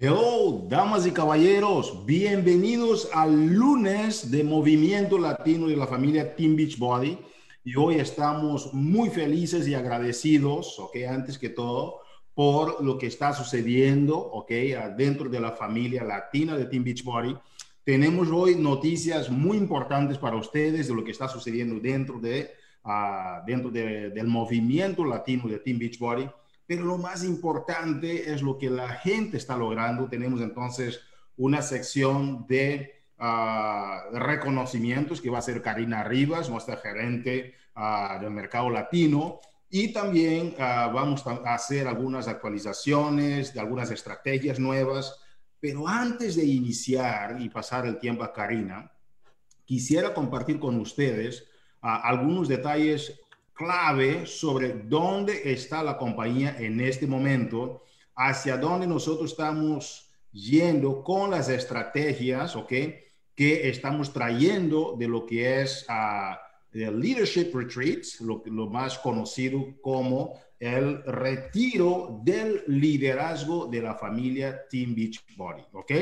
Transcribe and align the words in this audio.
Hello, 0.00 0.66
damas 0.68 1.06
y 1.06 1.12
caballeros, 1.12 2.04
bienvenidos 2.04 3.08
al 3.14 3.54
lunes 3.54 4.28
de 4.28 4.42
Movimiento 4.42 5.18
Latino 5.18 5.68
de 5.68 5.76
la 5.76 5.86
familia 5.86 6.34
Team 6.34 6.56
Beachbody. 6.56 7.16
Y 7.62 7.76
hoy 7.76 8.00
estamos 8.00 8.74
muy 8.74 9.08
felices 9.08 9.68
y 9.68 9.74
agradecidos, 9.74 10.80
ok, 10.80 10.96
antes 11.08 11.38
que 11.38 11.48
todo, 11.48 12.00
por 12.34 12.82
lo 12.82 12.98
que 12.98 13.06
está 13.06 13.32
sucediendo, 13.34 14.18
ok, 14.18 14.50
dentro 14.96 15.30
de 15.30 15.38
la 15.38 15.52
familia 15.52 16.02
latina 16.02 16.56
de 16.56 16.64
Team 16.64 16.82
Beachbody. 16.82 17.36
Tenemos 17.84 18.28
hoy 18.30 18.56
noticias 18.56 19.30
muy 19.30 19.56
importantes 19.56 20.18
para 20.18 20.34
ustedes 20.34 20.88
de 20.88 20.94
lo 20.94 21.04
que 21.04 21.12
está 21.12 21.28
sucediendo 21.28 21.78
dentro, 21.78 22.18
de, 22.18 22.50
uh, 22.84 23.46
dentro 23.46 23.70
de, 23.70 24.10
del 24.10 24.26
movimiento 24.26 25.04
latino 25.04 25.46
de 25.46 25.60
Team 25.60 25.78
Beachbody 25.78 26.28
pero 26.66 26.84
lo 26.84 26.98
más 26.98 27.24
importante 27.24 28.32
es 28.32 28.42
lo 28.42 28.56
que 28.56 28.70
la 28.70 28.88
gente 28.88 29.36
está 29.36 29.56
logrando. 29.56 30.08
Tenemos 30.08 30.40
entonces 30.40 31.00
una 31.36 31.60
sección 31.62 32.46
de 32.46 33.02
ah, 33.18 34.04
reconocimientos 34.12 35.20
que 35.20 35.30
va 35.30 35.38
a 35.38 35.42
ser 35.42 35.60
Karina 35.60 36.04
Rivas, 36.04 36.48
nuestra 36.48 36.76
gerente 36.76 37.54
uh, 37.76 38.20
del 38.20 38.30
mercado 38.30 38.70
latino. 38.70 39.40
Y 39.68 39.92
también 39.92 40.54
uh, 40.56 40.92
vamos 40.92 41.26
a 41.26 41.54
hacer 41.54 41.86
algunas 41.86 42.28
actualizaciones 42.28 43.52
de 43.52 43.60
algunas 43.60 43.90
estrategias 43.90 44.58
nuevas. 44.58 45.20
Pero 45.60 45.88
antes 45.88 46.36
de 46.36 46.44
iniciar 46.44 47.40
y 47.40 47.48
pasar 47.48 47.86
el 47.86 47.98
tiempo 47.98 48.22
a 48.22 48.32
Karina, 48.32 48.90
quisiera 49.64 50.14
compartir 50.14 50.58
con 50.58 50.78
ustedes 50.78 51.46
algunos 51.80 52.48
detalles 52.48 53.20
clave 53.54 54.26
sobre 54.26 54.72
dónde 54.72 55.52
está 55.52 55.82
la 55.82 55.96
compañía 55.96 56.56
en 56.58 56.80
este 56.80 57.06
momento, 57.06 57.84
hacia 58.16 58.56
dónde 58.56 58.86
nosotros 58.86 59.30
estamos 59.30 60.10
yendo 60.32 61.02
con 61.02 61.30
las 61.30 61.48
estrategias, 61.48 62.56
¿ok? 62.56 62.72
Que 63.34 63.68
estamos 63.68 64.12
trayendo 64.12 64.96
de 64.98 65.08
lo 65.08 65.24
que 65.24 65.62
es 65.62 65.86
uh, 65.88 66.34
el 66.72 67.00
Leadership 67.00 67.50
Retreats, 67.54 68.20
lo, 68.20 68.42
más 68.68 68.98
conocido 68.98 69.64
como 69.80 70.40
el 70.58 71.02
retiro 71.04 72.20
del 72.24 72.64
liderazgo 72.66 73.66
de 73.66 73.82
la 73.82 73.94
familia 73.94 74.66
Team 74.68 74.94
Beachbody, 74.94 75.62
¿ok? 75.72 75.92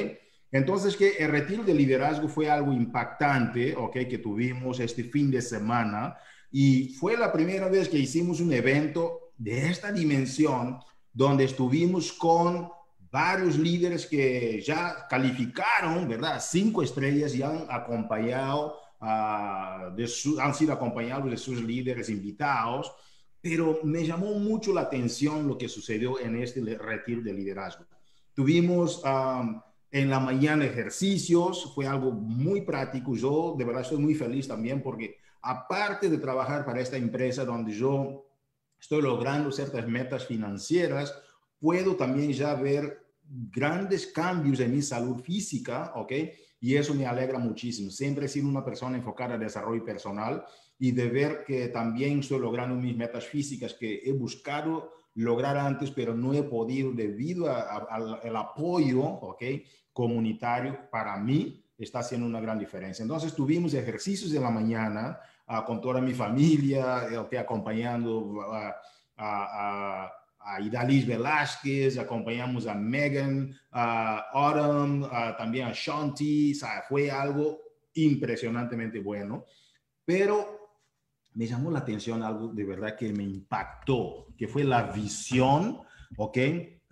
Entonces, 0.50 0.96
que 0.96 1.16
el 1.16 1.30
retiro 1.30 1.62
de 1.62 1.74
liderazgo 1.74 2.28
fue 2.28 2.48
algo 2.48 2.72
impactante, 2.72 3.74
¿ok? 3.74 3.92
Que 4.08 4.18
tuvimos 4.18 4.80
este 4.80 5.04
fin 5.04 5.30
de 5.30 5.40
semana 5.40 6.16
y 6.52 6.90
fue 6.90 7.16
la 7.16 7.32
primera 7.32 7.68
vez 7.68 7.88
que 7.88 7.98
hicimos 7.98 8.40
un 8.40 8.52
evento 8.52 9.32
de 9.38 9.70
esta 9.70 9.90
dimensión, 9.90 10.78
donde 11.10 11.44
estuvimos 11.44 12.12
con 12.12 12.68
varios 13.10 13.58
líderes 13.58 14.06
que 14.06 14.60
ya 14.60 15.06
calificaron, 15.08 16.06
¿verdad? 16.06 16.42
Cinco 16.46 16.82
estrellas 16.82 17.34
y 17.34 17.42
han 17.42 17.66
acompañado, 17.70 18.78
uh, 19.00 19.94
de 19.96 20.06
su, 20.06 20.38
han 20.38 20.54
sido 20.54 20.74
acompañados 20.74 21.30
de 21.30 21.38
sus 21.38 21.62
líderes 21.62 22.10
invitados, 22.10 22.92
pero 23.40 23.80
me 23.82 24.04
llamó 24.04 24.34
mucho 24.34 24.74
la 24.74 24.82
atención 24.82 25.48
lo 25.48 25.56
que 25.56 25.68
sucedió 25.68 26.20
en 26.20 26.36
este 26.36 26.60
retiro 26.76 27.22
de 27.22 27.32
liderazgo. 27.32 27.86
Tuvimos 28.34 29.02
um, 29.04 29.60
en 29.90 30.08
la 30.08 30.20
mañana 30.20 30.64
ejercicios, 30.64 31.72
fue 31.74 31.86
algo 31.86 32.12
muy 32.12 32.60
práctico. 32.62 33.16
Yo 33.16 33.54
de 33.58 33.64
verdad 33.64 33.82
estoy 33.82 33.98
muy 33.98 34.14
feliz 34.14 34.48
también 34.48 34.82
porque 34.82 35.21
aparte 35.42 36.08
de 36.08 36.18
trabajar 36.18 36.64
para 36.64 36.80
esta 36.80 36.96
empresa 36.96 37.44
donde 37.44 37.72
yo 37.72 38.26
estoy 38.80 39.02
logrando 39.02 39.50
ciertas 39.52 39.86
metas 39.86 40.24
financieras, 40.26 41.14
puedo 41.58 41.96
también 41.96 42.32
ya 42.32 42.54
ver 42.54 43.06
grandes 43.24 44.06
cambios 44.08 44.60
en 44.60 44.72
mi 44.72 44.82
salud 44.82 45.20
física, 45.20 45.92
¿ok? 45.96 46.12
Y 46.60 46.76
eso 46.76 46.94
me 46.94 47.06
alegra 47.06 47.38
muchísimo. 47.38 47.90
Siempre 47.90 48.26
he 48.26 48.28
sido 48.28 48.48
una 48.48 48.64
persona 48.64 48.96
enfocada 48.96 49.34
en 49.34 49.40
desarrollo 49.40 49.84
personal 49.84 50.44
y 50.78 50.92
de 50.92 51.08
ver 51.08 51.44
que 51.44 51.68
también 51.68 52.20
estoy 52.20 52.40
logrando 52.40 52.74
mis 52.76 52.96
metas 52.96 53.26
físicas 53.26 53.74
que 53.74 54.02
he 54.04 54.12
buscado 54.12 54.92
lograr 55.14 55.56
antes, 55.56 55.90
pero 55.90 56.14
no 56.14 56.32
he 56.32 56.42
podido 56.42 56.92
debido 56.92 57.50
al 57.50 58.36
apoyo, 58.36 59.02
¿ok? 59.02 59.42
Comunitario 59.92 60.88
para 60.90 61.16
mí 61.18 61.64
está 61.78 62.00
haciendo 62.00 62.26
una 62.26 62.40
gran 62.40 62.58
diferencia. 62.58 63.02
Entonces 63.02 63.34
tuvimos 63.34 63.74
ejercicios 63.74 64.30
de 64.30 64.40
la 64.40 64.50
mañana, 64.50 65.18
uh, 65.48 65.64
con 65.64 65.80
toda 65.80 66.00
mi 66.00 66.12
familia, 66.14 67.06
okay, 67.18 67.38
acompañando 67.38 68.42
a, 68.42 68.74
a, 69.16 70.12
a 70.40 70.60
Idalis 70.60 71.06
Velázquez, 71.06 71.98
acompañamos 71.98 72.66
a 72.66 72.74
Megan, 72.74 73.54
a 73.70 74.18
Autumn, 74.32 75.08
también 75.38 75.68
a 75.68 75.72
Shanti, 75.72 76.52
o 76.52 76.66
fue 76.88 77.10
algo 77.10 77.60
impresionantemente 77.94 79.00
bueno, 79.00 79.44
pero 80.04 80.62
me 81.34 81.46
llamó 81.46 81.70
la 81.70 81.78
atención 81.78 82.22
algo 82.22 82.48
de 82.48 82.64
verdad 82.64 82.96
que 82.96 83.12
me 83.12 83.22
impactó, 83.22 84.26
que 84.36 84.48
fue 84.48 84.64
la 84.64 84.82
visión, 84.82 85.82
¿ok? 86.16 86.38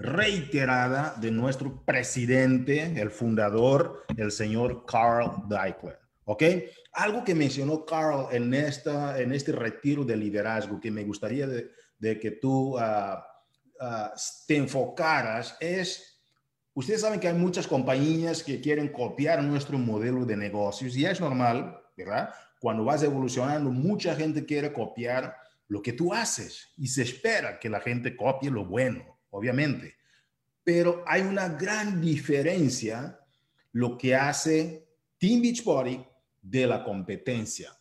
reiterada 0.00 1.14
de 1.20 1.30
nuestro 1.30 1.84
presidente, 1.84 2.98
el 2.98 3.10
fundador, 3.10 4.06
el 4.16 4.32
señor 4.32 4.86
Carl 4.86 5.46
Deichler. 5.46 5.98
¿Ok? 6.30 6.44
Algo 6.92 7.24
que 7.24 7.34
mencionó 7.34 7.84
Carl 7.84 8.28
en, 8.30 8.54
esta, 8.54 9.20
en 9.20 9.32
este 9.32 9.50
retiro 9.50 10.04
de 10.04 10.16
liderazgo 10.16 10.78
que 10.78 10.88
me 10.88 11.02
gustaría 11.02 11.44
de, 11.48 11.72
de 11.98 12.20
que 12.20 12.30
tú 12.30 12.78
uh, 12.78 13.14
uh, 13.80 14.10
te 14.46 14.54
enfocaras 14.54 15.56
es, 15.58 16.22
ustedes 16.72 17.00
saben 17.00 17.18
que 17.18 17.26
hay 17.26 17.34
muchas 17.34 17.66
compañías 17.66 18.44
que 18.44 18.60
quieren 18.60 18.92
copiar 18.92 19.42
nuestro 19.42 19.76
modelo 19.76 20.24
de 20.24 20.36
negocios 20.36 20.96
y 20.96 21.04
es 21.04 21.20
normal, 21.20 21.82
¿verdad? 21.96 22.32
Cuando 22.60 22.84
vas 22.84 23.02
evolucionando, 23.02 23.68
mucha 23.72 24.14
gente 24.14 24.46
quiere 24.46 24.72
copiar 24.72 25.36
lo 25.66 25.82
que 25.82 25.94
tú 25.94 26.14
haces 26.14 26.68
y 26.76 26.86
se 26.86 27.02
espera 27.02 27.58
que 27.58 27.68
la 27.68 27.80
gente 27.80 28.14
copie 28.14 28.52
lo 28.52 28.64
bueno, 28.64 29.18
obviamente. 29.30 29.96
Pero 30.62 31.02
hay 31.08 31.22
una 31.22 31.48
gran 31.48 32.00
diferencia 32.00 33.18
lo 33.72 33.98
que 33.98 34.14
hace 34.14 34.86
Team 35.18 35.42
Beachbody 35.42 36.06
de 36.42 36.66
la 36.66 36.82
competencia. 36.84 37.76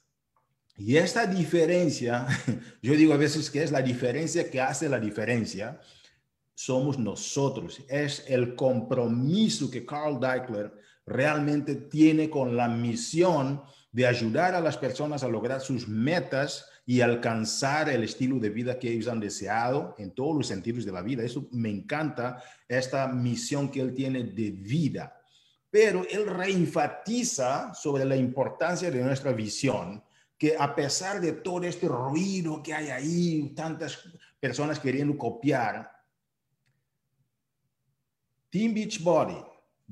Y 0.77 0.95
esta 0.95 1.25
diferencia, 1.25 2.25
yo 2.81 2.93
digo 2.93 3.13
a 3.13 3.17
veces 3.17 3.49
que 3.49 3.63
es 3.63 3.71
la 3.71 3.81
diferencia 3.81 4.49
que 4.49 4.61
hace 4.61 4.87
la 4.87 4.99
diferencia, 4.99 5.79
somos 6.55 6.97
nosotros. 6.97 7.81
Es 7.89 8.23
el 8.27 8.55
compromiso 8.55 9.69
que 9.69 9.85
Carl 9.85 10.19
Deichler 10.19 10.71
realmente 11.05 11.75
tiene 11.75 12.29
con 12.29 12.55
la 12.55 12.67
misión 12.67 13.61
de 13.91 14.05
ayudar 14.05 14.55
a 14.55 14.61
las 14.61 14.77
personas 14.77 15.23
a 15.23 15.27
lograr 15.27 15.61
sus 15.61 15.87
metas 15.87 16.65
y 16.85 17.01
alcanzar 17.01 17.89
el 17.89 18.03
estilo 18.03 18.39
de 18.39 18.49
vida 18.49 18.79
que 18.79 18.91
ellos 18.91 19.07
han 19.07 19.19
deseado 19.19 19.95
en 19.97 20.11
todos 20.11 20.35
los 20.35 20.47
sentidos 20.47 20.85
de 20.85 20.91
la 20.91 21.01
vida. 21.01 21.23
Eso 21.23 21.47
me 21.51 21.69
encanta, 21.69 22.41
esta 22.67 23.07
misión 23.07 23.69
que 23.69 23.81
él 23.81 23.93
tiene 23.93 24.23
de 24.23 24.51
vida 24.51 25.18
pero 25.69 26.05
él 26.09 26.25
reenfatiza 26.25 27.73
sobre 27.73 28.05
la 28.05 28.15
importancia 28.15 28.89
de 28.89 29.03
nuestra 29.03 29.31
visión, 29.31 30.03
que 30.37 30.55
a 30.57 30.73
pesar 30.73 31.19
de 31.19 31.33
todo 31.33 31.63
este 31.63 31.87
ruido 31.87 32.63
que 32.63 32.73
hay 32.73 32.89
ahí, 32.89 33.53
tantas 33.55 33.99
personas 34.39 34.79
queriendo 34.79 35.17
copiar, 35.17 35.91
Team 38.49 38.73
Beachbody 38.73 39.37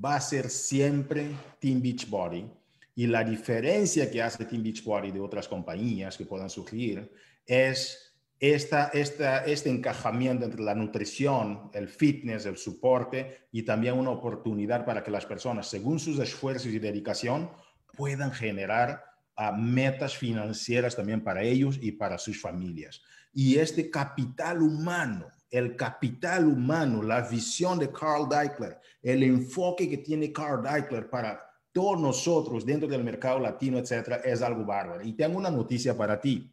va 0.03 0.15
a 0.15 0.21
ser 0.21 0.49
siempre 0.49 1.29
Team 1.59 1.81
Beachbody. 1.81 2.49
Y 2.95 3.05
la 3.05 3.23
diferencia 3.23 4.09
que 4.09 4.23
hace 4.23 4.45
Team 4.45 4.63
Beachbody 4.63 5.11
de 5.11 5.19
otras 5.19 5.47
compañías 5.47 6.17
que 6.17 6.25
puedan 6.25 6.49
surgir 6.49 7.11
es 7.45 8.06
esta, 8.39 8.87
este 8.89 9.69
encajamiento 9.69 10.45
entre 10.45 10.61
la 10.61 10.75
nutrición, 10.75 11.71
el 11.73 11.87
fitness, 11.87 12.45
el 12.45 12.57
soporte 12.57 13.47
y 13.51 13.63
también 13.63 13.95
una 13.95 14.11
oportunidad 14.11 14.85
para 14.85 15.03
que 15.03 15.11
las 15.11 15.25
personas, 15.25 15.67
según 15.67 15.99
sus 15.99 16.19
esfuerzos 16.19 16.67
y 16.67 16.79
dedicación, 16.79 17.49
puedan 17.95 18.31
generar 18.31 19.03
uh, 19.37 19.55
metas 19.57 20.15
financieras 20.15 20.95
también 20.95 21.23
para 21.23 21.41
ellos 21.41 21.79
y 21.81 21.93
para 21.93 22.19
sus 22.19 22.39
familias. 22.39 23.01
Y 23.33 23.57
este 23.57 23.89
capital 23.89 24.61
humano, 24.61 25.27
el 25.49 25.75
capital 25.75 26.47
humano, 26.47 27.01
la 27.01 27.21
visión 27.21 27.79
de 27.79 27.91
Carl 27.91 28.29
Deichler, 28.29 28.79
el 29.01 29.23
enfoque 29.23 29.89
que 29.89 29.97
tiene 29.97 30.31
Carl 30.31 30.61
Deichler 30.61 31.09
para 31.09 31.43
todos 31.71 31.99
nosotros 31.99 32.65
dentro 32.65 32.87
del 32.87 33.03
mercado 33.03 33.39
latino, 33.39 33.77
etcétera, 33.79 34.17
es 34.17 34.41
algo 34.41 34.63
bárbaro. 34.63 35.03
Y 35.03 35.13
tengo 35.13 35.37
una 35.37 35.49
noticia 35.49 35.95
para 35.97 36.19
ti 36.19 36.51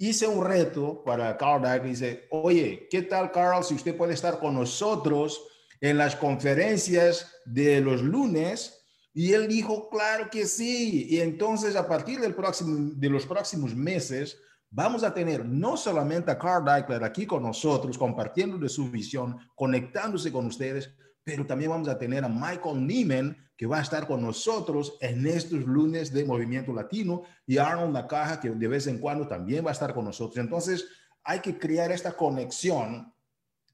hice 0.00 0.26
un 0.26 0.42
reto 0.46 1.04
para 1.04 1.36
Carl 1.36 1.62
y 1.84 1.90
dice, 1.90 2.26
oye, 2.30 2.88
¿qué 2.90 3.02
tal 3.02 3.30
Carl 3.30 3.62
si 3.62 3.74
usted 3.74 3.94
puede 3.94 4.14
estar 4.14 4.40
con 4.40 4.54
nosotros 4.54 5.46
en 5.78 5.98
las 5.98 6.16
conferencias 6.16 7.36
de 7.44 7.82
los 7.82 8.00
lunes? 8.00 8.82
Y 9.12 9.34
él 9.34 9.46
dijo, 9.46 9.90
claro 9.90 10.30
que 10.30 10.46
sí. 10.46 11.06
Y 11.10 11.20
entonces 11.20 11.76
a 11.76 11.86
partir 11.86 12.18
del 12.18 12.34
próximo, 12.34 12.92
de 12.96 13.10
los 13.10 13.26
próximos 13.26 13.74
meses 13.74 14.38
vamos 14.70 15.04
a 15.04 15.12
tener 15.12 15.44
no 15.44 15.76
solamente 15.76 16.30
a 16.30 16.38
Carl 16.38 16.64
Deichler 16.64 17.04
aquí 17.04 17.26
con 17.26 17.42
nosotros, 17.42 17.98
compartiendo 17.98 18.56
de 18.56 18.70
su 18.70 18.90
visión, 18.90 19.36
conectándose 19.54 20.32
con 20.32 20.46
ustedes, 20.46 20.94
pero 21.24 21.46
también 21.46 21.70
vamos 21.70 21.88
a 21.88 21.98
tener 21.98 22.24
a 22.24 22.28
Michael 22.28 22.86
Neiman, 22.86 23.36
que 23.56 23.66
va 23.66 23.78
a 23.78 23.82
estar 23.82 24.06
con 24.06 24.22
nosotros 24.22 24.96
en 25.00 25.26
estos 25.26 25.60
lunes 25.64 26.12
de 26.12 26.24
Movimiento 26.24 26.72
Latino, 26.72 27.22
y 27.46 27.58
Arnold 27.58 27.92
Nakaja, 27.92 28.40
que 28.40 28.50
de 28.50 28.68
vez 28.68 28.86
en 28.86 28.98
cuando 28.98 29.28
también 29.28 29.64
va 29.64 29.70
a 29.70 29.72
estar 29.72 29.94
con 29.94 30.04
nosotros. 30.04 30.38
Entonces, 30.38 30.86
hay 31.22 31.40
que 31.40 31.58
crear 31.58 31.92
esta 31.92 32.12
conexión 32.12 33.12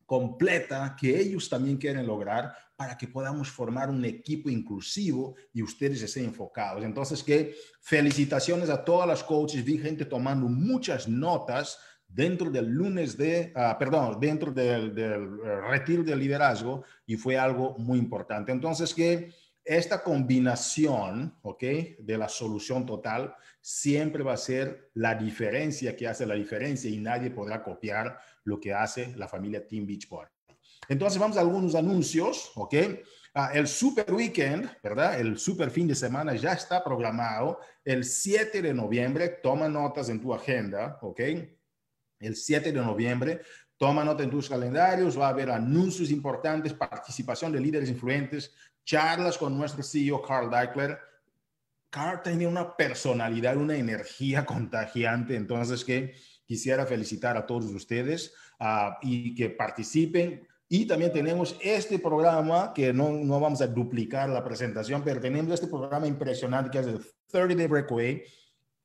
completa 0.04 0.96
que 0.98 1.18
ellos 1.18 1.48
también 1.48 1.76
quieren 1.76 2.06
lograr 2.06 2.54
para 2.76 2.96
que 2.96 3.08
podamos 3.08 3.50
formar 3.50 3.88
un 3.90 4.04
equipo 4.04 4.50
inclusivo 4.50 5.34
y 5.52 5.62
ustedes 5.62 6.02
estén 6.02 6.26
enfocados. 6.26 6.84
Entonces, 6.84 7.22
que 7.22 7.56
felicitaciones 7.80 8.68
a 8.70 8.84
todas 8.84 9.08
las 9.08 9.24
coaches. 9.24 9.64
Vi 9.64 9.78
gente 9.78 10.04
tomando 10.04 10.46
muchas 10.46 11.08
notas 11.08 11.78
dentro 12.08 12.50
del 12.50 12.66
lunes 12.66 13.16
de, 13.16 13.52
ah, 13.54 13.76
perdón, 13.78 14.18
dentro 14.20 14.52
del, 14.52 14.94
del 14.94 15.38
eh, 15.44 15.60
retiro 15.68 16.02
de 16.02 16.16
liderazgo 16.16 16.84
y 17.06 17.16
fue 17.16 17.36
algo 17.36 17.76
muy 17.78 17.98
importante. 17.98 18.52
Entonces, 18.52 18.94
que 18.94 19.30
esta 19.66 20.02
combinación, 20.02 21.36
¿ok? 21.42 21.62
De 21.98 22.16
la 22.16 22.28
solución 22.28 22.86
total 22.86 23.34
siempre 23.60 24.22
va 24.22 24.34
a 24.34 24.36
ser 24.36 24.90
la 24.94 25.16
diferencia 25.16 25.96
que 25.96 26.06
hace 26.06 26.24
la 26.24 26.36
diferencia 26.36 26.88
y 26.88 26.98
nadie 26.98 27.30
podrá 27.30 27.62
copiar 27.64 28.16
lo 28.44 28.60
que 28.60 28.72
hace 28.72 29.12
la 29.16 29.26
familia 29.26 29.66
Team 29.66 29.84
Beachport. 29.84 30.30
Entonces 30.88 31.18
vamos 31.18 31.36
a 31.36 31.40
algunos 31.40 31.74
anuncios, 31.74 32.52
¿ok? 32.54 32.74
Ah, 33.34 33.50
el 33.52 33.66
Super 33.66 34.14
Weekend, 34.14 34.70
¿verdad? 34.82 35.18
El 35.18 35.36
Super 35.36 35.70
Fin 35.70 35.88
de 35.88 35.96
Semana 35.96 36.34
ya 36.36 36.52
está 36.52 36.82
programado 36.82 37.58
el 37.84 38.04
7 38.04 38.62
de 38.62 38.72
noviembre. 38.72 39.28
Toma 39.42 39.68
notas 39.68 40.08
en 40.08 40.20
tu 40.20 40.32
agenda, 40.32 40.98
¿ok? 41.02 41.20
El 42.18 42.36
7 42.36 42.72
de 42.72 42.80
noviembre. 42.80 43.40
Toma 43.76 44.04
nota 44.04 44.22
en 44.22 44.30
tus 44.30 44.48
calendarios. 44.48 45.18
Va 45.18 45.26
a 45.26 45.30
haber 45.30 45.50
anuncios 45.50 46.10
importantes, 46.10 46.72
participación 46.72 47.52
de 47.52 47.60
líderes 47.60 47.90
influentes, 47.90 48.54
charlas 48.84 49.36
con 49.36 49.56
nuestro 49.56 49.82
CEO 49.82 50.22
Carl 50.22 50.50
Deichler. 50.50 50.98
Carl 51.90 52.22
tiene 52.22 52.46
una 52.46 52.76
personalidad, 52.76 53.56
una 53.56 53.76
energía 53.76 54.44
contagiante, 54.46 55.36
entonces 55.36 55.84
que 55.84 56.14
quisiera 56.46 56.86
felicitar 56.86 57.36
a 57.36 57.46
todos 57.46 57.66
ustedes 57.66 58.32
uh, 58.60 58.92
y 59.02 59.34
que 59.34 59.50
participen. 59.50 60.46
Y 60.68 60.86
también 60.86 61.12
tenemos 61.12 61.56
este 61.60 61.98
programa, 61.98 62.72
que 62.74 62.92
no, 62.92 63.10
no 63.10 63.38
vamos 63.38 63.60
a 63.60 63.66
duplicar 63.68 64.28
la 64.28 64.42
presentación, 64.42 65.02
pero 65.04 65.20
tenemos 65.20 65.52
este 65.54 65.68
programa 65.68 66.08
impresionante 66.08 66.70
que 66.70 66.78
es 66.80 66.86
el 66.86 67.00
30 67.30 67.54
Day 67.54 67.66
Breakaway. 67.66 68.24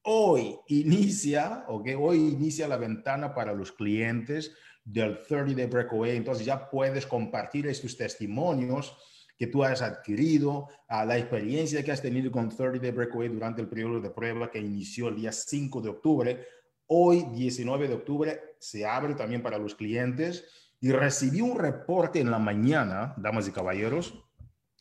Hoy 0.03 0.57
inicia, 0.67 1.63
ok, 1.67 1.89
hoy 1.99 2.17
inicia 2.17 2.67
la 2.67 2.77
ventana 2.77 3.35
para 3.35 3.53
los 3.53 3.71
clientes 3.71 4.51
del 4.83 5.21
30 5.27 5.53
Day 5.53 5.67
Breakaway, 5.67 6.17
entonces 6.17 6.43
ya 6.43 6.71
puedes 6.71 7.05
compartir 7.05 7.67
estos 7.67 7.95
testimonios 7.95 8.97
que 9.37 9.45
tú 9.45 9.63
has 9.63 9.83
adquirido, 9.83 10.69
a 10.87 11.05
la 11.05 11.19
experiencia 11.19 11.83
que 11.83 11.91
has 11.91 12.01
tenido 12.01 12.31
con 12.31 12.49
30 12.49 12.79
Day 12.79 12.89
Breakaway 12.89 13.29
durante 13.29 13.61
el 13.61 13.67
periodo 13.67 14.01
de 14.01 14.09
prueba 14.09 14.49
que 14.49 14.57
inició 14.57 15.09
el 15.09 15.17
día 15.17 15.31
5 15.31 15.81
de 15.81 15.89
octubre. 15.89 16.47
Hoy, 16.87 17.23
19 17.33 17.87
de 17.87 17.93
octubre, 17.93 18.55
se 18.57 18.87
abre 18.87 19.13
también 19.13 19.43
para 19.43 19.59
los 19.59 19.75
clientes 19.75 20.45
y 20.79 20.91
recibí 20.91 21.41
un 21.41 21.59
reporte 21.59 22.19
en 22.19 22.31
la 22.31 22.39
mañana, 22.39 23.13
damas 23.17 23.47
y 23.47 23.51
caballeros, 23.51 24.15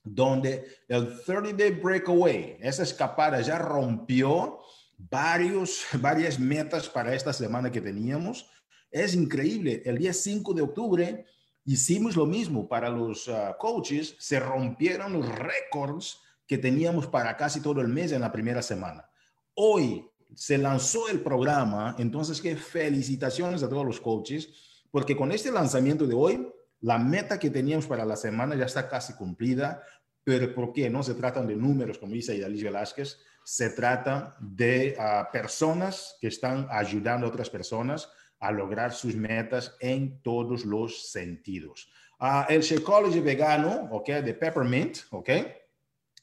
donde 0.03 0.65
el 0.89 1.23
30 1.25 1.53
Day 1.53 1.73
Breakaway, 1.73 2.57
esa 2.61 2.85
escapada 2.85 3.43
ya 3.43 3.59
rompió 3.59 4.60
varios, 5.09 5.85
varias 6.01 6.39
metas 6.39 6.89
para 6.89 7.15
esta 7.15 7.33
semana 7.33 7.71
que 7.71 7.81
teníamos. 7.81 8.51
Es 8.91 9.15
increíble, 9.15 9.83
el 9.85 9.99
día 9.99 10.13
5 10.13 10.53
de 10.53 10.63
octubre 10.63 11.27
Hicimos 11.65 12.17
lo 12.17 12.27
mismo 12.27 12.69
para 12.69 12.89
los 12.89 13.29
ah, 13.29 13.57
coaches, 13.59 14.17
se 14.19 14.41
rompieron 14.41 15.13
los 15.13 15.29
récords 15.29 16.19
que 16.47 16.59
teníamos 16.59 17.07
para 17.07 17.37
casi 17.37 17.61
todo 17.61 17.81
el 17.81 17.89
mes 17.89 18.13
en 18.13 18.23
la 18.23 18.33
primera 18.33 18.63
semana. 18.63 19.09
Hoy 19.55 20.05
se 20.35 20.59
lanzó 20.59 21.09
el 21.09 21.21
programa, 21.21 21.95
entonces 21.99 22.41
que 22.41 22.57
felicitaciones 22.57 23.63
a 23.63 23.69
todos 23.69 23.85
los 23.85 24.01
coaches, 24.01 24.49
porque 24.91 25.17
con 25.17 25.33
este 25.33 25.53
lanzamiento 25.53 26.07
de 26.07 26.15
hoy, 26.15 26.49
la 26.81 26.99
meta 26.99 27.39
que 27.39 27.51
teníamos 27.51 27.87
para 27.87 28.07
la 28.07 28.17
semana 28.17 28.57
ya 28.57 28.65
está 28.65 28.89
casi 28.89 29.13
cumplida, 29.13 29.83
pero 30.25 30.53
¿por 30.55 30.73
qué? 30.73 30.89
No 30.89 31.03
se 31.03 31.15
tratan 31.15 31.47
de 31.47 31.57
números, 31.57 31.99
como 31.99 32.15
dice 32.15 32.35
Idalis 32.35 32.65
Velázquez, 32.65 33.19
se 33.45 33.71
trata 33.71 34.37
de 34.41 34.97
ah, 34.99 35.29
personas 35.33 36.17
que 36.21 36.29
están 36.29 36.67
ayudando 36.71 37.27
a 37.27 37.31
otras 37.31 37.51
personas 37.51 38.09
a 38.39 38.51
lograr 38.51 38.93
sus 38.93 39.15
metas 39.15 39.77
en 39.81 40.21
todos 40.23 40.65
los 40.65 41.11
sentidos. 41.11 41.91
Uh, 42.21 42.45
el 42.49 42.63
Shakeology 42.63 43.21
vegano, 43.21 43.89
ok, 43.93 44.09
de 44.09 44.35
Peppermint, 44.35 44.99
ok, 45.11 45.31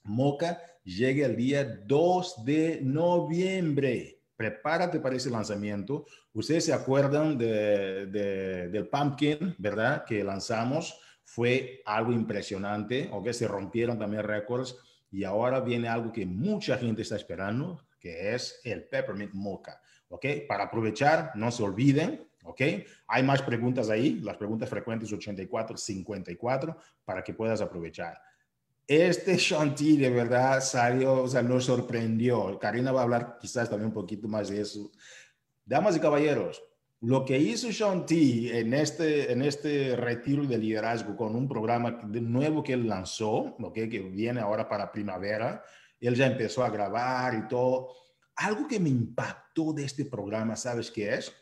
Moca, 0.03 0.61
llega 0.83 1.25
el 1.25 1.35
día 1.35 1.63
2 1.63 2.45
de 2.45 2.79
noviembre. 2.81 4.21
Prepárate 4.35 4.99
para 4.99 5.15
ese 5.15 5.29
lanzamiento. 5.29 6.05
Ustedes 6.33 6.65
se 6.65 6.73
acuerdan 6.73 7.37
de, 7.37 8.05
del 8.05 8.87
pumpkin, 8.87 9.55
¿verdad? 9.57 10.05
Que 10.05 10.23
lanzamos. 10.23 10.99
Fue 11.23 11.81
algo 11.85 12.13
impresionante, 12.13 13.09
ok, 13.11 13.31
se 13.31 13.47
rompieron 13.47 13.99
también 13.99 14.23
récords. 14.23 14.77
Y 15.11 15.23
ahora 15.23 15.59
viene 15.59 15.87
algo 15.87 16.11
que 16.11 16.25
mucha 16.25 16.77
gente 16.77 17.01
está 17.01 17.15
esperando, 17.15 17.85
que 17.99 18.33
es 18.33 18.59
el 18.63 18.83
Peppermint 18.83 19.33
Mocha. 19.33 19.81
¿ok? 20.09 20.25
Para 20.47 20.65
aprovechar, 20.65 21.31
no 21.35 21.51
se 21.51 21.63
olviden, 21.63 22.27
¿ok? 22.43 22.61
Hay 23.07 23.23
más 23.23 23.41
preguntas 23.41 23.89
ahí, 23.89 24.19
las 24.21 24.37
preguntas 24.37 24.69
frecuentes 24.69 25.11
84, 25.11 25.77
54, 25.77 26.77
para 27.05 27.23
que 27.23 27.33
puedas 27.33 27.61
aprovechar. 27.61 28.21
Este 28.87 29.35
Shanti 29.35 29.97
de 29.97 30.09
verdad 30.09 30.61
salió, 30.61 31.23
o 31.23 31.27
sea, 31.27 31.41
nos 31.41 31.65
sorprendió. 31.65 32.57
Karina 32.57 32.93
va 32.93 33.01
a 33.01 33.03
hablar 33.03 33.37
quizás 33.39 33.69
también 33.69 33.87
un 33.87 33.93
poquito 33.93 34.29
más 34.29 34.47
de 34.49 34.61
eso. 34.61 34.91
Damas 35.65 35.97
y 35.97 35.99
caballeros, 35.99 36.63
lo 37.01 37.23
que 37.23 37.37
hizo 37.37 37.69
Shanti 37.69 38.49
en 38.51 38.73
este, 38.73 39.31
en 39.31 39.43
este 39.43 39.95
retiro 39.95 40.45
de 40.45 40.57
liderazgo 40.57 41.15
con 41.15 41.35
un 41.35 41.47
programa 41.47 42.01
nuevo 42.03 42.63
que 42.63 42.73
él 42.73 42.87
lanzó, 42.87 43.55
¿ok? 43.59 43.73
Que 43.73 43.99
viene 43.99 44.41
ahora 44.41 44.67
para 44.67 44.91
primavera, 44.91 45.63
él 45.99 46.15
ya 46.15 46.25
empezó 46.25 46.63
a 46.63 46.69
grabar 46.69 47.35
y 47.35 47.47
todo 47.47 47.93
algo 48.35 48.67
que 48.67 48.79
me 48.79 48.89
impactó 48.89 49.73
de 49.73 49.83
este 49.83 50.05
programa, 50.05 50.55
¿sabes 50.55 50.91
qué 50.91 51.15
es? 51.15 51.33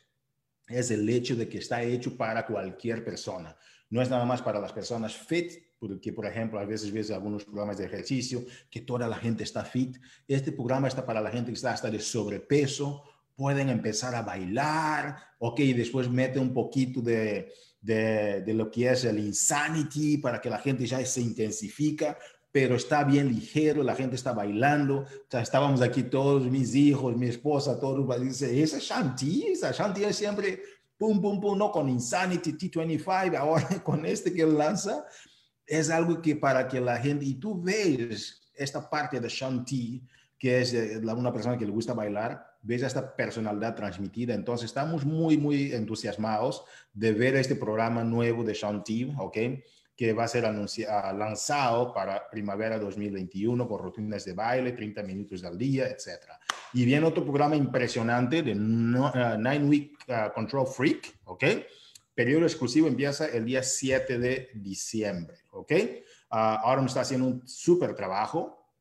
Es 0.67 0.91
el 0.91 1.07
hecho 1.07 1.35
de 1.35 1.47
que 1.47 1.59
está 1.59 1.83
hecho 1.83 2.17
para 2.17 2.45
cualquier 2.45 3.03
persona. 3.03 3.55
No 3.89 4.01
es 4.01 4.09
nada 4.09 4.25
más 4.25 4.41
para 4.41 4.59
las 4.59 4.73
personas 4.73 5.15
fit, 5.15 5.51
porque, 5.77 6.13
por 6.13 6.25
ejemplo, 6.25 6.57
a 6.59 6.65
veces 6.65 6.91
ves 6.91 7.11
algunos 7.11 7.43
programas 7.43 7.77
de 7.77 7.85
ejercicio 7.85 8.45
que 8.71 8.81
toda 8.81 9.07
la 9.07 9.17
gente 9.17 9.43
está 9.43 9.63
fit. 9.63 9.97
Este 10.27 10.51
programa 10.51 10.87
está 10.87 11.05
para 11.05 11.21
la 11.21 11.29
gente 11.29 11.51
que 11.51 11.55
está 11.55 11.71
hasta 11.71 11.91
de 11.91 11.99
sobrepeso. 11.99 13.03
Pueden 13.35 13.69
empezar 13.69 14.15
a 14.15 14.21
bailar, 14.21 15.17
ok, 15.39 15.59
y 15.59 15.73
después 15.73 16.09
mete 16.09 16.39
un 16.39 16.53
poquito 16.53 17.01
de, 17.01 17.51
de, 17.81 18.53
lo 18.53 18.71
que 18.71 18.89
es 18.89 19.03
el 19.05 19.19
insanity 19.19 20.17
para 20.17 20.41
que 20.41 20.49
la 20.49 20.59
gente 20.59 20.85
ya 20.85 21.03
se 21.05 21.21
intensifica 21.21 22.17
pero 22.51 22.77
está 22.77 23.03
bien 23.03 23.27
ligero, 23.27 23.83
la 23.83 23.95
gente 23.95 24.15
está 24.15 24.31
bailando, 24.31 24.99
o 24.99 25.07
sea, 25.29 25.41
estábamos 25.41 25.81
aquí 25.81 26.03
todos, 26.03 26.49
mis 26.49 26.73
hijos, 26.73 27.17
mi 27.17 27.27
esposa, 27.27 27.77
todos, 27.77 28.21
dice, 28.21 28.63
esa 28.63 28.77
Shanti, 28.79 29.47
esa 29.47 29.73
Shanti 29.73 30.05
es 30.05 30.15
siempre 30.15 30.61
pum, 30.97 31.21
pum, 31.21 31.41
pum, 31.41 31.57
no 31.57 31.69
con 31.69 31.89
Insanity 31.89 32.53
T25, 32.53 33.35
ahora 33.35 33.67
con 33.83 34.05
este 34.05 34.33
que 34.33 34.45
lanza, 34.45 35.05
es 35.65 35.89
algo 35.89 36.21
que 36.21 36.37
para 36.37 36.65
que 36.69 36.79
la 36.79 36.95
gente, 36.95 37.25
y 37.25 37.35
tú 37.35 37.61
ves 37.61 38.49
esta 38.53 38.89
parte 38.89 39.19
de 39.19 39.27
Shanti, 39.27 40.01
que 40.39 40.61
es 40.61 40.73
una 41.03 41.33
persona 41.33 41.57
que 41.57 41.65
le 41.65 41.71
gusta 41.71 41.93
bailar, 41.93 42.54
ves 42.65 42.81
esta 42.81 43.15
personalidad 43.15 43.75
transmitida, 43.75 44.33
entonces 44.33 44.65
estamos 44.65 45.05
muy, 45.05 45.37
muy 45.37 45.71
entusiasmados 45.71 46.65
de 46.93 47.13
ver 47.13 47.35
este 47.35 47.55
programa 47.55 48.03
nuevo 48.03 48.43
de 48.43 48.53
Shanti, 48.53 49.13
¿ok? 49.17 49.37
que 49.95 50.11
va 50.11 50.25
a 50.25 50.27
ser 50.27 50.45
anunciado, 50.45 51.17
lanzado 51.17 51.93
para 51.93 52.29
primavera 52.29 52.77
2021 52.77 53.67
con 53.67 53.79
rutinas 53.79 54.25
de 54.25 54.33
baile, 54.33 54.73
30 54.73 55.03
minutos 55.03 55.43
al 55.45 55.57
día, 55.57 55.87
etc. 55.87 56.33
Y 56.73 56.83
viene 56.83 57.05
otro 57.05 57.23
programa 57.23 57.55
impresionante 57.55 58.43
de 58.43 58.51
uh, 58.51 59.37
Nine 59.37 59.65
Week 59.65 59.97
uh, 60.09 60.33
Control 60.33 60.67
Freak, 60.67 61.19
¿ok? 61.25 61.43
Periodo 62.13 62.45
exclusivo 62.45 62.87
empieza 62.87 63.27
el 63.27 63.45
día 63.45 63.63
7 63.63 64.19
de 64.19 64.49
diciembre, 64.55 65.37
¿ok? 65.51 65.71
Uh, 65.71 66.35
ahora 66.35 66.81
me 66.81 66.87
está 66.87 67.01
haciendo 67.01 67.27
un 67.27 67.47
súper 67.47 67.95
trabajo, 67.95 68.73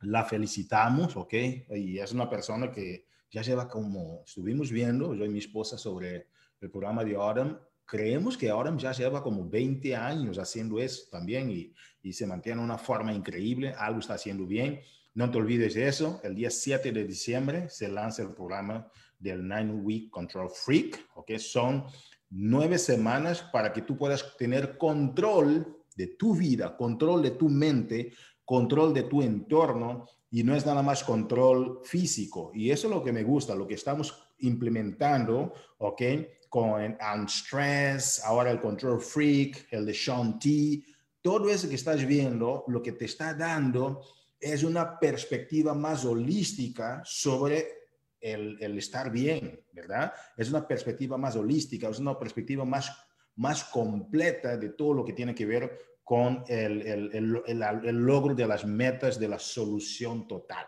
la 0.00 0.24
felicitamos, 0.24 1.16
¿ok? 1.16 1.34
Y 1.74 1.98
es 1.98 2.12
una 2.12 2.30
persona 2.30 2.72
que 2.72 3.11
ya 3.32 3.40
lleva 3.40 3.66
como, 3.66 4.22
estuvimos 4.26 4.70
viendo, 4.70 5.14
yo 5.14 5.24
y 5.24 5.30
mi 5.30 5.38
esposa, 5.38 5.78
sobre 5.78 6.28
el 6.60 6.70
programa 6.70 7.02
de 7.02 7.16
Autumn, 7.16 7.58
creemos 7.86 8.36
que 8.36 8.50
ahora 8.50 8.74
ya 8.76 8.92
lleva 8.92 9.22
como 9.22 9.48
20 9.48 9.96
años 9.96 10.38
haciendo 10.38 10.78
eso 10.78 11.08
también 11.10 11.50
y, 11.50 11.74
y 12.02 12.12
se 12.12 12.26
mantiene 12.26 12.60
de 12.60 12.64
una 12.64 12.78
forma 12.78 13.12
increíble, 13.12 13.74
algo 13.76 14.00
está 14.00 14.14
haciendo 14.14 14.46
bien. 14.46 14.80
No 15.14 15.30
te 15.30 15.38
olvides 15.38 15.74
de 15.74 15.88
eso, 15.88 16.20
el 16.22 16.34
día 16.34 16.50
7 16.50 16.92
de 16.92 17.04
diciembre 17.04 17.68
se 17.68 17.88
lanza 17.88 18.22
el 18.22 18.32
programa 18.32 18.90
del 19.18 19.42
Nine 19.48 19.74
Week 19.74 20.10
Control 20.10 20.50
Freak, 20.50 21.08
¿ok? 21.14 21.32
Son 21.38 21.84
nueve 22.28 22.78
semanas 22.78 23.42
para 23.52 23.72
que 23.72 23.82
tú 23.82 23.96
puedas 23.96 24.36
tener 24.36 24.76
control 24.76 25.84
de 25.96 26.06
tu 26.08 26.34
vida, 26.34 26.76
control 26.76 27.22
de 27.22 27.32
tu 27.32 27.48
mente, 27.48 28.12
control 28.44 28.92
de 28.92 29.04
tu 29.04 29.22
entorno 29.22 30.06
y 30.32 30.42
no 30.42 30.56
es 30.56 30.64
nada 30.64 30.82
más 30.82 31.04
control 31.04 31.80
físico. 31.84 32.50
Y 32.54 32.70
eso 32.70 32.88
es 32.88 32.94
lo 32.94 33.04
que 33.04 33.12
me 33.12 33.22
gusta, 33.22 33.54
lo 33.54 33.68
que 33.68 33.74
estamos 33.74 34.18
implementando, 34.38 35.52
¿ok? 35.76 36.02
Con 36.48 36.96
Unstress, 37.14 38.22
ahora 38.24 38.50
el 38.50 38.60
Control 38.60 38.98
Freak, 38.98 39.68
el 39.70 39.84
de 39.84 39.92
Sean 39.92 40.38
T, 40.38 40.82
todo 41.20 41.50
eso 41.50 41.68
que 41.68 41.74
estás 41.74 42.04
viendo, 42.06 42.64
lo 42.68 42.82
que 42.82 42.92
te 42.92 43.04
está 43.04 43.34
dando 43.34 44.02
es 44.40 44.64
una 44.64 44.98
perspectiva 44.98 45.74
más 45.74 46.06
holística 46.06 47.02
sobre 47.04 47.68
el, 48.18 48.56
el, 48.58 48.78
estar 48.78 49.12
bien, 49.12 49.60
¿verdad? 49.72 50.14
Es 50.34 50.48
una 50.48 50.66
perspectiva 50.66 51.18
más 51.18 51.36
holística, 51.36 51.90
es 51.90 51.98
una 51.98 52.18
perspectiva 52.18 52.64
más, 52.64 52.90
más 53.36 53.64
completa 53.64 54.56
de 54.56 54.70
todo 54.70 54.94
lo 54.94 55.04
que 55.04 55.12
tiene 55.12 55.34
que 55.34 55.44
ver 55.44 55.91
con 56.12 56.44
el, 56.46 56.82
el, 56.82 57.42
el, 57.46 57.96
logro 57.96 58.34
de 58.34 58.46
las 58.46 58.66
metas 58.66 59.18
de 59.18 59.28
la 59.28 59.38
solución 59.38 60.28
total. 60.28 60.66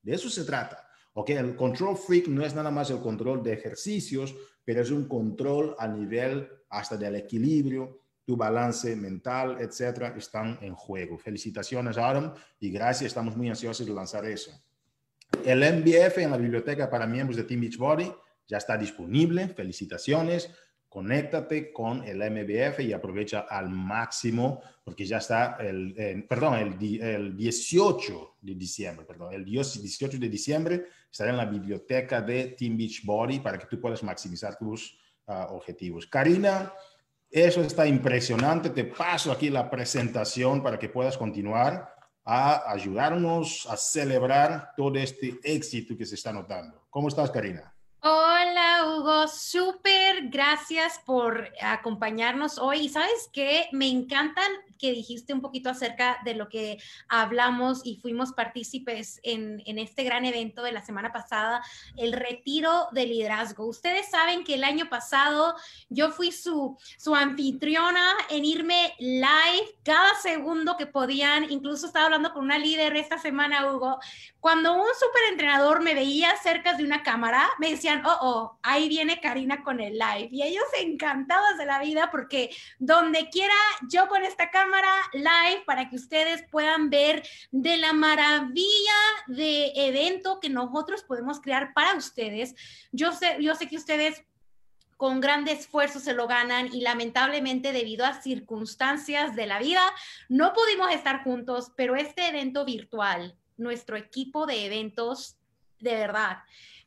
De 0.00 0.14
eso 0.14 0.30
se 0.30 0.44
trata. 0.44 0.88
¿ok? 1.14 1.30
El 1.30 1.56
control 1.56 1.96
freak 1.96 2.28
no 2.28 2.46
es 2.46 2.54
nada 2.54 2.70
más 2.70 2.90
el 2.90 3.00
control 3.00 3.42
de 3.42 3.54
ejercicios, 3.54 4.32
pero 4.64 4.82
es 4.82 4.92
un 4.92 5.08
control 5.08 5.74
a 5.80 5.88
nivel 5.88 6.48
hasta 6.68 6.96
del 6.96 7.16
equilibrio, 7.16 8.02
tu 8.24 8.36
balance 8.36 8.94
mental, 8.94 9.56
etcétera, 9.58 10.14
están 10.16 10.60
en 10.62 10.76
juego. 10.76 11.18
Felicitaciones, 11.18 11.98
Adam, 11.98 12.32
y 12.60 12.70
gracias. 12.70 13.08
Estamos 13.08 13.36
muy 13.36 13.48
ansiosos 13.48 13.84
de 13.84 13.92
lanzar 13.92 14.24
eso. 14.26 14.52
El 15.44 15.58
MBF 15.58 16.18
en 16.18 16.30
la 16.30 16.36
biblioteca 16.36 16.88
para 16.88 17.04
miembros 17.04 17.36
de 17.36 17.42
Team 17.42 17.62
Beachbody 17.62 18.12
ya 18.46 18.58
está 18.58 18.76
disponible. 18.76 19.48
Felicitaciones. 19.48 20.54
Conéctate 20.94 21.72
con 21.72 22.04
el 22.04 22.18
MBF 22.18 22.78
y 22.78 22.92
aprovecha 22.92 23.46
al 23.50 23.68
máximo 23.68 24.62
porque 24.84 25.04
ya 25.04 25.16
está 25.16 25.56
el, 25.58 26.24
perdón, 26.28 26.54
el, 26.54 27.02
el, 27.02 27.36
18 27.36 28.36
de 28.40 28.54
diciembre, 28.54 29.04
perdón, 29.04 29.34
el 29.34 29.44
18 29.44 30.18
de 30.18 30.28
diciembre 30.28 30.84
estará 31.10 31.30
en 31.30 31.36
la 31.36 31.46
biblioteca 31.46 32.22
de 32.22 32.54
Team 32.56 32.76
Beachbody 32.76 33.40
para 33.40 33.58
que 33.58 33.66
tú 33.66 33.80
puedas 33.80 34.04
maximizar 34.04 34.56
tus 34.56 34.96
ah, 35.26 35.48
objetivos. 35.50 36.06
Karina, 36.06 36.72
eso 37.28 37.60
está 37.62 37.88
impresionante. 37.88 38.70
Te 38.70 38.84
paso 38.84 39.32
aquí 39.32 39.50
la 39.50 39.68
presentación 39.68 40.62
para 40.62 40.78
que 40.78 40.90
puedas 40.90 41.18
continuar 41.18 41.92
a 42.24 42.70
ayudarnos 42.70 43.66
a 43.68 43.76
celebrar 43.76 44.70
todo 44.76 44.94
este 44.94 45.40
éxito 45.42 45.96
que 45.96 46.06
se 46.06 46.14
está 46.14 46.32
notando. 46.32 46.86
¿Cómo 46.88 47.08
estás, 47.08 47.32
Karina? 47.32 47.74
Hola 47.98 48.43
Hugo, 49.04 49.28
súper 49.28 50.30
gracias 50.30 50.98
por 51.04 51.52
acompañarnos 51.60 52.56
hoy. 52.56 52.86
Y 52.86 52.88
sabes 52.88 53.28
que 53.34 53.68
me 53.70 53.86
encantan 53.86 54.50
que 54.84 54.92
dijiste 54.92 55.32
un 55.32 55.40
poquito 55.40 55.70
acerca 55.70 56.18
de 56.26 56.34
lo 56.34 56.50
que 56.50 56.76
hablamos 57.08 57.80
y 57.84 57.96
fuimos 57.96 58.34
partícipes 58.34 59.18
en, 59.22 59.62
en, 59.64 59.78
este 59.78 60.04
gran 60.04 60.26
evento 60.26 60.62
de 60.62 60.72
la 60.72 60.84
semana 60.84 61.10
pasada, 61.10 61.64
el 61.96 62.12
retiro 62.12 62.88
de 62.92 63.06
liderazgo. 63.06 63.64
Ustedes 63.64 64.10
saben 64.10 64.44
que 64.44 64.56
el 64.56 64.64
año 64.64 64.90
pasado 64.90 65.54
yo 65.88 66.10
fui 66.10 66.32
su, 66.32 66.76
su 66.98 67.14
anfitriona 67.14 68.14
en 68.28 68.44
irme 68.44 68.92
live 68.98 69.78
cada 69.84 70.14
segundo 70.16 70.76
que 70.76 70.86
podían. 70.86 71.50
Incluso 71.50 71.86
estaba 71.86 72.04
hablando 72.04 72.34
con 72.34 72.44
una 72.44 72.58
líder 72.58 72.94
esta 72.96 73.16
semana, 73.16 73.72
Hugo. 73.72 73.98
Cuando 74.38 74.74
un 74.74 74.94
super 75.00 75.22
entrenador 75.30 75.80
me 75.80 75.94
veía 75.94 76.36
cerca 76.36 76.74
de 76.74 76.84
una 76.84 77.02
cámara, 77.02 77.48
me 77.58 77.70
decían, 77.70 78.04
oh, 78.04 78.18
oh, 78.20 78.58
ahí 78.62 78.90
viene 78.90 79.18
Karina 79.18 79.62
con 79.62 79.80
el 79.80 79.94
live. 79.94 80.28
Y 80.30 80.42
ellos 80.42 80.64
encantados 80.78 81.56
de 81.56 81.64
la 81.64 81.78
vida 81.78 82.10
porque 82.10 82.50
donde 82.78 83.30
quiera 83.30 83.54
yo 83.88 84.06
con 84.08 84.22
esta 84.22 84.50
cámara, 84.50 84.73
live 85.12 85.62
para 85.66 85.88
que 85.88 85.96
ustedes 85.96 86.44
puedan 86.50 86.90
ver 86.90 87.26
de 87.50 87.76
la 87.76 87.92
maravilla 87.92 88.92
de 89.26 89.72
evento 89.74 90.40
que 90.40 90.50
nosotros 90.50 91.02
podemos 91.02 91.40
crear 91.40 91.72
para 91.74 91.94
ustedes. 91.94 92.54
Yo 92.92 93.12
sé, 93.12 93.36
yo 93.40 93.54
sé 93.54 93.68
que 93.68 93.76
ustedes 93.76 94.24
con 94.96 95.20
gran 95.20 95.46
esfuerzo 95.48 96.00
se 96.00 96.14
lo 96.14 96.26
ganan 96.26 96.72
y 96.72 96.80
lamentablemente 96.80 97.72
debido 97.72 98.06
a 98.06 98.22
circunstancias 98.22 99.34
de 99.34 99.46
la 99.46 99.58
vida 99.58 99.82
no 100.28 100.52
pudimos 100.52 100.90
estar 100.92 101.24
juntos, 101.24 101.72
pero 101.76 101.96
este 101.96 102.28
evento 102.28 102.64
virtual, 102.64 103.36
nuestro 103.56 103.96
equipo 103.96 104.46
de 104.46 104.66
eventos, 104.66 105.36
de 105.80 105.94
verdad, 105.94 106.38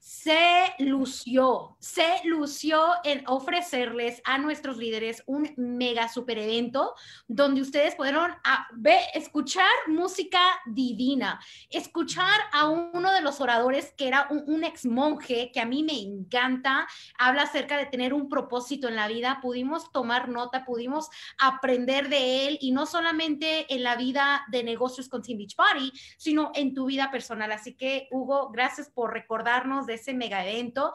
se 0.08 0.74
lució, 0.80 1.76
se 1.82 2.22
lució 2.24 2.82
en 3.04 3.28
ofrecerles 3.28 4.22
a 4.24 4.38
nuestros 4.38 4.78
líderes 4.78 5.22
un 5.26 5.54
mega 5.58 6.08
super 6.08 6.38
evento 6.38 6.96
donde 7.28 7.60
ustedes 7.60 7.94
pudieron 7.94 8.32
a, 8.46 8.70
ver, 8.72 9.02
escuchar 9.16 9.68
música 9.88 10.40
divina, 10.66 11.42
escuchar 11.70 12.40
a 12.54 12.70
uno 12.70 13.12
de 13.12 13.20
los 13.20 13.42
oradores 13.42 13.94
que 13.98 14.08
era 14.08 14.28
un, 14.30 14.46
un, 14.48 14.64
ex 14.64 14.86
monje 14.86 15.52
que 15.54 15.60
a 15.60 15.66
mí 15.66 15.84
me 15.84 16.00
encanta, 16.00 16.88
habla 17.20 17.42
acerca 17.42 17.76
de 17.78 17.88
tener 17.88 18.14
un 18.14 18.30
propósito 18.30 18.88
en 18.88 18.96
la 18.96 19.10
vida, 19.10 19.40
pudimos 19.42 19.92
tomar 19.92 20.30
nota, 20.30 20.64
pudimos 20.64 21.10
aprender 21.38 22.08
de 22.08 22.48
él 22.48 22.58
y 22.62 22.72
no 22.72 22.86
solamente 22.86 23.74
en 23.74 23.84
la 23.84 23.98
vida 23.98 24.46
de 24.52 24.64
negocios 24.64 25.10
con 25.10 25.22
Team 25.22 25.40
Beach 25.40 25.58
Party, 25.58 25.92
sino 26.18 26.54
en 26.56 26.74
tu 26.74 26.86
vida 26.86 27.12
personal. 27.12 27.52
Así 27.52 27.74
que 27.74 28.08
Hugo, 28.10 28.52
gracias 28.52 28.90
por 28.90 29.12
recordarnos 29.12 29.86
de 29.86 29.97
ese 29.98 30.14
mega 30.14 30.48
evento. 30.48 30.94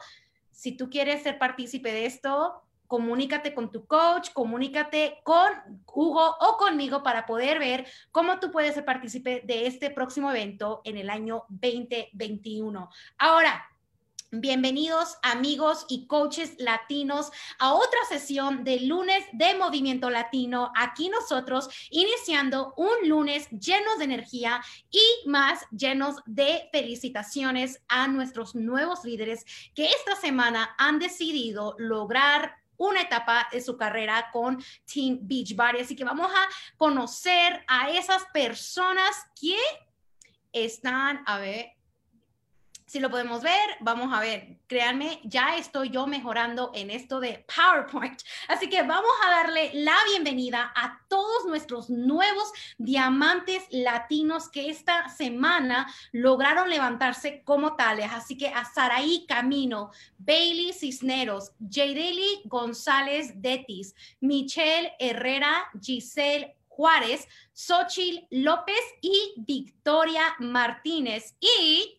Si 0.51 0.75
tú 0.75 0.89
quieres 0.89 1.23
ser 1.23 1.37
partícipe 1.37 1.91
de 1.91 2.05
esto, 2.05 2.63
comunícate 2.87 3.53
con 3.53 3.71
tu 3.71 3.87
coach, 3.87 4.29
comunícate 4.33 5.19
con 5.23 5.49
Hugo 5.91 6.35
o 6.39 6.57
conmigo 6.57 7.01
para 7.01 7.25
poder 7.25 7.57
ver 7.57 7.87
cómo 8.11 8.39
tú 8.39 8.51
puedes 8.51 8.75
ser 8.75 8.85
partícipe 8.85 9.41
de 9.45 9.65
este 9.67 9.89
próximo 9.89 10.29
evento 10.29 10.81
en 10.83 10.97
el 10.97 11.09
año 11.09 11.45
2021. 11.49 12.89
Ahora, 13.17 13.67
Bienvenidos 14.35 15.19
amigos 15.21 15.85
y 15.87 16.07
coaches 16.07 16.55
latinos 16.57 17.29
a 17.59 17.75
otra 17.75 17.99
sesión 18.09 18.63
de 18.63 18.79
lunes 18.79 19.23
de 19.31 19.53
Movimiento 19.53 20.09
Latino. 20.09 20.71
Aquí 20.75 21.07
nosotros 21.07 21.69
iniciando 21.91 22.73
un 22.75 23.07
lunes 23.07 23.47
llenos 23.51 23.99
de 23.99 24.05
energía 24.05 24.59
y 24.89 25.29
más 25.29 25.67
llenos 25.69 26.15
de 26.25 26.67
felicitaciones 26.71 27.83
a 27.87 28.07
nuestros 28.07 28.55
nuevos 28.55 29.05
líderes 29.05 29.45
que 29.75 29.85
esta 29.85 30.15
semana 30.15 30.73
han 30.79 30.97
decidido 30.97 31.75
lograr 31.77 32.55
una 32.75 33.01
etapa 33.01 33.47
de 33.51 33.61
su 33.61 33.77
carrera 33.77 34.31
con 34.33 34.57
Team 34.91 35.19
Beachbody. 35.21 35.81
Así 35.81 35.95
que 35.95 36.05
vamos 36.05 36.31
a 36.31 36.49
conocer 36.77 37.63
a 37.67 37.91
esas 37.91 38.25
personas 38.33 39.15
que 39.39 39.57
están, 40.51 41.21
a 41.27 41.37
ver, 41.37 41.72
si 42.93 42.99
lo 42.99 43.09
podemos 43.09 43.41
ver, 43.41 43.69
vamos 43.79 44.13
a 44.13 44.19
ver, 44.19 44.59
créanme, 44.67 45.19
ya 45.23 45.57
estoy 45.57 45.89
yo 45.89 46.05
mejorando 46.05 46.69
en 46.75 46.91
esto 46.91 47.19
de 47.19 47.43
PowerPoint. 47.55 48.21
Así 48.47 48.69
que 48.69 48.83
vamos 48.83 49.11
a 49.25 49.31
darle 49.31 49.71
la 49.73 49.95
bienvenida 50.11 50.71
a 50.75 51.01
todos 51.07 51.47
nuestros 51.47 51.89
nuevos 51.89 52.51
diamantes 52.77 53.63
latinos 53.71 54.47
que 54.47 54.69
esta 54.69 55.09
semana 55.09 55.91
lograron 56.11 56.69
levantarse 56.69 57.41
como 57.43 57.75
tales. 57.75 58.11
Así 58.11 58.37
que 58.37 58.49
a 58.49 58.63
Saraí 58.63 59.25
Camino, 59.27 59.89
Bailey 60.19 60.71
Cisneros, 60.71 61.51
Jaydeli 61.67 62.43
González 62.45 63.41
Detis, 63.41 63.95
Michelle 64.19 64.93
Herrera, 64.99 65.67
Giselle 65.81 66.57
Juárez, 66.67 67.27
Xochil 67.53 68.27
López 68.29 68.83
y 69.01 69.33
Victoria 69.37 70.35
Martínez. 70.37 71.35
Y 71.39 71.97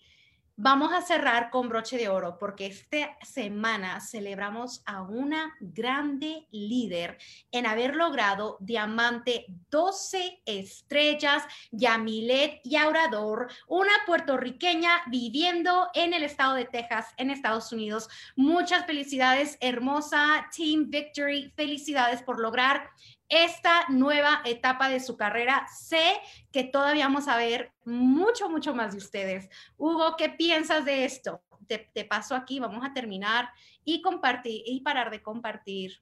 Vamos 0.56 0.92
a 0.92 1.02
cerrar 1.02 1.50
con 1.50 1.68
broche 1.68 1.96
de 1.96 2.08
oro 2.08 2.38
porque 2.38 2.66
esta 2.66 3.18
semana 3.24 4.00
celebramos 4.00 4.84
a 4.86 5.02
una 5.02 5.52
grande 5.58 6.46
líder 6.52 7.18
en 7.50 7.66
haber 7.66 7.96
logrado 7.96 8.56
diamante 8.60 9.46
12 9.70 10.42
estrellas, 10.46 11.42
Yamilet 11.72 12.60
Yaurador, 12.62 13.48
una 13.66 13.90
puertorriqueña 14.06 15.02
viviendo 15.08 15.88
en 15.92 16.14
el 16.14 16.22
estado 16.22 16.54
de 16.54 16.66
Texas, 16.66 17.08
en 17.16 17.30
Estados 17.30 17.72
Unidos. 17.72 18.08
Muchas 18.36 18.86
felicidades, 18.86 19.58
hermosa 19.60 20.48
Team 20.56 20.88
Victory. 20.88 21.52
Felicidades 21.56 22.22
por 22.22 22.38
lograr 22.38 22.90
esta 23.34 23.86
nueva 23.88 24.42
etapa 24.44 24.88
de 24.88 25.00
su 25.00 25.16
carrera. 25.16 25.66
Sé 25.74 26.14
que 26.52 26.62
todavía 26.64 27.06
vamos 27.06 27.26
a 27.26 27.36
ver 27.36 27.72
mucho, 27.84 28.48
mucho 28.48 28.74
más 28.74 28.92
de 28.92 28.98
ustedes. 28.98 29.48
Hugo, 29.76 30.14
¿qué 30.16 30.28
piensas 30.28 30.84
de 30.84 31.04
esto? 31.04 31.42
Te, 31.66 32.04
paso 32.04 32.36
aquí, 32.36 32.60
vamos 32.60 32.84
a 32.84 32.92
terminar 32.92 33.48
y 33.84 34.02
compartir 34.02 34.62
y 34.66 34.80
parar 34.82 35.10
de 35.10 35.22
compartir 35.22 36.00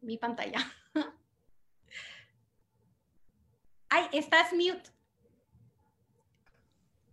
mi 0.00 0.18
pantalla. 0.18 0.58
Ay, 3.88 4.08
estás 4.12 4.52
mute. 4.52 4.90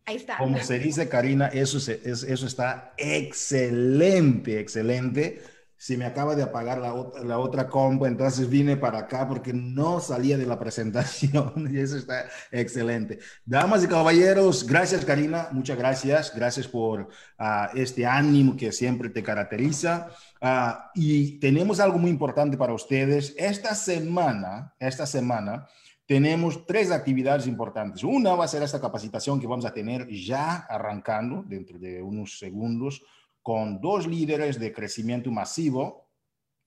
Ahí 0.03 0.15
está. 0.15 0.37
Como 0.37 0.59
se 0.59 0.79
dice, 0.79 1.07
Karina, 1.07 1.47
eso, 1.47 1.77
eso 1.77 2.47
está 2.47 2.93
excelente, 2.97 4.59
excelente 4.59 5.41
se 5.81 5.97
me 5.97 6.05
acaba 6.05 6.35
de 6.35 6.43
apagar 6.43 6.77
la, 6.77 6.93
la, 7.23 7.39
otra 7.39 7.67
compu, 7.67 8.05
entonces 8.05 8.47
vine 8.47 8.77
para 8.77 8.99
acá 8.99 9.27
porque 9.27 9.51
no 9.51 9.99
salía 9.99 10.37
de 10.37 10.45
la 10.45 10.59
presentación 10.63 11.67
y 11.73 11.79
eso 11.79 11.97
está 11.97 12.27
excelente. 12.51 13.17
Damas 13.43 13.83
y 13.83 13.87
caballeros, 13.87 14.63
gracias 14.67 15.03
Karina, 15.03 15.47
muchas 15.51 15.79
gracias, 15.79 16.35
gracias 16.35 16.67
por 16.67 17.09
ah, 17.39 17.71
este 17.73 18.05
ánimo 18.05 18.55
que 18.55 18.71
siempre 18.71 19.09
te 19.09 19.23
caracteriza. 19.23 20.09
Ah, 20.39 20.91
y 20.93 21.39
tenemos 21.39 21.79
algo 21.79 21.97
muy 21.97 22.11
importante 22.11 22.57
para 22.57 22.75
ustedes. 22.75 23.33
Esta 23.35 23.73
semana, 23.73 24.75
esta 24.77 25.07
semana, 25.07 25.67
tenemos 26.05 26.63
tres 26.67 26.91
actividades 26.91 27.47
importantes. 27.47 28.03
Una 28.03 28.35
va 28.35 28.45
a 28.45 28.47
ser 28.47 28.61
esta 28.61 28.79
capacitación 28.79 29.39
que 29.39 29.47
vamos 29.47 29.65
a 29.65 29.73
tener 29.73 30.07
ya 30.09 30.57
arrancando 30.57 31.43
dentro 31.47 31.79
de 31.79 32.03
unos 32.03 32.37
segundos 32.37 33.01
con 33.41 33.81
dos 33.81 34.07
líderes 34.07 34.59
de 34.59 34.71
crecimiento 34.71 35.31
masivo 35.31 36.09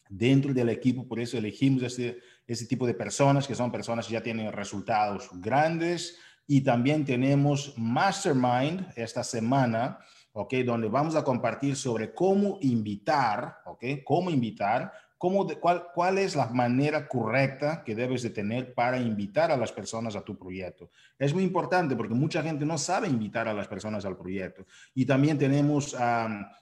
dentro 0.09 0.53
del 0.53 0.69
equipo, 0.69 1.07
por 1.07 1.21
eso 1.21 1.39
elegimos 1.39 1.83
ese, 1.83 2.19
ese 2.47 2.67
tipo 2.67 2.87
de 2.87 2.95
personas, 2.95 3.47
que 3.47 3.55
son 3.55 3.73
personas 3.73 4.07
que 4.07 4.15
ya 4.15 4.23
tienen 4.23 4.53
resultados 4.53 5.31
grandes, 5.35 6.19
y 6.47 6.61
también 6.61 7.05
tenemos 7.05 7.75
Mastermind 7.79 8.93
esta 8.97 9.25
semana, 9.25 9.99
¿ok? 10.33 10.55
Donde 10.67 10.89
vamos 10.89 11.17
a 11.17 11.25
compartir 11.25 11.75
sobre 11.75 12.13
cómo 12.13 12.59
invitar, 12.61 13.59
¿ok? 13.65 13.85
Cómo 14.05 14.31
invitar 14.31 14.93
¿Cómo 15.19 15.47
cuál, 15.61 15.87
¿Cuál 15.95 16.19
es 16.19 16.37
la 16.37 16.47
manera 16.47 17.09
correcta 17.09 17.83
que 17.85 17.95
debes 17.95 18.23
de 18.23 18.31
tener 18.31 18.75
para 18.75 18.99
invitar 18.99 19.51
a 19.51 19.57
las 19.57 19.73
personas 19.73 20.17
a 20.17 20.23
tu 20.23 20.37
proyecto? 20.37 20.91
Es 21.19 21.33
muy 21.33 21.45
importante 21.45 21.97
porque 21.97 22.15
mucha 22.15 22.43
gente 22.43 22.67
no 22.67 22.77
sabe 22.77 23.09
invitar 23.09 23.49
a 23.49 23.55
las 23.55 23.69
personas 23.69 24.05
al 24.05 24.17
proyecto. 24.17 24.67
Y 24.95 25.07
también 25.07 25.39
tenemos 25.39 25.97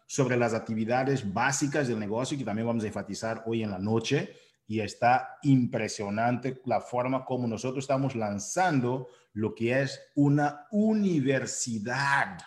sobre 0.06 0.36
las 0.36 0.54
actividades 0.54 1.32
básicas 1.32 1.88
del 1.88 1.98
negocio 1.98 2.38
que 2.38 2.44
también 2.44 2.66
vamos 2.66 2.84
a 2.84 2.88
enfatizar 2.88 3.42
hoy 3.46 3.62
en 3.62 3.70
la 3.70 3.78
noche. 3.78 4.32
Y 4.68 4.80
está 4.80 5.38
impresionante 5.42 6.60
la 6.64 6.80
forma 6.80 7.24
como 7.24 7.48
nosotros 7.48 7.84
estamos 7.84 8.14
lanzando 8.14 9.08
lo 9.34 9.54
que 9.54 9.82
es 9.82 10.00
una 10.14 10.66
universidad 10.70 12.38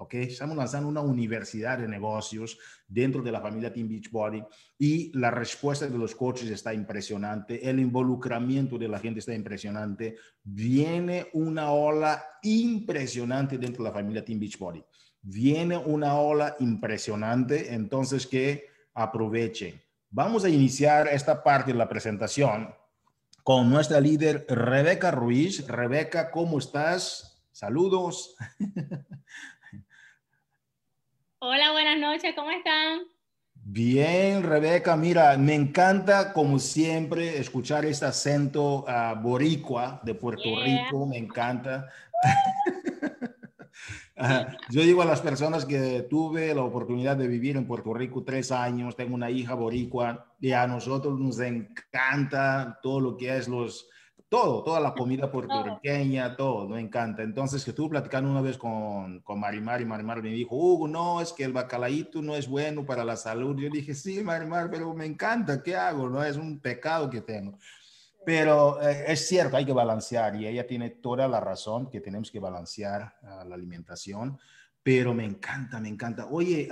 ¿ok? 0.00 0.14
Estamos 0.14 0.56
lanzando 0.56 0.88
una 0.88 1.02
universidad 1.02 1.76
de 1.76 1.86
negocios 1.86 2.58
dentro 2.88 3.22
de 3.22 3.30
la 3.30 3.40
familia 3.40 3.70
Team 3.70 3.86
Beachbody 3.86 4.42
y 4.78 5.16
la 5.16 5.30
respuesta 5.30 5.86
de 5.86 5.98
los 5.98 6.14
coaches 6.14 6.48
está 6.48 6.72
impresionante, 6.72 7.68
el 7.68 7.78
involucramiento 7.78 8.78
de 8.78 8.88
la 8.88 8.98
gente 8.98 9.20
está 9.20 9.34
impresionante, 9.34 10.16
viene 10.42 11.28
una 11.34 11.70
ola 11.72 12.24
impresionante 12.42 13.58
dentro 13.58 13.84
de 13.84 13.90
la 13.90 13.94
familia 13.94 14.24
Team 14.24 14.40
Beachbody, 14.40 14.82
viene 15.20 15.76
una 15.76 16.14
ola 16.14 16.56
impresionante, 16.60 17.74
entonces 17.74 18.26
que 18.26 18.68
aprovechen. 18.94 19.82
Vamos 20.08 20.44
a 20.44 20.48
iniciar 20.48 21.08
esta 21.08 21.42
parte 21.42 21.72
de 21.72 21.78
la 21.78 21.90
presentación 21.90 22.74
con 23.44 23.68
nuestra 23.68 24.00
líder 24.00 24.46
Rebeca 24.48 25.10
Ruiz. 25.10 25.66
Rebeca, 25.68 26.30
¿cómo 26.30 26.58
estás? 26.58 27.44
Saludos. 27.52 28.34
Hola, 31.42 31.72
buenas 31.72 31.98
noches, 31.98 32.34
¿cómo 32.36 32.50
están? 32.50 33.00
Bien, 33.54 34.42
Rebeca, 34.42 34.94
mira, 34.94 35.38
me 35.38 35.54
encanta 35.54 36.34
como 36.34 36.58
siempre 36.58 37.38
escuchar 37.38 37.86
este 37.86 38.04
acento 38.04 38.84
uh, 38.84 39.18
boricua 39.22 40.02
de 40.04 40.14
Puerto 40.14 40.50
Rico, 40.62 41.06
me 41.06 41.16
encanta. 41.16 41.88
Yo 44.68 44.82
digo 44.82 45.00
a 45.00 45.06
las 45.06 45.22
personas 45.22 45.64
que 45.64 46.06
tuve 46.10 46.54
la 46.54 46.62
oportunidad 46.62 47.16
de 47.16 47.26
vivir 47.26 47.56
en 47.56 47.66
Puerto 47.66 47.94
Rico 47.94 48.22
tres 48.22 48.52
años, 48.52 48.94
tengo 48.94 49.14
una 49.14 49.30
hija 49.30 49.54
boricua 49.54 50.34
y 50.40 50.52
a 50.52 50.66
nosotros 50.66 51.18
nos 51.18 51.40
encanta 51.40 52.78
todo 52.82 53.00
lo 53.00 53.16
que 53.16 53.34
es 53.34 53.48
los 53.48 53.88
todo, 54.30 54.62
toda 54.62 54.78
la 54.78 54.94
comida 54.94 55.30
puertorriqueña, 55.30 56.36
todo, 56.36 56.68
me 56.68 56.80
encanta. 56.80 57.24
Entonces, 57.24 57.64
que 57.64 57.72
estuve 57.72 57.90
platicando 57.90 58.30
una 58.30 58.40
vez 58.40 58.56
con, 58.56 59.20
con 59.22 59.40
Marimar 59.40 59.80
y 59.80 59.84
Marimar 59.84 60.22
me 60.22 60.30
dijo, 60.30 60.54
Hugo, 60.54 60.86
no, 60.86 61.20
es 61.20 61.32
que 61.32 61.42
el 61.42 61.52
bacalaíto 61.52 62.22
no 62.22 62.36
es 62.36 62.48
bueno 62.48 62.86
para 62.86 63.04
la 63.04 63.16
salud. 63.16 63.58
Yo 63.58 63.68
dije, 63.68 63.92
sí, 63.92 64.22
Marimar, 64.22 64.70
pero 64.70 64.94
me 64.94 65.04
encanta, 65.04 65.60
¿qué 65.64 65.74
hago? 65.74 66.08
No 66.08 66.22
es 66.22 66.36
un 66.36 66.60
pecado 66.60 67.10
que 67.10 67.22
tengo. 67.22 67.58
Pero 68.24 68.80
eh, 68.80 69.06
es 69.08 69.26
cierto, 69.26 69.56
hay 69.56 69.66
que 69.66 69.72
balancear 69.72 70.36
y 70.36 70.46
ella 70.46 70.64
tiene 70.64 70.90
toda 70.90 71.26
la 71.26 71.40
razón 71.40 71.90
que 71.90 72.00
tenemos 72.00 72.30
que 72.30 72.38
balancear 72.38 73.16
ah, 73.24 73.44
la 73.44 73.56
alimentación, 73.56 74.38
pero 74.80 75.12
me 75.12 75.24
encanta, 75.24 75.80
me 75.80 75.88
encanta. 75.88 76.26
Oye, 76.26 76.68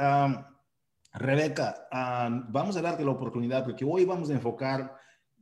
Rebeca, 1.12 1.88
vamos 1.90 2.77
a 2.77 2.83
darte 2.83 3.05
la 3.05 3.11
oportunidad 3.11 3.64
porque 3.64 3.85
hoy 3.85 4.05
vamos 4.05 4.31
a 4.31 4.35
enfocar 4.35 4.94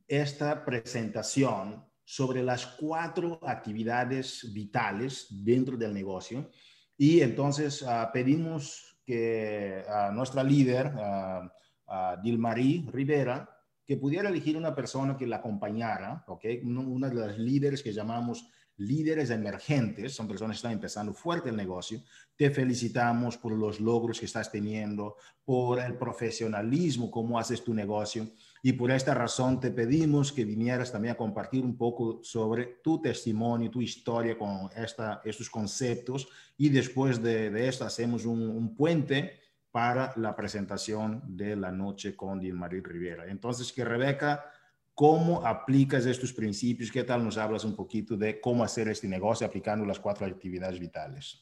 esta 0.08 0.64
presentación 0.64 1.85
sobre 2.08 2.40
las 2.44 2.64
cuatro 2.64 3.40
actividades 3.42 4.52
vitales 4.54 5.26
dentro 5.28 5.76
del 5.76 5.92
negocio. 5.92 6.48
Y 6.96 7.20
entonces 7.20 7.82
uh, 7.82 8.10
pedimos 8.12 9.00
que 9.04 9.82
a 9.88 10.12
nuestra 10.12 10.44
líder, 10.44 10.92
uh, 10.94 12.90
Rivera, 12.92 13.50
que 13.84 13.96
pudiera 13.96 14.28
elegir 14.28 14.56
una 14.56 14.74
persona 14.74 15.16
que 15.16 15.26
la 15.26 15.36
acompañara, 15.36 16.24
¿ok? 16.28 16.44
Una 16.64 17.08
de 17.08 17.14
las 17.14 17.38
líderes 17.38 17.82
que 17.82 17.92
llamamos 17.92 18.48
líderes 18.78 19.30
emergentes, 19.30 20.14
son 20.14 20.28
personas 20.28 20.54
que 20.54 20.58
están 20.58 20.72
empezando 20.72 21.12
fuerte 21.12 21.50
el 21.50 21.56
negocio. 21.56 22.00
Te 22.36 22.50
felicitamos 22.50 23.36
por 23.36 23.52
los 23.52 23.80
logros 23.80 24.20
que 24.20 24.26
estás 24.26 24.50
teniendo, 24.50 25.16
por 25.44 25.80
el 25.80 25.96
profesionalismo, 25.96 27.10
cómo 27.10 27.38
haces 27.38 27.64
tu 27.64 27.74
negocio. 27.74 28.28
Y 28.66 28.72
por 28.72 28.90
esta 28.90 29.14
razón 29.14 29.60
te 29.60 29.70
pedimos 29.70 30.32
que 30.32 30.44
vinieras 30.44 30.90
también 30.90 31.14
a 31.14 31.16
compartir 31.16 31.62
un 31.62 31.78
poco 31.78 32.18
sobre 32.24 32.80
tu 32.82 33.00
testimonio, 33.00 33.70
tu 33.70 33.80
historia 33.80 34.36
con 34.36 34.68
esta, 34.74 35.22
estos 35.24 35.48
conceptos. 35.48 36.26
Y 36.58 36.68
después 36.70 37.22
de, 37.22 37.68
esto 37.68 37.84
hacemos 37.84 38.24
un, 38.24 38.74
puente 38.74 39.38
para 39.70 40.12
la 40.16 40.34
presentación 40.34 41.22
de 41.28 41.54
la 41.54 41.70
noche 41.70 42.16
con 42.16 42.40
Dilmarí 42.40 42.80
Rivera. 42.80 43.28
Entonces, 43.28 43.72
que 43.72 43.84
Rebeca, 43.84 44.50
¿cómo 44.94 45.46
aplicas 45.46 46.04
estos 46.04 46.32
principios? 46.32 46.90
¿Qué 46.90 47.04
tal 47.04 47.22
nos 47.22 47.38
hablas 47.38 47.62
un 47.62 47.76
poquito 47.76 48.16
de 48.16 48.40
cómo 48.40 48.64
hacer 48.64 48.88
este 48.88 49.06
negocio 49.06 49.46
aplicando 49.46 49.86
las 49.86 50.00
cuatro 50.00 50.26
actividades 50.26 50.80
vitales? 50.80 51.40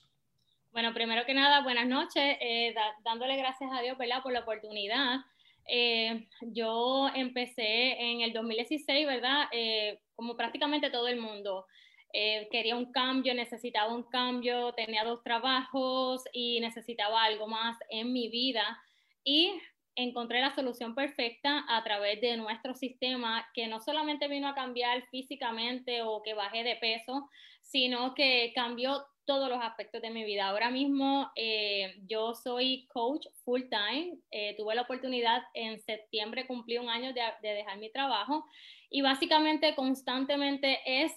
Bueno, 0.72 0.92
primero 0.92 1.24
que 1.24 1.32
nada, 1.32 1.62
buenas 1.62 1.88
noches, 1.88 2.36
eh, 2.38 2.74
dándole 3.02 3.38
gracias 3.38 3.70
a 3.72 3.80
Dios, 3.80 3.96
¿verdad? 3.96 4.22
Por 4.22 4.34
la 4.34 4.40
oportunidad 4.40 5.20
eh, 5.66 6.28
yo 6.40 7.08
empecé 7.14 8.00
en 8.00 8.20
el 8.20 8.32
2016, 8.32 9.06
¿verdad? 9.06 9.44
Eh, 9.52 10.00
como 10.14 10.36
prácticamente 10.36 10.90
todo 10.90 11.08
el 11.08 11.20
mundo. 11.20 11.66
Eh, 12.12 12.48
quería 12.50 12.76
un 12.76 12.92
cambio, 12.92 13.34
necesitaba 13.34 13.92
un 13.92 14.04
cambio, 14.04 14.72
tenía 14.72 15.02
dos 15.04 15.22
trabajos 15.24 16.22
y 16.32 16.60
necesitaba 16.60 17.24
algo 17.24 17.48
más 17.48 17.76
en 17.90 18.12
mi 18.12 18.28
vida. 18.28 18.80
Y 19.24 19.52
encontré 19.96 20.40
la 20.40 20.54
solución 20.54 20.94
perfecta 20.94 21.64
a 21.68 21.82
través 21.82 22.20
de 22.20 22.36
nuestro 22.36 22.74
sistema 22.74 23.46
que 23.54 23.66
no 23.66 23.80
solamente 23.80 24.28
vino 24.28 24.48
a 24.48 24.54
cambiar 24.54 25.06
físicamente 25.10 26.02
o 26.02 26.22
que 26.22 26.34
bajé 26.34 26.62
de 26.62 26.76
peso, 26.76 27.28
sino 27.62 28.14
que 28.14 28.52
cambió 28.54 29.04
todos 29.26 29.48
los 29.48 29.58
aspectos 29.60 30.02
de 30.02 30.10
mi 30.10 30.24
vida. 30.24 30.48
Ahora 30.48 30.70
mismo 30.70 31.30
eh, 31.36 31.96
yo 32.06 32.34
soy 32.34 32.86
coach 32.92 33.26
full 33.44 33.62
time. 33.70 34.18
Eh, 34.30 34.54
tuve 34.56 34.74
la 34.74 34.82
oportunidad 34.82 35.42
en 35.54 35.80
septiembre, 35.80 36.46
cumplí 36.46 36.78
un 36.78 36.88
año 36.88 37.12
de, 37.12 37.22
dejar 37.48 37.78
mi 37.78 37.90
trabajo 37.90 38.44
y 38.90 39.02
básicamente 39.02 39.74
constantemente 39.74 40.78
es 40.86 41.12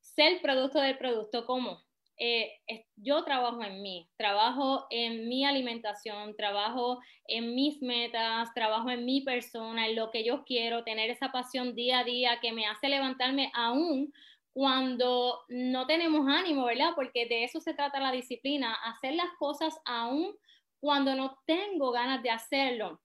ser 0.00 0.40
producto 0.40 0.80
del 0.80 0.98
producto 0.98 1.46
como. 1.46 1.84
Eh, 2.18 2.60
yo 2.96 3.24
trabajo 3.24 3.62
en 3.62 3.82
mí, 3.82 4.08
trabajo 4.16 4.86
en 4.88 5.28
mi 5.28 5.44
alimentación, 5.44 6.34
trabajo 6.34 6.98
en 7.28 7.54
mis 7.54 7.82
metas, 7.82 8.54
trabajo 8.54 8.88
en 8.88 9.04
mi 9.04 9.20
persona, 9.20 9.86
en 9.86 9.96
lo 9.96 10.10
que 10.10 10.24
yo 10.24 10.42
quiero, 10.44 10.82
tener 10.82 11.10
esa 11.10 11.30
pasión 11.30 11.74
día 11.74 11.98
a 11.98 12.04
día 12.04 12.38
que 12.40 12.52
me 12.52 12.66
hace 12.66 12.88
levantarme 12.88 13.50
aún 13.54 14.14
cuando 14.56 15.44
no 15.48 15.86
tenemos 15.86 16.26
ánimo, 16.26 16.64
¿verdad? 16.64 16.92
Porque 16.94 17.26
de 17.26 17.44
eso 17.44 17.60
se 17.60 17.74
trata 17.74 18.00
la 18.00 18.10
disciplina, 18.10 18.72
hacer 18.72 19.12
las 19.12 19.28
cosas 19.38 19.78
aún 19.84 20.34
cuando 20.80 21.14
no 21.14 21.38
tengo 21.44 21.92
ganas 21.92 22.22
de 22.22 22.30
hacerlo. 22.30 23.02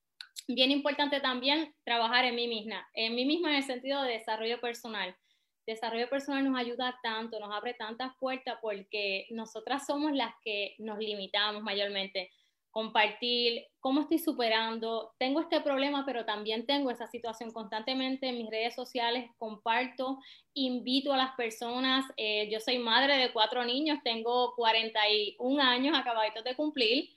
Bien 0.48 0.72
importante 0.72 1.20
también 1.20 1.76
trabajar 1.84 2.24
en 2.24 2.36
mí 2.36 2.48
misma, 2.48 2.88
en 2.94 3.16
mí 3.16 3.26
misma 3.26 3.50
en 3.50 3.56
el 3.58 3.64
sentido 3.64 4.02
de 4.02 4.14
desarrollo 4.14 4.62
personal. 4.62 5.14
Desarrollo 5.68 6.10
personal 6.10 6.50
nos 6.50 6.58
ayuda 6.58 6.98
tanto, 7.04 7.38
nos 7.38 7.54
abre 7.54 7.74
tantas 7.74 8.14
puertas 8.18 8.58
porque 8.62 9.28
nosotras 9.32 9.86
somos 9.86 10.14
las 10.14 10.34
que 10.46 10.76
nos 10.80 11.00
limitamos 11.00 11.64
mayormente. 11.64 12.32
Compartir 12.72 13.66
cómo 13.82 14.02
estoy 14.02 14.18
superando, 14.18 15.12
tengo 15.20 15.42
este 15.42 15.60
problema, 15.60 16.06
pero 16.06 16.26
también 16.26 16.66
tengo 16.66 16.90
esa 16.90 17.08
situación 17.08 17.52
constantemente 17.52 18.30
en 18.30 18.38
mis 18.38 18.50
redes 18.50 18.74
sociales, 18.74 19.30
comparto, 19.38 20.20
invito 20.54 21.14
a 21.14 21.18
las 21.18 21.36
personas, 21.36 22.06
eh, 22.16 22.50
yo 22.50 22.60
soy 22.60 22.80
madre 22.80 23.18
de 23.18 23.34
cuatro 23.34 23.66
niños, 23.66 24.00
tengo 24.04 24.54
41 24.56 25.62
años 25.62 25.98
acabaditos 25.98 26.44
de 26.44 26.56
cumplir. 26.56 27.10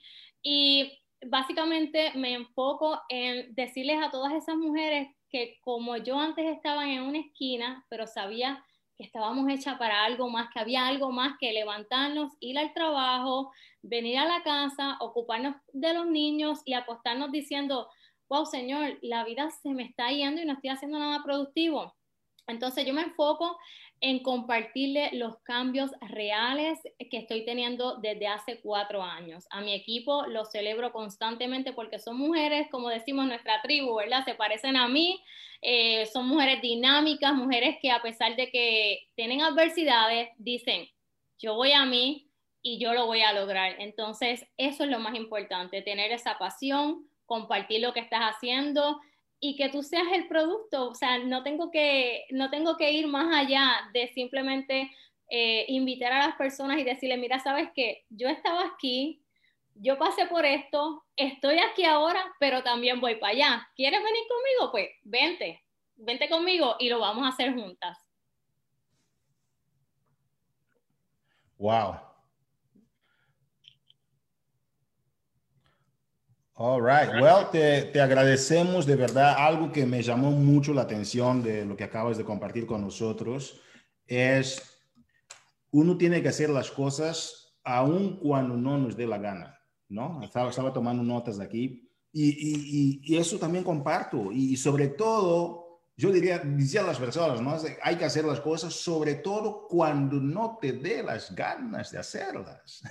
Y 0.43 0.91
básicamente 1.25 2.11
me 2.15 2.33
enfoco 2.33 3.01
en 3.09 3.53
decirles 3.55 4.01
a 4.03 4.11
todas 4.11 4.33
esas 4.33 4.55
mujeres 4.57 5.07
que 5.29 5.57
como 5.61 5.97
yo 5.97 6.19
antes 6.19 6.45
estaba 6.45 6.89
en 6.89 7.01
una 7.01 7.19
esquina, 7.19 7.85
pero 7.89 8.07
sabía 8.07 8.63
que 8.97 9.03
estábamos 9.03 9.49
hechas 9.49 9.77
para 9.77 10.03
algo 10.05 10.29
más, 10.29 10.49
que 10.53 10.59
había 10.59 10.87
algo 10.87 11.11
más 11.11 11.37
que 11.39 11.51
levantarnos, 11.51 12.33
ir 12.39 12.57
al 12.57 12.73
trabajo, 12.73 13.51
venir 13.81 14.17
a 14.17 14.25
la 14.25 14.43
casa, 14.43 14.97
ocuparnos 14.99 15.55
de 15.73 15.93
los 15.93 16.07
niños 16.07 16.61
y 16.65 16.73
acostarnos 16.73 17.31
diciendo, 17.31 17.89
wow, 18.29 18.45
Señor, 18.45 18.97
la 19.01 19.23
vida 19.23 19.49
se 19.51 19.69
me 19.69 19.83
está 19.83 20.09
yendo 20.09 20.41
y 20.41 20.45
no 20.45 20.53
estoy 20.53 20.69
haciendo 20.69 20.97
nada 20.99 21.23
productivo. 21.23 21.93
Entonces 22.47 22.85
yo 22.85 22.93
me 22.93 23.01
enfoco 23.01 23.57
en 24.05 24.19
compartirle 24.19 25.09
los 25.13 25.39
cambios 25.39 25.89
reales 25.99 26.77
que 27.09 27.17
estoy 27.17 27.43
teniendo 27.43 27.95
desde 27.95 28.27
hace 28.27 28.59
cuatro 28.61 29.01
años. 29.01 29.47
A 29.49 29.61
mi 29.61 29.73
equipo 29.73 30.27
lo 30.27 30.45
celebro 30.45 30.91
constantemente 30.91 31.73
porque 31.73 31.97
son 31.97 32.17
mujeres, 32.17 32.67
como 32.69 32.89
decimos 32.89 33.25
nuestra 33.25 33.63
tribu, 33.63 33.95
¿verdad? 33.95 34.23
Se 34.23 34.35
parecen 34.35 34.77
a 34.77 34.87
mí, 34.87 35.19
eh, 35.59 36.05
son 36.05 36.27
mujeres 36.27 36.61
dinámicas, 36.61 37.33
mujeres 37.33 37.77
que 37.81 37.89
a 37.89 38.03
pesar 38.03 38.35
de 38.35 38.51
que 38.51 39.07
tienen 39.15 39.41
adversidades, 39.41 40.29
dicen, 40.37 40.87
yo 41.39 41.55
voy 41.55 41.71
a 41.71 41.83
mí 41.85 42.29
y 42.61 42.77
yo 42.77 42.93
lo 42.93 43.07
voy 43.07 43.21
a 43.21 43.33
lograr. 43.33 43.75
Entonces, 43.79 44.45
eso 44.57 44.83
es 44.83 44.91
lo 44.91 44.99
más 44.99 45.15
importante, 45.15 45.81
tener 45.81 46.11
esa 46.11 46.37
pasión, 46.37 47.07
compartir 47.25 47.81
lo 47.81 47.91
que 47.91 48.01
estás 48.01 48.21
haciendo, 48.21 49.01
y 49.39 49.55
que 49.55 49.69
tú 49.69 49.83
seas 49.83 50.07
el 50.13 50.27
producto, 50.27 50.89
o 50.89 50.95
sea, 50.95 51.19
no 51.19 51.43
tengo 51.43 51.71
que, 51.71 52.25
no 52.31 52.49
tengo 52.49 52.77
que 52.77 52.91
ir 52.91 53.07
más 53.07 53.35
allá 53.35 53.89
de 53.93 54.07
simplemente 54.13 54.91
eh, 55.29 55.65
invitar 55.69 56.11
a 56.11 56.27
las 56.27 56.35
personas 56.35 56.77
y 56.79 56.83
decirle, 56.83 57.17
mira, 57.17 57.39
sabes 57.39 57.69
que 57.75 58.05
yo 58.09 58.27
estaba 58.29 58.65
aquí, 58.65 59.23
yo 59.75 59.97
pasé 59.97 60.25
por 60.27 60.45
esto, 60.45 61.03
estoy 61.15 61.59
aquí 61.59 61.83
ahora, 61.83 62.23
pero 62.39 62.63
también 62.63 63.01
voy 63.01 63.15
para 63.15 63.33
allá. 63.33 63.69
¿Quieres 63.75 64.01
venir 64.01 64.23
conmigo? 64.27 64.71
Pues 64.71 64.89
vente, 65.03 65.63
vente 65.95 66.29
conmigo 66.29 66.75
y 66.79 66.89
lo 66.89 66.99
vamos 66.99 67.25
a 67.25 67.29
hacer 67.29 67.53
juntas. 67.53 67.97
Wow, 71.57 72.04
All 76.57 76.81
right. 76.81 77.21
Well, 77.21 77.49
te, 77.51 77.81
te, 77.91 77.99
agradecemos 77.99 78.85
de 78.85 78.95
verdad. 78.95 79.35
Algo 79.37 79.73
que 79.73 79.85
me 79.85 80.01
llamó 80.01 80.31
mucho 80.31 80.73
la 80.73 80.83
atención 80.83 81.43
de 81.43 81.65
lo 81.65 81.75
que 81.75 81.83
acabas 81.83 82.17
de 82.17 82.23
compartir 82.23 82.65
con 82.65 82.79
nosotros 82.79 83.59
es 84.07 84.61
uno 85.71 85.97
tiene 85.97 86.21
que 86.21 86.29
hacer 86.29 86.49
las 86.49 86.71
cosas 86.71 87.57
aun 87.65 88.19
cuando 88.21 88.55
no 88.55 88.77
nos 88.77 88.95
dé 88.95 89.05
la 89.05 89.17
gana, 89.17 89.59
¿no? 89.89 90.21
Estaba, 90.23 90.49
estaba 90.49 90.71
tomando 90.71 91.03
notas 91.03 91.41
aquí 91.41 91.91
y, 92.13 92.29
y, 92.29 93.01
y, 93.03 93.17
eso 93.17 93.37
también 93.37 93.65
comparto. 93.65 94.31
Y, 94.31 94.55
sobre 94.55 94.87
todo, 94.87 95.81
yo 95.97 96.09
diría, 96.09 96.39
decía 96.39 96.79
a 96.79 96.85
las 96.85 96.97
personas, 96.97 97.41
¿no? 97.41 97.57
Hay 97.83 97.97
que 97.97 98.05
hacer 98.05 98.23
las 98.23 98.39
cosas 98.39 98.73
sobre 98.73 99.15
todo 99.15 99.67
cuando 99.67 100.15
no 100.15 100.57
te 100.61 100.71
dé 100.71 101.03
las 101.03 101.35
ganas 101.35 101.91
de 101.91 101.97
hacerlas. 101.97 102.81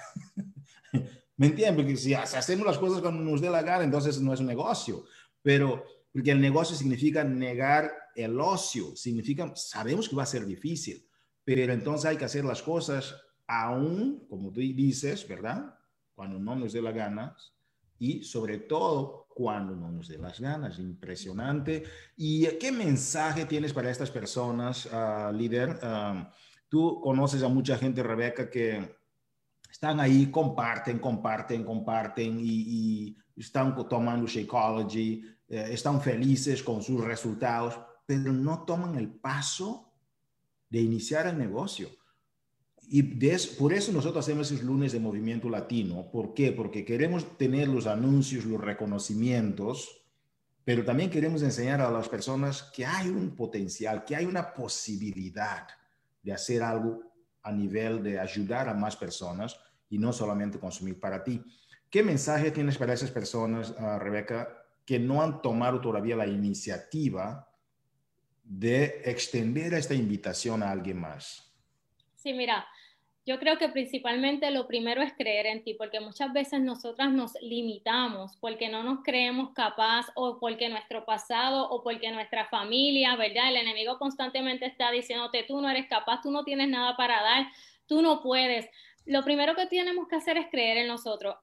¿Me 1.37 1.47
entiendes? 1.47 1.85
Porque 1.85 1.97
si 1.97 2.15
hacemos 2.15 2.67
las 2.67 2.79
cosas 2.79 3.01
cuando 3.01 3.23
nos 3.23 3.41
dé 3.41 3.51
la 3.51 3.63
gana, 3.63 3.85
entonces 3.85 4.21
no 4.21 4.33
es 4.33 4.41
un 4.41 4.47
negocio. 4.47 5.05
Pero 5.43 5.85
porque 6.13 6.31
el 6.31 6.41
negocio 6.41 6.77
significa 6.77 7.25
negar 7.25 7.93
el 8.15 8.39
ocio, 8.39 8.95
significa, 8.95 9.53
sabemos 9.57 10.09
que 10.09 10.15
va 10.15 10.23
a 10.23 10.27
ser 10.27 10.47
difícil, 10.47 11.05
pero 11.43 11.73
entonces 11.73 12.07
hay 12.07 12.17
que 12.17 12.25
hacer 12.25 12.45
las 12.45 12.63
cosas 12.63 13.17
aún, 13.49 14.25
como 14.29 14.53
tú 14.53 14.61
dices, 14.61 15.27
¿verdad? 15.27 15.75
Cuando 16.15 16.39
no 16.39 16.55
nos 16.55 16.73
dé 16.73 16.81
la 16.81 16.93
gana 16.93 17.37
y 17.99 18.23
sobre 18.23 18.59
todo 18.59 19.27
cuando 19.35 19.75
no 19.75 19.91
nos 19.91 20.07
dé 20.07 20.19
las 20.19 20.41
ganas. 20.41 20.79
Impresionante. 20.79 21.83
¿Y 22.17 22.47
qué 22.59 22.71
mensaje 22.71 23.45
tienes 23.45 23.73
para 23.73 23.91
estas 23.91 24.11
personas, 24.11 24.87
uh, 24.87 25.33
líder? 25.33 25.79
Ah, 25.83 26.33
tú 26.69 27.01
conoces 27.01 27.43
a 27.43 27.49
mucha 27.49 27.77
gente, 27.77 28.03
Rebeca, 28.03 28.49
que 28.49 28.97
están 29.85 30.01
ahí, 30.01 30.31
comparten, 30.31 30.99
comparten, 30.99 31.63
comparten 31.63 32.41
y, 32.41 33.15
están 33.37 33.77
tomando 33.87 34.27
Shakeology, 34.27 35.23
eh, 35.47 35.69
están 35.73 36.01
felices 36.01 36.63
con 36.63 36.83
sus 36.83 37.05
resultados, 37.05 37.79
pero 38.07 38.33
no 38.33 38.65
toman 38.65 38.95
el 38.95 39.09
paso 39.09 39.93
de 40.71 40.81
iniciar 40.81 41.27
el 41.27 41.37
negocio. 41.37 41.91
Y 42.81 43.03
por 43.59 43.75
eso 43.75 43.93
nosotros 43.93 44.25
hacemos 44.25 44.51
esos 44.51 44.65
lunes 44.65 44.93
de 44.93 45.01
movimiento 45.01 45.51
latino. 45.51 46.11
¿Por 46.11 46.33
qué? 46.33 46.53
Porque 46.53 46.83
queremos 46.87 47.37
tener 47.37 47.69
los 47.69 47.87
anuncios, 47.87 48.47
los 48.47 48.61
reconocimientos, 48.61 50.03
pero 50.65 50.83
también 50.83 51.11
queremos 51.11 51.43
enseñar 51.43 51.83
a 51.83 51.91
las 51.91 52.09
personas 52.09 52.63
que 52.75 52.87
hay 52.87 53.09
un 53.09 53.37
potencial, 53.37 54.03
que 54.07 54.17
hay 54.17 54.25
una 54.25 54.55
posibilidad 54.55 55.69
de 56.23 56.33
hacer 56.33 56.63
algo 56.63 57.03
a 57.43 57.53
nivel 57.53 58.03
de 58.03 58.19
ayudar 58.19 58.71
a 58.71 58.75
más 58.75 58.97
personas 58.97 59.61
y 59.91 59.99
no 59.99 60.13
solamente 60.13 60.59
consumir 60.59 60.99
para 60.99 61.23
ti. 61.23 61.43
¿Qué 61.91 62.03
mensaje 62.03 62.51
tienes 62.51 62.79
para 62.79 62.93
esas 62.93 63.11
personas, 63.11 63.71
uh, 63.71 63.99
Rebeca, 63.99 64.49
que 64.85 64.99
no 64.99 65.23
han 65.23 65.41
tomado 65.43 65.81
todavía 65.81 66.17
la 66.17 66.27
iniciativa 66.27 67.49
de 68.43 69.03
extender 69.05 69.75
esta 69.75 69.95
invitación 69.95 70.63
a 70.63 70.71
alguien 70.71 71.01
más? 71.01 71.55
Sí, 72.17 72.33
mira, 72.33 72.67
yo 73.27 73.39
creo 73.39 73.57
que 73.57 73.71
principalmente 73.71 74.51
lo 74.51 74.67
primero 74.67 75.01
es 75.01 75.15
creer 75.15 75.47
en 75.47 75.65
ti, 75.65 75.75
porque 75.75 75.99
muchas 75.99 76.33
veces 76.35 76.61
nosotras 76.61 77.11
nos 77.11 77.33
limitamos 77.41 78.37
porque 78.37 78.69
no 78.69 78.83
nos 78.83 79.03
creemos 79.03 79.51
capaz 79.55 80.09
o 80.15 80.39
porque 80.39 80.69
nuestro 80.69 81.07
pasado 81.07 81.71
o 81.71 81.83
porque 81.83 82.11
nuestra 82.13 82.47
familia, 82.49 83.17
¿verdad? 83.17 83.49
El 83.49 83.57
enemigo 83.57 83.99
constantemente 83.99 84.67
está 84.67 84.91
diciéndote, 84.91 85.45
tú 85.45 85.61
no 85.63 85.71
eres 85.71 85.87
capaz, 85.87 86.21
tú 86.21 86.31
no 86.31 86.45
tienes 86.45 86.69
nada 86.69 86.99
para 86.99 87.23
dar, 87.23 87.47
tú 87.87 88.03
no 88.03 88.23
puedes 88.23 88.69
lo 89.05 89.25
primero 89.25 89.55
que 89.55 89.67
tenemos 89.67 90.09
que 90.09 90.17
hacer 90.17 90.37
es 90.37 90.47
creer 90.51 90.79
en 90.79 90.89
nosotros. 90.89 91.37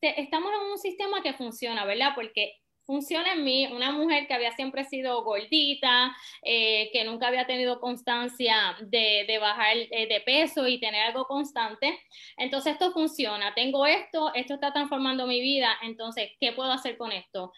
Eh, 0.00 0.14
estamos 0.16 0.50
en 0.52 0.70
un 0.70 0.78
sistema 0.78 1.22
que 1.22 1.34
funciona, 1.34 1.84
¿verdad? 1.84 2.12
Porque 2.14 2.62
funciona 2.84 3.32
en 3.32 3.44
mí, 3.44 3.66
una 3.66 3.92
mujer 3.92 4.26
que 4.26 4.34
había 4.34 4.52
siempre 4.52 4.84
sido 4.84 5.22
gordita, 5.22 6.14
eh, 6.42 6.90
que 6.92 7.04
nunca 7.04 7.28
había 7.28 7.46
tenido 7.46 7.80
constancia 7.80 8.76
de, 8.80 9.38
bajar 9.40 9.76
eh, 9.76 10.06
de 10.08 10.20
peso 10.20 10.66
y 10.66 10.80
tener 10.80 11.02
algo 11.02 11.26
constante. 11.26 11.98
Entonces 12.36 12.74
esto 12.74 12.92
funciona, 12.92 13.54
tengo 13.54 13.86
esto, 13.86 14.32
esto 14.34 14.54
está 14.54 14.72
transformando 14.72 15.26
mi 15.26 15.40
vida, 15.40 15.76
entonces, 15.82 16.30
¿qué 16.40 16.52
puedo 16.52 16.72
hacer 16.72 16.96
con 16.96 17.12
esto? 17.12 17.52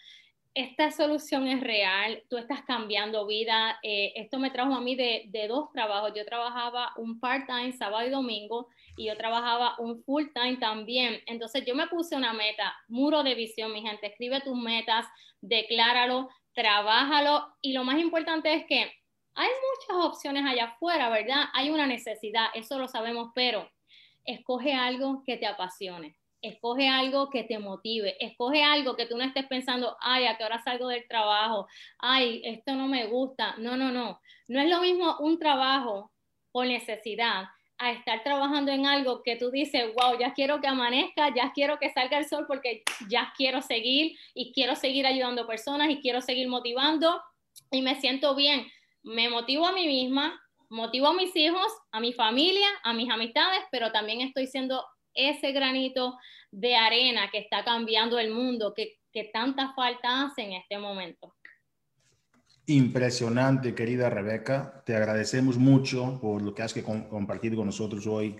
esta 0.55 0.89
solución 0.89 1.47
es 1.49 1.59
real, 1.59 2.23
tú 2.29 2.37
estás 2.37 2.61
cambiando 2.63 3.27
vida. 3.27 3.77
Eh, 3.83 4.13
esto 4.15 4.39
me 4.39 4.51
trajo 4.51 4.73
a 4.73 4.79
mí 4.79 4.95
de, 4.95 5.29
dos 5.49 5.69
trabajos. 5.73 6.13
Yo 6.15 6.25
trabajaba 6.25 6.93
un 6.95 7.19
part-time 7.19 7.73
sábado 7.73 8.07
y 8.07 8.09
domingo 8.09 8.69
y 8.95 9.05
yo 9.07 9.17
trabajaba 9.17 9.75
un 9.79 10.03
full-time 10.03 10.57
también. 10.57 11.21
Entonces 11.25 11.63
yo 11.65 11.75
me 11.75 11.87
puse 11.87 12.15
una 12.15 12.33
meta, 12.33 12.75
muro 12.87 13.23
de 13.23 13.35
visión, 13.35 13.73
mi 13.73 13.81
gente. 13.81 14.07
Escribe 14.07 14.41
tus 14.41 14.57
metas, 14.57 15.05
decláralo, 15.41 16.29
trabájalo 16.53 17.55
y 17.61 17.73
lo 17.73 17.83
más 17.83 17.99
importante 17.99 18.53
es 18.53 18.65
que 18.65 18.91
hay 19.37 19.49
muchas 19.49 20.05
opciones 20.05 20.45
allá 20.45 20.65
afuera, 20.65 21.09
¿verdad? 21.09 21.45
Hay 21.53 21.69
una 21.69 21.87
necesidad, 21.87 22.47
eso 22.53 22.79
lo 22.79 22.87
sabemos, 22.87 23.31
pero 23.35 23.69
escoge 24.23 24.73
algo 24.73 25.23
que 25.25 25.37
te 25.37 25.45
apasione 25.45 26.17
escoge 26.47 26.87
algo 26.87 27.29
que 27.29 27.43
te 27.43 27.59
motive, 27.59 28.15
escoge 28.19 28.63
algo 28.63 28.95
que 28.95 29.05
tú 29.05 29.17
no 29.17 29.23
estés 29.23 29.45
pensando, 29.47 29.97
ay, 29.99 30.25
a 30.25 30.37
qué 30.37 30.43
hora 30.43 30.61
salgo 30.63 30.87
del 30.87 31.07
trabajo, 31.07 31.67
ay, 31.97 32.41
esto 32.45 32.75
no 32.75 32.87
me 32.87 33.07
gusta. 33.07 33.55
No, 33.57 33.75
no, 33.75 33.91
no. 33.91 34.19
No 34.47 34.61
es 34.61 34.69
lo 34.69 34.79
mismo 34.79 35.17
un 35.19 35.39
trabajo 35.39 36.11
por 36.51 36.67
necesidad 36.67 37.45
a 37.77 37.91
estar 37.91 38.23
trabajando 38.23 38.71
en 38.71 38.85
algo 38.85 39.21
que 39.23 39.35
tú 39.35 39.51
dices, 39.51 39.93
wow, 39.95 40.17
ya 40.17 40.33
quiero 40.33 40.61
que 40.61 40.67
amanezca, 40.67 41.33
ya 41.35 41.51
quiero 41.53 41.77
que 41.77 41.91
salga 41.91 42.17
el 42.17 42.27
sol 42.27 42.45
porque 42.47 42.83
ya 43.09 43.33
quiero 43.35 43.61
seguir 43.61 44.17
y 44.33 44.53
quiero 44.53 44.75
seguir 44.75 45.05
ayudando 45.05 45.45
personas 45.45 45.89
y 45.89 45.99
quiero 45.99 46.21
seguir 46.21 46.47
motivando 46.47 47.21
y 47.71 47.81
me 47.81 47.99
siento 47.99 48.35
bien. 48.35 48.67
Me 49.03 49.29
motivo 49.29 49.67
a 49.67 49.73
mí 49.73 49.87
misma, 49.87 50.41
motivo 50.69 51.07
a 51.07 51.13
mis 51.13 51.35
hijos, 51.35 51.67
a 51.91 51.99
mi 51.99 52.13
familia, 52.13 52.67
a 52.83 52.93
mis 52.93 53.09
amistades, 53.09 53.63
pero 53.71 53.91
también 53.91 54.21
estoy 54.21 54.47
siendo 54.47 54.85
ese 55.13 55.51
granito 55.51 56.17
de 56.51 56.75
arena 56.75 57.29
que 57.31 57.39
está 57.39 57.63
cambiando 57.63 58.17
el 58.19 58.31
mundo, 58.31 58.73
que, 58.73 58.97
tanta 59.31 59.73
falta 59.73 60.23
hace 60.23 60.41
en 60.41 60.53
este 60.53 60.77
momento. 60.77 61.34
Impresionante, 62.67 63.75
querida 63.75 64.09
Rebeca. 64.09 64.81
Te 64.85 64.95
agradecemos 64.95 65.57
mucho 65.59 66.17
por 66.19 66.41
lo 66.41 66.55
que 66.55 66.63
has 66.63 66.73
que 66.73 66.81
compartido 66.81 67.57
con 67.57 67.67
nosotros 67.67 68.07
hoy. 68.07 68.35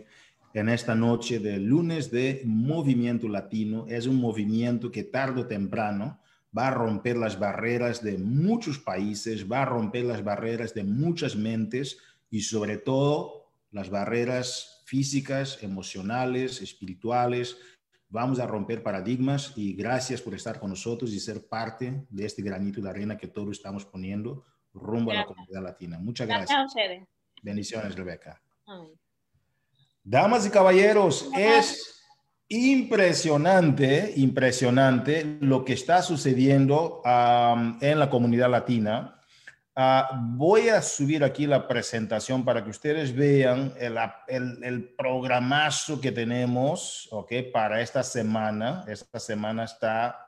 en 0.56 0.70
esta 0.70 0.96
noche 0.96 1.40
de 1.40 1.60
lunes 1.60 2.10
de 2.12 2.42
Movimiento 2.46 3.28
Latino. 3.28 3.86
Es 3.90 4.08
un 4.08 4.16
movimiento 4.16 4.90
que 4.90 5.04
tarde 5.04 5.42
o 5.42 5.48
temprano 5.48 6.22
va 6.58 6.70
a 6.70 6.72
romper 6.72 7.18
las 7.18 7.38
barreras 7.38 8.02
de 8.02 8.18
muchos 8.18 8.80
países, 8.80 9.52
va 9.52 9.64
a 9.64 9.66
romper 9.66 10.06
las 10.06 10.24
barreras 10.24 10.74
de 10.74 10.86
muchas 10.86 11.36
mentes 11.36 11.98
y 12.32 12.40
sobre 12.42 12.78
todo 12.78 13.52
las 13.72 13.90
barreras 13.90 14.82
físicas, 14.86 15.60
emocionales, 15.62 16.62
espirituales. 16.62 17.58
Vamos 18.16 18.40
a 18.40 18.48
romper 18.48 18.82
paradigmas 18.82 19.52
y 19.58 19.74
gracias 19.74 20.22
por 20.22 20.34
estar 20.34 20.58
con 20.58 20.70
nosotros 20.70 21.12
y 21.12 21.20
ser 21.20 21.50
parte 21.50 22.06
de 22.10 22.26
este 22.26 22.42
granito 22.42 22.80
de 22.80 22.90
arena 22.90 23.18
que 23.18 23.28
todos 23.28 23.52
estamos 23.52 23.84
poniendo 23.84 24.46
rumbo 24.74 25.12
a 25.12 25.16
la 25.16 25.26
comunidad 25.26 25.62
latina. 25.62 26.00
Muchas 26.00 26.26
gracias. 26.26 26.74
Bendiciones, 27.44 27.94
Rebeca. 27.94 28.42
Damas 30.02 30.48
y 30.48 30.50
caballeros, 30.50 31.30
es 31.38 32.06
impresionante, 32.48 34.14
impresionante 34.16 35.38
lo 35.42 35.66
que 35.66 35.74
está 35.74 36.02
sucediendo 36.02 37.02
en 37.82 38.00
la 38.00 38.10
comunidad 38.10 38.50
latina. 38.50 39.15
Ah, 39.78 40.12
voy 40.38 40.70
a 40.70 40.82
subir 40.82 41.22
aquí 41.24 41.46
la 41.46 41.68
presentación 41.68 42.46
para 42.46 42.64
que 42.64 42.70
ustedes 42.70 43.14
vean 43.14 43.74
el, 43.78 43.98
el, 44.64 44.96
programazo 44.96 46.00
que 46.00 46.14
tenemos 46.14 47.10
okay, 47.12 47.52
para 47.52 47.82
esta 47.82 48.02
semana. 48.02 48.86
Esta 48.88 49.20
semana 49.20 49.66
está 49.66 50.26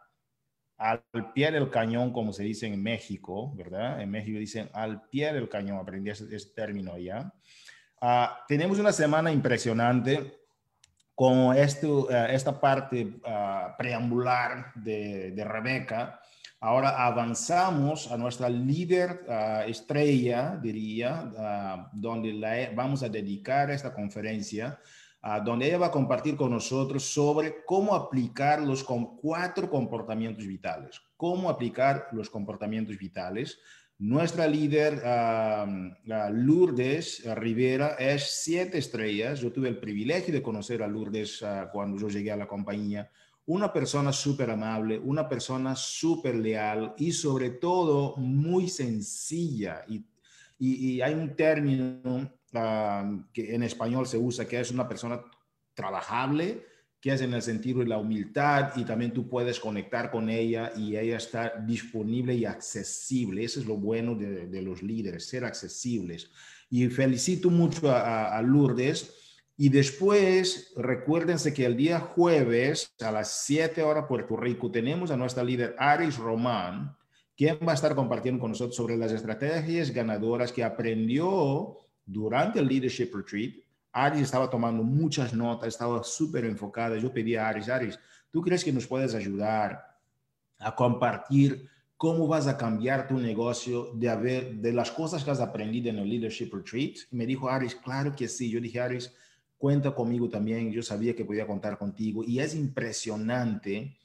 al 0.77 1.01
pie 1.33 1.49
del 1.51 1.69
cañón, 1.69 2.11
como 2.11 2.33
se 2.33 2.43
dice 2.43 2.67
en 2.67 2.83
México, 2.83 3.53
¿verdad? 3.55 4.01
En 4.01 4.11
México 4.11 4.37
dicen 4.37 4.69
al 4.73 5.07
pie 5.09 5.31
del 5.31 5.47
cañón, 5.47 5.79
aprendí 5.79 6.09
ese, 6.09 6.35
ese 6.35 6.49
término 6.53 6.97
ya. 6.97 7.33
Ah, 8.01 8.43
tenemos 8.47 8.77
una 8.79 8.91
semana 8.91 9.31
impresionante 9.31 10.39
con 11.15 11.57
esto, 11.57 12.11
eh, 12.11 12.35
esta 12.35 12.61
parte 12.61 13.19
ah, 13.25 13.75
preambular 13.77 14.71
de, 14.75 15.31
de, 15.31 15.43
Rebeca. 15.43 16.21
Ahora 16.59 17.05
avanzamos 17.05 18.11
a 18.11 18.17
nuestra 18.17 18.49
líder 18.49 19.25
ah, 19.29 19.63
estrella, 19.67 20.59
diría, 20.61 21.89
donde 21.93 22.33
la, 22.33 22.71
vamos 22.75 23.03
a 23.03 23.09
dedicar 23.09 23.69
esta 23.71 23.93
conferencia, 23.93 24.79
donde 25.43 25.67
ella 25.67 25.77
va 25.77 25.87
a 25.87 25.91
compartir 25.91 26.37
con 26.37 26.51
nosotros 26.51 27.03
sobre 27.03 27.65
cómo 27.65 27.93
aplicar 27.93 28.61
los 28.61 28.83
cuatro 28.83 29.69
comportamientos 29.69 30.47
vitales, 30.47 31.01
cómo 31.17 31.49
aplicar 31.49 32.07
los 32.13 32.29
comportamientos 32.29 32.97
vitales 32.97 33.59
nuestra 33.99 34.47
líder, 34.47 35.01
Lourdes 36.05 37.23
Rivera, 37.35 37.95
es 37.97 38.43
siete 38.43 38.77
estrellas. 38.77 39.39
Yo 39.39 39.51
tuve 39.51 39.69
el 39.69 39.79
privilegio 39.79 40.31
de 40.31 40.43
conocer 40.43 40.83
a 40.83 40.87
Lourdes 40.87 41.43
cuando 41.71 41.97
yo 41.97 42.07
llegué 42.07 42.31
a 42.31 42.37
la 42.37 42.47
compañía. 42.47 43.09
Una 43.47 43.73
persona 43.73 44.13
súper 44.13 44.51
amable, 44.51 44.99
una 44.99 45.27
persona 45.27 45.75
súper 45.75 46.35
leal 46.35 46.93
y 46.97 47.11
sobre 47.11 47.49
todo 47.51 48.15
muy 48.17 48.69
sencilla. 48.69 49.83
Y, 49.87 50.05
y, 50.59 51.01
hay 51.01 51.13
un 51.13 51.35
término 51.35 52.31
que 53.33 53.55
en 53.55 53.63
español 53.63 54.07
se 54.07 54.17
usa 54.17 54.47
que 54.47 54.59
es 54.59 54.71
una 54.71 54.87
persona 54.87 55.21
trabajable, 55.73 56.65
que 56.99 57.13
es 57.13 57.21
en 57.21 57.33
el 57.33 57.41
sentido 57.41 57.79
de 57.79 57.85
la 57.85 57.97
humildad 57.97 58.75
y 58.75 58.83
también 58.83 59.13
tú 59.13 59.29
puedes 59.29 59.59
conectar 59.59 60.09
con 60.09 60.29
ella 60.29 60.71
y 60.75 60.97
ella 60.97 61.17
está 61.17 61.53
disponible 61.65 62.33
y 62.33 62.45
accesible. 62.45 63.43
Eso 63.43 63.59
es 63.59 63.65
lo 63.67 63.77
bueno 63.77 64.15
de, 64.15 64.61
los 64.61 64.81
líderes, 64.81 65.25
ser 65.25 65.45
accesibles. 65.45 66.29
Y 66.69 66.87
felicito 66.87 67.49
mucho 67.49 67.91
a, 67.91 68.41
Lourdes. 68.41 69.13
Y 69.57 69.69
después, 69.69 70.71
recuérdense 70.75 71.53
que 71.53 71.65
el 71.65 71.75
día 71.75 71.99
jueves 71.99 72.93
a 73.01 73.11
las 73.11 73.41
7 73.45 73.81
horas 73.81 74.05
Puerto 74.07 74.37
Rico 74.37 74.69
tenemos 74.69 75.09
a 75.09 75.17
nuestra 75.17 75.43
líder 75.43 75.75
Aris 75.79 76.17
Román, 76.17 76.95
quien 77.35 77.57
va 77.67 77.71
a 77.71 77.75
estar 77.75 77.95
compartiendo 77.95 78.39
con 78.39 78.51
nosotros 78.51 78.75
sobre 78.75 78.95
las 78.95 79.11
estrategias 79.11 79.91
ganadoras 79.91 80.51
que 80.51 80.63
aprendió 80.63 81.77
durante 82.05 82.59
el 82.59 82.67
Leadership 82.67 83.11
Retreat 83.13 83.67
Aris 83.97 84.21
estaba 84.21 84.47
tomando 84.47 84.83
muchas 84.83 85.33
notas, 85.33 85.69
estaba 85.69 86.03
súper 86.03 86.45
enfocada. 86.45 86.97
Yo 86.97 87.11
pedí 87.11 87.35
a 87.35 87.47
Aris, 87.47 87.67
Aris, 87.67 87.99
¿tú 88.31 88.41
crees 88.41 88.63
que 88.63 88.71
nos 88.71 88.85
puedes 88.85 89.15
ayudar 89.15 89.83
a 90.59 90.75
compartir 90.75 91.67
cómo 91.95 92.27
vas 92.27 92.45
a 92.45 92.57
cambiar 92.57 93.07
tu 93.07 93.17
negocio 93.17 93.91
de, 93.95 94.09
haber, 94.09 94.55
de 94.57 94.71
las 94.71 94.91
cosas 94.91 95.23
que 95.23 95.31
has 95.31 95.39
aprendido 95.39 95.89
en 95.89 95.97
el 95.97 96.09
Leadership 96.09 96.51
Retreat? 96.53 96.97
Me 97.09 97.25
dijo 97.25 97.49
Aris, 97.49 97.73
claro 97.73 98.15
que 98.15 98.27
sí. 98.27 98.51
Yo 98.51 98.61
dije, 98.61 98.79
Aris, 98.79 99.11
cuenta 99.57 99.93
conmigo 99.93 100.29
también. 100.29 100.71
Yo 100.71 100.83
sabía 100.83 101.15
que 101.15 101.25
podía 101.25 101.47
contar 101.47 101.77
contigo. 101.77 102.23
Y 102.23 102.39
es 102.39 102.55
impresionante 102.55 103.97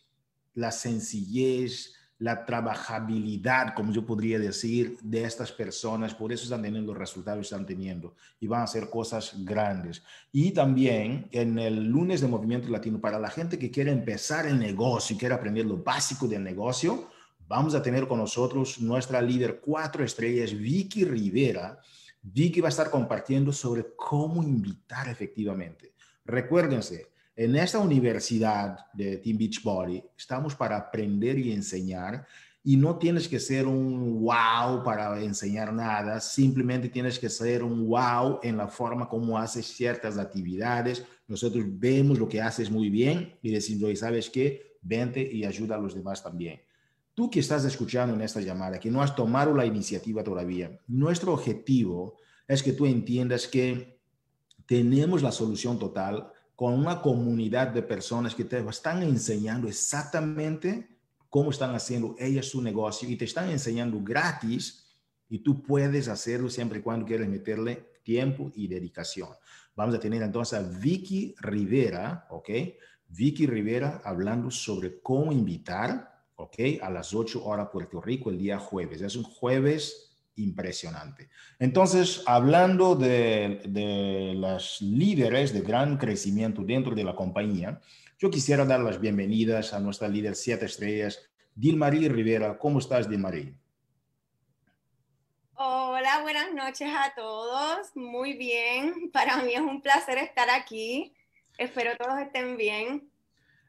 la 0.54 0.70
sencillez, 0.70 1.94
la 2.22 2.46
trabajabilidad, 2.46 3.74
como 3.74 3.92
yo 3.92 4.06
podría 4.06 4.38
decir, 4.38 4.96
de 5.02 5.24
estas 5.24 5.50
personas. 5.50 6.14
Por 6.14 6.32
eso 6.32 6.44
están 6.44 6.62
teniendo 6.62 6.92
los 6.92 6.98
resultados 6.98 7.38
que 7.38 7.54
están 7.54 7.66
teniendo 7.66 8.14
y 8.38 8.46
van 8.46 8.60
a 8.60 8.64
hacer 8.64 8.88
cosas 8.88 9.34
grandes. 9.44 10.04
Y 10.30 10.52
también 10.52 11.28
en 11.32 11.58
el 11.58 11.84
lunes 11.84 12.20
de 12.20 12.28
Movimiento 12.28 12.68
Latino, 12.68 13.00
para 13.00 13.18
la 13.18 13.28
gente 13.28 13.58
que 13.58 13.72
quiere 13.72 13.90
empezar 13.90 14.46
el 14.46 14.58
negocio 14.58 15.16
y 15.16 15.18
quiere 15.18 15.34
aprender 15.34 15.66
lo 15.66 15.78
básico 15.78 16.28
del 16.28 16.44
negocio, 16.44 17.08
vamos 17.48 17.74
a 17.74 17.82
tener 17.82 18.06
con 18.06 18.18
nosotros 18.18 18.80
nuestra 18.80 19.20
líder 19.20 19.60
cuatro 19.60 20.04
estrellas, 20.04 20.56
Vicky 20.56 21.04
Rivera. 21.04 21.80
Vicky 22.22 22.60
va 22.60 22.68
a 22.68 22.70
estar 22.70 22.88
compartiendo 22.88 23.52
sobre 23.52 23.94
cómo 23.96 24.42
invitar 24.42 25.08
efectivamente. 25.08 25.94
Recuérdense, 26.24 27.08
en 27.34 27.56
esta 27.56 27.78
universidad 27.78 28.86
de 28.92 29.16
Team 29.16 29.38
Beachbody 29.38 30.04
estamos 30.16 30.54
para 30.54 30.76
aprender 30.76 31.38
y 31.38 31.52
enseñar 31.52 32.26
y 32.64 32.76
no 32.76 32.96
tienes 32.96 33.26
que 33.26 33.40
ser 33.40 33.66
un 33.66 34.20
wow 34.20 34.84
para 34.84 35.20
enseñar 35.20 35.72
nada, 35.72 36.20
simplemente 36.20 36.88
tienes 36.88 37.18
que 37.18 37.28
ser 37.28 37.64
un 37.64 37.88
wow 37.88 38.38
en 38.42 38.56
la 38.56 38.68
forma 38.68 39.08
como 39.08 39.36
haces 39.36 39.66
ciertas 39.66 40.16
actividades. 40.16 41.04
Nosotros 41.26 41.64
vemos 41.66 42.18
lo 42.20 42.28
que 42.28 42.40
haces 42.40 42.70
muy 42.70 42.88
bien 42.88 43.36
y 43.42 43.50
decimos, 43.50 43.98
¿sabes 43.98 44.30
qué? 44.30 44.78
Vente 44.80 45.20
y 45.20 45.44
ayuda 45.44 45.74
a 45.74 45.80
los 45.80 45.94
demás 45.94 46.22
también. 46.22 46.60
Tú 47.14 47.30
que 47.30 47.40
estás 47.40 47.64
escuchando 47.64 48.14
en 48.14 48.22
esta 48.22 48.40
llamada, 48.40 48.80
que 48.80 48.90
no 48.90 49.02
has 49.02 49.14
tomado 49.14 49.54
la 49.54 49.66
iniciativa 49.66 50.24
todavía, 50.24 50.80
nuestro 50.88 51.34
objetivo 51.34 52.16
es 52.48 52.62
que 52.62 52.72
tú 52.72 52.86
entiendas 52.86 53.46
que 53.46 54.00
tenemos 54.66 55.22
la 55.22 55.32
solución 55.32 55.78
total 55.78 56.32
con 56.56 56.74
una 56.74 57.02
comunidad 57.02 57.68
de 57.68 57.82
personas 57.82 58.34
que 58.34 58.44
te 58.44 58.58
están 58.68 59.02
enseñando 59.02 59.68
exactamente 59.68 60.88
cómo 61.28 61.50
están 61.50 61.74
haciendo 61.74 62.14
ellas 62.18 62.46
su 62.46 62.62
negocio 62.62 63.08
y 63.08 63.16
te 63.16 63.24
están 63.24 63.50
enseñando 63.50 64.00
gratis 64.02 64.84
y 65.28 65.38
tú 65.38 65.62
puedes 65.62 66.08
hacerlo 66.08 66.50
siempre 66.50 66.78
y 66.78 66.82
cuando 66.82 67.06
quieras 67.06 67.28
meterle 67.28 67.92
tiempo 68.02 68.52
y 68.54 68.68
dedicación. 68.68 69.30
Vamos 69.74 69.94
a 69.94 69.98
tener 69.98 70.22
entonces 70.22 70.58
a 70.58 70.62
Vicky 70.62 71.34
Rivera, 71.40 72.26
¿ok? 72.30 72.50
Vicky 73.08 73.46
Rivera 73.46 74.02
hablando 74.04 74.50
sobre 74.50 75.00
cómo 75.00 75.32
invitar, 75.32 76.11
¿ok? 76.42 76.82
A 76.82 76.90
las 76.90 77.14
8 77.14 77.44
horas 77.44 77.68
Puerto 77.72 78.00
Rico 78.00 78.30
el 78.30 78.38
día 78.38 78.58
jueves. 78.58 79.00
Es 79.00 79.16
un 79.16 79.24
jueves 79.24 80.16
impresionante. 80.36 81.28
Entonces, 81.58 82.22
hablando 82.26 82.94
de, 82.94 83.62
de 83.68 84.34
las 84.36 84.80
líderes 84.80 85.52
de 85.52 85.60
gran 85.60 85.98
crecimiento 85.98 86.62
dentro 86.62 86.94
de 86.94 87.04
la 87.04 87.14
compañía, 87.14 87.80
yo 88.18 88.30
quisiera 88.30 88.64
dar 88.64 88.80
las 88.80 89.00
bienvenidas 89.00 89.74
a 89.74 89.80
nuestra 89.80 90.08
líder 90.08 90.36
siete 90.36 90.66
estrellas, 90.66 91.20
Dilmarí 91.54 92.08
Rivera. 92.08 92.56
¿Cómo 92.58 92.78
estás, 92.78 93.08
Dilmarí? 93.08 93.54
Hola, 95.54 96.22
buenas 96.22 96.52
noches 96.54 96.88
a 96.88 97.12
todos. 97.14 97.94
Muy 97.94 98.32
bien. 98.34 99.10
Para 99.12 99.42
mí 99.42 99.52
es 99.52 99.60
un 99.60 99.82
placer 99.82 100.18
estar 100.18 100.50
aquí. 100.50 101.14
Espero 101.58 101.96
todos 101.96 102.18
estén 102.18 102.56
bien. 102.56 103.11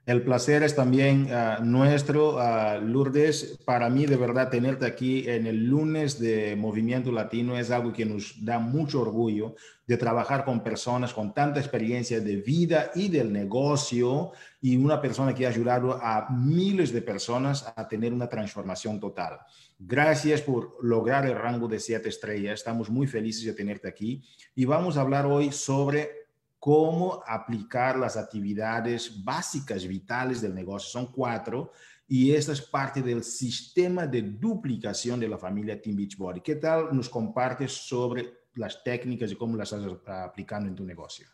El 0.06 0.22
placer 0.22 0.63
es 0.63 0.76
también 0.76 1.30
ah, 1.32 1.60
nuestro, 1.63 2.36
uh, 2.36 2.82
Lourdes. 2.82 3.58
Para 3.63 3.89
mí, 3.89 4.06
de 4.06 4.18
verdad, 4.18 4.50
tenerte 4.50 4.86
aquí 4.86 5.30
en 5.30 5.48
el 5.48 5.66
lunes 5.66 6.20
de 6.20 6.58
Movimiento 6.58 7.10
Latino 7.10 7.58
es 7.58 7.72
algo 7.72 7.94
que 7.94 8.06
nos 8.06 8.44
da 8.44 8.60
mucho 8.60 9.02
orgullo 9.02 9.56
de 9.88 9.96
trabajar 9.96 10.44
con 10.44 10.62
personas 10.62 11.13
con 11.13 11.34
tanta 11.34 11.62
experiencia 11.62 12.20
de 12.20 12.36
vida 12.36 12.92
y 12.96 13.08
del 13.08 13.32
negocio 13.32 14.34
y 14.62 14.76
una 14.76 15.00
persona 15.02 15.34
que 15.34 15.46
ha 15.46 15.50
ayudado 15.50 15.94
a 15.94 16.28
miles 16.32 16.92
de 16.92 17.02
personas 17.02 17.72
a 17.74 17.88
tener 17.88 18.12
una 18.12 18.28
transformación 18.28 19.00
total. 19.00 19.39
Gracias 19.80 20.42
por 20.42 20.78
lograr 20.82 21.26
el 21.26 21.36
rango 21.36 21.70
de 21.70 21.80
siete 21.80 22.10
estrellas. 22.10 22.60
Estamos 22.60 22.89
muy 22.89 23.08
felices 23.08 23.46
de 23.46 23.54
tenerte 23.54 23.88
aquí 23.88 24.22
y 24.54 24.66
vamos 24.66 24.98
a 24.98 25.02
hablar 25.02 25.26
hoy 25.26 25.54
sobre 25.54 26.23
cómo 26.63 27.21
aplicar 27.28 27.97
las 27.97 28.15
actividades 28.15 29.21
básicas, 29.21 29.86
vitales 29.86 30.39
del 30.39 30.56
negocio. 30.56 30.89
Son 30.91 31.12
cuatro 31.12 31.73
y 32.08 32.34
esta 32.34 32.54
es 32.54 32.62
parte 32.62 33.02
del 33.02 33.21
sistema 33.21 34.08
de 34.08 34.21
duplicación 34.21 35.19
de 35.19 35.28
la 35.28 35.38
familia 35.38 35.82
Team 35.82 35.97
Beachbody. 35.97 36.39
¿Qué 36.39 36.56
tal 36.56 36.95
nos 36.95 37.10
compartes 37.10 37.73
sobre 37.73 38.45
las 38.54 38.82
técnicas 38.82 39.30
y 39.30 39.36
cómo 39.36 39.58
las 39.58 39.73
estás 39.73 39.91
aplicando 40.08 40.69
en 40.69 40.76
tu 40.76 40.86
negocio? 40.86 41.28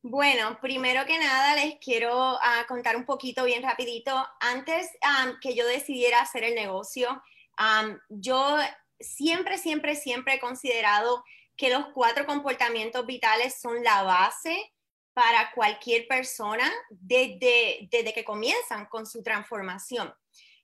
Bueno, 0.00 0.58
primero 0.62 1.04
que 1.04 1.18
nada 1.18 1.54
les 1.54 1.74
quiero 1.78 2.36
uh, 2.36 2.66
contar 2.66 2.96
un 2.96 3.04
poquito 3.04 3.44
bien 3.44 3.62
rapidito. 3.62 4.16
Antes 4.40 4.88
um, 5.02 5.34
que 5.42 5.54
yo 5.54 5.66
decidiera 5.66 6.22
hacer 6.22 6.44
el 6.44 6.54
negocio, 6.54 7.22
um, 7.58 7.98
yo 8.08 8.56
siempre, 8.98 9.58
siempre, 9.58 9.94
siempre 9.94 10.36
he 10.36 10.40
considerado 10.40 11.22
que 11.56 11.70
los 11.70 11.86
cuatro 11.94 12.26
comportamientos 12.26 13.06
vitales 13.06 13.60
son 13.60 13.82
la 13.82 14.02
base 14.02 14.72
para 15.12 15.52
cualquier 15.52 16.06
persona 16.08 16.70
desde, 16.90 17.88
desde 17.90 18.14
que 18.14 18.24
comienzan 18.24 18.86
con 18.86 19.06
su 19.06 19.22
transformación. 19.22 20.12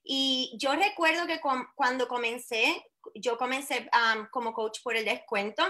Y 0.03 0.55
yo 0.57 0.73
recuerdo 0.73 1.27
que 1.27 1.39
cuando 1.75 2.07
comencé, 2.07 2.83
yo 3.13 3.37
comencé 3.37 3.89
como 4.31 4.53
coach 4.53 4.79
por 4.83 4.95
el 4.95 5.05
descuento 5.05 5.63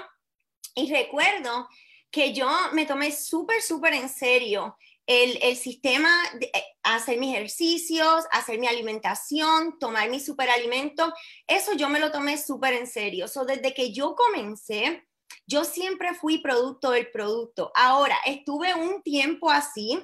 y 0.76 0.92
recuerdo 0.94 1.68
que 2.10 2.34
yo 2.34 2.50
me 2.74 2.86
tomé 2.86 3.12
súper, 3.12 3.62
súper 3.62 3.94
en 3.94 4.10
serio 4.10 4.78
el, 5.06 5.40
el, 5.42 5.58
sistema 5.58 6.10
de 6.40 6.46
eh, 6.54 6.64
hacer 6.84 7.18
mis 7.18 7.36
ejercicios, 7.36 8.26
hacer 8.32 8.60
mi 8.60 8.68
alimentación, 8.68 9.80
tomar 9.80 10.08
mi 10.10 10.20
superalimento, 10.20 11.12
eso 11.48 11.74
yo 11.74 11.90
me 11.90 12.00
lo 12.00 12.12
tomé 12.12 12.38
súper 12.38 12.76
en 12.76 12.86
serio. 12.86 13.28
So, 13.28 13.44
desde 13.44 13.74
que 13.74 13.92
yo 13.92 14.16
comencé, 14.16 15.09
yo 15.46 15.64
siempre 15.64 16.14
fui 16.14 16.40
producto 16.40 16.92
del 16.92 17.12
producto. 17.12 17.72
Ahora, 17.76 18.18
estuve 18.26 18.74
un 18.74 19.02
tiempo 19.02 19.50
así 19.50 20.00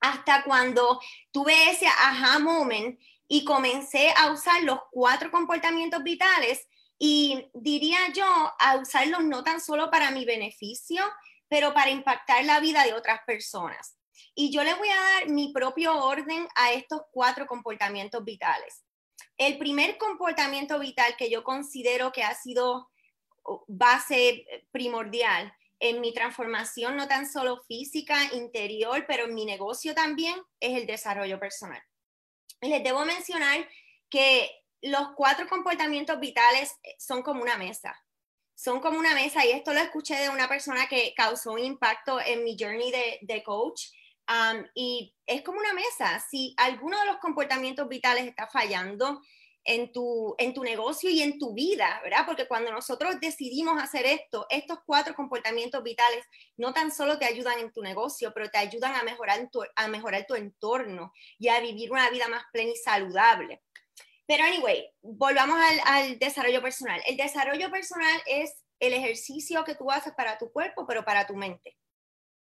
hasta 0.00 0.44
cuando 0.44 1.00
tuve 1.32 1.70
ese 1.70 1.86
aha 1.86 2.38
moment 2.38 2.98
y 3.28 3.44
comencé 3.44 4.12
a 4.16 4.30
usar 4.30 4.62
los 4.62 4.78
cuatro 4.90 5.30
comportamientos 5.30 6.02
vitales 6.02 6.66
y 6.98 7.50
diría 7.54 7.98
yo 8.14 8.24
a 8.58 8.76
usarlos 8.76 9.24
no 9.24 9.42
tan 9.42 9.60
solo 9.60 9.90
para 9.90 10.10
mi 10.10 10.24
beneficio, 10.24 11.02
pero 11.48 11.74
para 11.74 11.90
impactar 11.90 12.44
la 12.44 12.60
vida 12.60 12.84
de 12.84 12.94
otras 12.94 13.20
personas. 13.26 13.96
Y 14.34 14.50
yo 14.50 14.62
les 14.62 14.76
voy 14.78 14.88
a 14.88 15.00
dar 15.00 15.28
mi 15.28 15.52
propio 15.52 15.96
orden 16.04 16.46
a 16.54 16.72
estos 16.72 17.02
cuatro 17.10 17.46
comportamientos 17.46 18.24
vitales. 18.24 18.84
El 19.36 19.58
primer 19.58 19.98
comportamiento 19.98 20.78
vital 20.78 21.16
que 21.16 21.30
yo 21.30 21.42
considero 21.42 22.12
que 22.12 22.22
ha 22.22 22.34
sido 22.34 22.88
base 23.68 24.46
primordial 24.70 25.54
en 25.80 26.00
mi 26.00 26.14
transformación, 26.14 26.96
no 26.96 27.08
tan 27.08 27.30
solo 27.30 27.62
física, 27.68 28.32
interior, 28.32 29.04
pero 29.06 29.24
en 29.24 29.34
mi 29.34 29.44
negocio 29.44 29.94
también, 29.94 30.34
es 30.60 30.78
el 30.78 30.86
desarrollo 30.86 31.38
personal. 31.38 31.82
Les 32.60 32.82
debo 32.82 33.04
mencionar 33.04 33.68
que 34.08 34.50
los 34.80 35.08
cuatro 35.16 35.48
comportamientos 35.48 36.20
vitales 36.20 36.74
son 36.98 37.22
como 37.22 37.42
una 37.42 37.56
mesa. 37.56 38.00
Son 38.54 38.80
como 38.80 38.98
una 38.98 39.14
mesa 39.14 39.44
y 39.44 39.50
esto 39.50 39.74
lo 39.74 39.80
escuché 39.80 40.16
de 40.16 40.28
una 40.28 40.48
persona 40.48 40.86
que 40.88 41.12
causó 41.16 41.52
un 41.52 41.64
impacto 41.64 42.20
en 42.20 42.44
mi 42.44 42.56
journey 42.58 42.92
de, 43.20 43.42
coach. 43.42 43.88
Um, 44.28 44.64
y 44.74 45.14
es 45.26 45.42
como 45.42 45.58
una 45.58 45.72
mesa. 45.72 46.24
Si 46.30 46.54
alguno 46.56 46.98
de 47.00 47.06
los 47.06 47.16
comportamientos 47.16 47.88
vitales 47.88 48.26
está 48.26 48.46
fallando, 48.46 49.20
en 49.64 49.92
tu, 49.92 50.34
en 50.38 50.52
tu 50.52 50.62
negocio 50.62 51.10
y 51.10 51.22
en 51.22 51.38
tu 51.38 51.54
vida, 51.54 52.00
¿verdad? 52.04 52.26
Porque 52.26 52.46
cuando 52.46 52.70
nosotros 52.70 53.18
decidimos 53.20 53.82
hacer 53.82 54.04
esto, 54.06 54.46
estos 54.50 54.78
cuatro 54.84 55.14
comportamientos 55.14 55.82
vitales 55.82 56.24
no 56.56 56.72
tan 56.72 56.92
solo 56.92 57.18
te 57.18 57.24
ayudan 57.24 57.58
en 57.58 57.72
tu 57.72 57.82
negocio, 57.82 58.32
pero 58.34 58.50
te 58.50 58.58
ayudan 58.58 58.94
a 58.94 59.02
mejorar 59.02 59.48
tu, 59.50 59.62
a 59.74 59.88
mejorar 59.88 60.26
tu 60.26 60.34
entorno 60.34 61.12
y 61.38 61.48
a 61.48 61.60
vivir 61.60 61.90
una 61.90 62.10
vida 62.10 62.28
más 62.28 62.44
plena 62.52 62.72
y 62.72 62.76
saludable. 62.76 63.62
Pero 64.26 64.44
anyway, 64.44 64.86
volvamos 65.02 65.58
al, 65.58 65.80
al 65.84 66.18
desarrollo 66.18 66.62
personal. 66.62 67.02
El 67.06 67.16
desarrollo 67.16 67.70
personal 67.70 68.22
es 68.26 68.64
el 68.80 68.92
ejercicio 68.92 69.64
que 69.64 69.74
tú 69.74 69.90
haces 69.90 70.12
para 70.14 70.38
tu 70.38 70.52
cuerpo, 70.52 70.86
pero 70.86 71.04
para 71.04 71.26
tu 71.26 71.34
mente. 71.34 71.76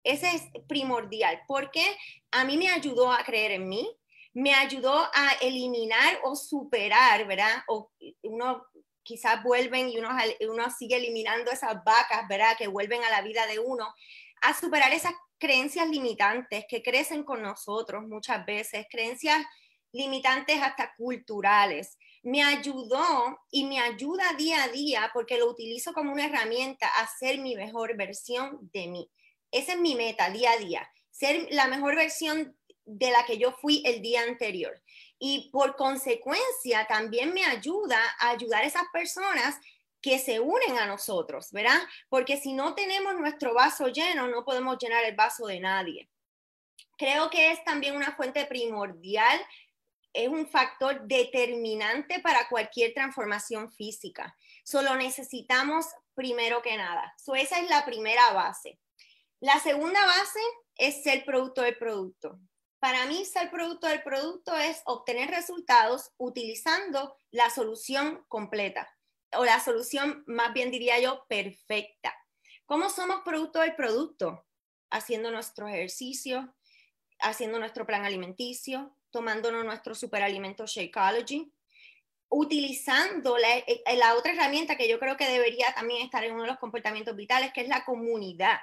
Ese 0.05 0.29
es 0.35 0.43
primordial 0.69 1.43
porque 1.49 1.85
a 2.31 2.45
mí 2.45 2.57
me 2.57 2.69
ayudó 2.69 3.11
a 3.11 3.25
creer 3.25 3.53
en 3.53 3.69
mí, 3.69 3.89
me 4.35 4.53
ayudó 4.53 5.09
a 5.15 5.33
eliminar 5.41 6.19
o 6.25 6.35
superar, 6.35 7.27
¿verdad? 7.27 7.63
O 7.69 7.91
uno 8.23 8.67
quizás 9.05 9.43
vuelven 9.45 9.89
y 9.89 9.99
uno, 9.99 10.11
uno 10.49 10.71
sigue 10.71 10.97
eliminando 10.97 11.53
esas 11.53 11.83
vacas, 11.85 12.27
¿verdad? 12.29 12.57
Que 12.59 12.67
vuelven 12.67 13.05
a 13.05 13.11
la 13.11 13.23
vida 13.23 13.47
de 13.47 13.61
uno, 13.61 13.95
a 14.43 14.55
superar 14.55 14.93
esas 14.93 15.13
creencias 15.39 15.89
limitantes 15.89 16.65
que 16.69 16.83
crecen 16.83 17.23
con 17.23 17.43
nosotros 17.43 18.03
muchas 18.09 18.45
veces, 18.45 18.87
creencias 18.91 19.45
limitantes 19.93 20.61
hasta 20.61 20.93
culturales. 20.97 21.97
Me 22.23 22.43
ayudó 22.43 23.39
y 23.51 23.65
me 23.65 23.79
ayuda 23.79 24.33
día 24.33 24.65
a 24.65 24.69
día 24.69 25.11
porque 25.13 25.39
lo 25.39 25.49
utilizo 25.49 25.93
como 25.93 26.13
una 26.13 26.27
herramienta 26.27 26.89
a 26.99 27.07
ser 27.07 27.39
mi 27.39 27.55
mejor 27.55 27.97
versión 27.97 28.59
de 28.73 28.89
mí. 28.89 29.11
Esa 29.53 29.75
es 29.75 29.79
mi 29.79 29.95
meta 29.95 30.31
día 30.31 30.53
a 30.53 30.57
día, 30.57 30.91
ser 31.11 31.47
la 31.51 31.69
mejor 31.69 31.95
versión 31.95 32.57
de 32.85 33.11
la 33.11 33.25
que 33.25 33.39
yo 33.39 33.53
fui 33.53 33.83
el 33.85 34.03
día 34.03 34.23
anterior. 34.23 34.83
Y 35.19 35.51
por 35.51 35.77
consecuencia 35.77 36.87
también 36.87 37.33
me 37.33 37.45
ayuda 37.45 37.99
a 38.21 38.31
ayudar 38.31 38.63
a 38.63 38.67
esas 38.67 38.85
personas 38.93 39.59
que 40.03 40.19
se 40.19 40.39
unen 40.39 40.79
a 40.79 40.87
nosotros, 40.87 41.51
¿verdad? 41.51 41.81
Porque 42.11 42.37
si 42.37 42.53
no 42.53 42.75
tenemos 42.75 43.15
nuestro 43.15 43.55
vaso 43.55 43.89
lleno, 43.89 44.29
no 44.29 44.45
podemos 44.45 44.77
llenar 44.79 45.03
el 45.05 45.17
vaso 45.17 45.47
de 45.47 45.61
nadie. 45.61 46.11
Creo 46.99 47.31
que 47.31 47.53
es 47.53 47.65
también 47.65 47.97
una 47.97 48.15
fuente 48.15 48.45
primordial, 48.45 49.41
es 50.13 50.29
un 50.29 50.47
factor 50.47 51.07
determinante 51.07 52.21
para 52.21 52.49
cualquier 52.49 52.93
transformación 52.93 53.73
física. 53.73 54.37
Solo 54.63 54.95
necesitamos 54.95 55.87
primero 56.15 56.63
que 56.63 56.77
nada. 56.77 57.15
So, 57.17 57.35
esa 57.35 57.59
es 57.59 57.69
la 57.69 57.85
primera 57.85 58.33
base. 58.33 58.79
La 59.41 59.59
segunda 59.59 60.05
base 60.05 60.41
es 60.77 61.03
ser 61.03 61.25
producto 61.25 61.63
del 61.63 61.77
producto. 61.77 62.39
Para 62.85 63.07
mí, 63.07 63.25
ser 63.25 63.51
producto 63.51 63.87
del 63.87 64.03
producto 64.03 64.55
es 64.55 64.83
obtener 64.85 65.31
resultados 65.31 66.11
utilizando 66.19 67.17
la 67.31 67.49
solución 67.49 68.23
completa 68.29 68.95
o 69.33 69.47
la 69.47 69.59
solución, 69.59 70.23
más 70.27 70.53
bien 70.53 70.71
diría 70.71 71.01
yo, 71.01 71.25
perfecta. 71.27 72.15
¿Cómo 72.67 72.91
somos 72.91 73.23
producto 73.25 73.61
del 73.61 73.75
producto? 73.75 74.45
Haciendo 74.91 75.31
nuestro 75.31 75.67
ejercicio, 75.67 76.55
haciendo 77.21 77.59
nuestro 77.59 77.87
plan 77.87 78.05
alimenticio, 78.05 78.95
tomándonos 79.09 79.65
nuestro 79.65 79.95
superalimento 79.95 80.67
Shakeology, 80.67 81.51
utilizando 82.29 83.39
la, 83.39 83.57
eh, 83.61 83.83
la, 83.97 84.15
otra 84.15 84.35
herramienta 84.35 84.77
que 84.77 84.91
yo 84.91 84.99
creo 84.99 85.17
que 85.17 85.27
debería 85.27 85.73
también 85.73 86.03
estar 86.03 86.23
en 86.23 86.35
uno 86.35 86.43
de 86.43 86.49
los 86.49 86.59
comportamientos 86.59 87.17
vitales, 87.17 87.51
que 87.55 87.63
es 87.63 87.69
la 87.69 87.83
comunidad. 87.87 88.59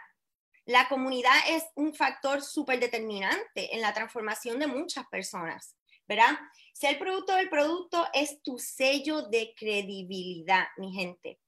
La 0.71 0.88
comunidad 0.88 1.36
es 1.49 1.65
un 1.75 1.93
factor 1.93 2.41
súper 2.41 2.79
determinante 2.79 3.75
en 3.75 3.81
la 3.81 3.93
transformación 3.93 4.57
de 4.57 4.67
muchas 4.67 5.05
personas, 5.07 5.75
¿verdad? 6.07 6.39
Ser 6.71 6.97
producto 6.97 7.36
del 7.36 7.49
producto 7.49 8.07
es 8.13 8.41
tu 8.41 8.57
sello 8.57 9.23
de 9.23 9.53
credibilidad, 9.57 10.67
mi 10.77 10.93
gente. 10.93 11.41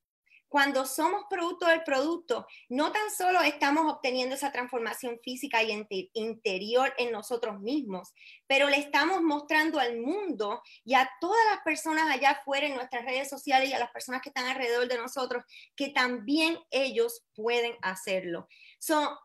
Cuando 0.50 0.86
somos 0.86 1.24
producto 1.30 1.66
del 1.66 1.84
producto, 1.84 2.46
no 2.70 2.92
tan 2.92 3.10
solo 3.10 3.42
estamos 3.42 3.92
obteniendo 3.92 4.36
esa 4.36 4.52
transformación 4.52 5.20
física 5.24 5.64
y 5.64 6.10
interior 6.14 6.94
en 7.00 7.12
nosotros 7.12 7.60
mismos, 7.60 8.14
pero 8.46 8.70
le 8.70 8.78
estamos 8.78 9.24
mostrando 9.24 9.80
al 9.80 10.00
mundo 10.00 10.62
y 10.84 10.94
a 10.94 11.10
todas 11.20 11.44
las 11.50 11.64
personas 11.64 12.08
allá 12.08 12.32
afuera 12.32 12.68
en 12.68 12.76
nuestras 12.76 13.04
redes 13.04 13.30
sociales 13.30 13.70
y 13.70 13.74
a 13.74 13.80
las 13.80 13.90
personas 13.90 14.22
que 14.22 14.30
están 14.30 14.46
alrededor 14.46 14.88
de 14.88 14.98
nosotros 14.98 15.44
que 15.76 15.90
también 15.90 16.60
ellos 16.70 17.24
pueden 17.34 17.76
hacerlo. 17.82 18.48
So, 18.86 19.18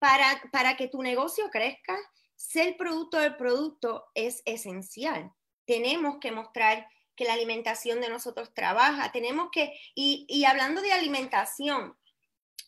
para, 0.00 0.42
para 0.50 0.76
que 0.76 0.88
tu 0.88 1.00
negocio 1.00 1.48
crezca, 1.48 1.96
ser 2.34 2.76
producto 2.76 3.18
del 3.18 3.36
producto 3.36 4.04
es 4.14 4.42
esencial. 4.44 5.30
Tenemos 5.64 6.16
que 6.20 6.32
mostrar 6.32 6.88
que 7.14 7.24
la 7.24 7.34
alimentación 7.34 8.00
de 8.00 8.08
nosotros 8.08 8.52
trabaja. 8.52 9.12
Tenemos 9.12 9.50
que, 9.52 9.72
y, 9.94 10.26
y 10.28 10.44
hablando 10.44 10.82
de 10.82 10.92
alimentación, 10.92 11.96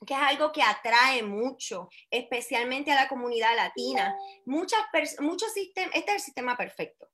que 0.06 0.14
es 0.14 0.20
algo 0.20 0.52
que 0.52 0.62
atrae 0.62 1.24
mucho, 1.24 1.88
especialmente 2.08 2.92
a 2.92 3.02
la 3.02 3.08
comunidad 3.08 3.56
latina. 3.56 4.14
Muchas 4.46 4.80
muchos 5.18 5.52
sistemas, 5.52 5.90
este 5.92 6.12
es 6.12 6.16
el 6.18 6.22
sistema 6.22 6.56
perfecto. 6.56 7.08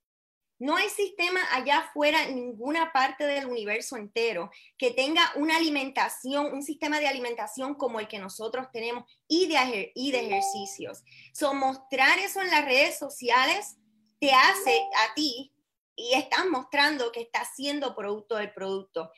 No 0.59 0.77
hay 0.77 0.88
sistema 0.88 1.40
allá 1.53 1.79
afuera, 1.79 2.27
ninguna 2.27 2.93
parte 2.93 3.27
del 3.27 3.47
universo 3.47 3.97
entero, 3.97 4.51
que 4.79 4.93
tenga 4.93 5.33
una 5.35 5.57
alimentación, 5.57 6.53
un 6.53 6.62
sistema 6.62 7.01
de 7.01 7.09
alimentación 7.09 7.75
como 7.75 7.99
el 7.99 8.07
que 8.07 8.21
nosotros 8.21 8.69
tenemos 8.73 9.05
y 9.27 9.49
de, 9.49 9.93
y 9.95 10.12
de 10.12 10.27
ejercicios. 10.27 11.03
So, 11.33 11.55
mostrar 11.55 12.19
eso 12.21 12.40
en 12.40 12.51
las 12.51 12.64
redes 12.64 12.99
sociales 12.99 13.77
te 14.21 14.33
hace 14.33 14.81
a 15.09 15.14
ti 15.14 15.53
y 15.97 16.14
estás 16.14 16.47
mostrando 16.47 17.11
que 17.11 17.22
estás 17.22 17.49
siendo 17.57 17.97
producto 17.97 18.37
del 18.37 18.53
producto. 18.53 19.11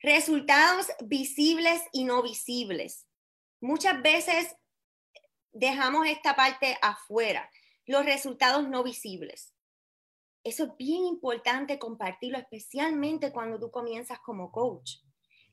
Resultados 0.00 0.88
visibles 1.04 1.80
y 1.92 2.04
no 2.04 2.22
visibles. 2.22 3.06
Muchas 3.60 4.02
veces 4.02 4.56
dejamos 5.52 6.06
esta 6.08 6.34
parte 6.34 6.76
afuera, 6.82 7.48
los 7.86 8.04
resultados 8.04 8.68
no 8.68 8.82
visibles 8.82 9.55
eso 10.46 10.64
es 10.64 10.76
bien 10.78 11.04
importante 11.04 11.78
compartirlo, 11.78 12.38
especialmente 12.38 13.32
cuando 13.32 13.58
tú 13.58 13.70
comienzas 13.70 14.20
como 14.20 14.52
coach. 14.52 14.98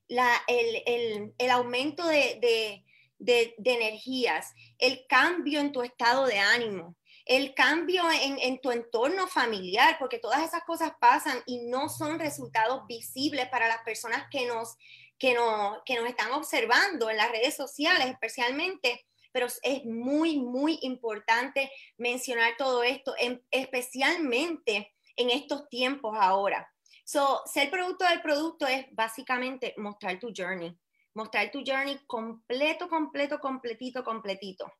El, 0.07 0.83
el, 0.85 1.33
el, 1.37 1.49
aumento 1.49 2.05
de, 2.05 2.37
de, 2.39 3.55
de, 3.57 3.73
energías, 3.73 4.53
el 4.77 5.07
cambio 5.07 5.59
en 5.59 5.71
tu 5.71 5.81
estado 5.81 6.27
de 6.27 6.37
ánimo, 6.37 6.95
el 7.25 7.55
cambio 7.55 8.03
en, 8.11 8.61
tu 8.61 8.69
entorno 8.69 9.27
familiar, 9.27 9.97
porque 9.97 10.19
todas 10.19 10.43
esas 10.43 10.63
cosas 10.63 10.91
pasan 10.99 11.41
y 11.47 11.65
no 11.65 11.89
son 11.89 12.19
resultados 12.19 12.85
visibles 12.85 13.47
para 13.49 13.67
las 13.67 13.81
personas 13.83 14.25
que 14.29 14.45
nos, 14.45 14.75
que 15.17 15.35
que 15.85 15.95
nos 15.95 16.09
están 16.09 16.33
observando 16.33 17.09
en 17.09 17.17
las 17.17 17.31
redes 17.31 17.55
sociales 17.55 18.07
especialmente. 18.07 19.05
Pero 19.33 19.47
es 19.47 19.83
muy, 19.83 20.39
muy 20.39 20.79
importante 20.83 21.69
mencionar 21.97 22.53
todo 22.57 22.83
esto, 22.83 23.13
especialmente 23.51 24.93
en 25.17 25.29
estos 25.29 25.67
tiempos 25.67 26.15
ahora. 26.17 26.69
So, 27.03 27.41
ser 27.45 27.69
producto 27.69 28.05
del 28.05 28.21
producto 28.21 28.65
es 28.65 28.85
básicamente 28.91 29.73
mostrar 29.77 30.19
tu 30.19 30.31
journey, 30.35 30.77
mostrar 31.13 31.51
tu 31.51 31.63
journey 31.65 31.99
completo, 32.07 32.87
completo, 32.87 33.39
completito, 33.39 34.03
completito. 34.03 34.71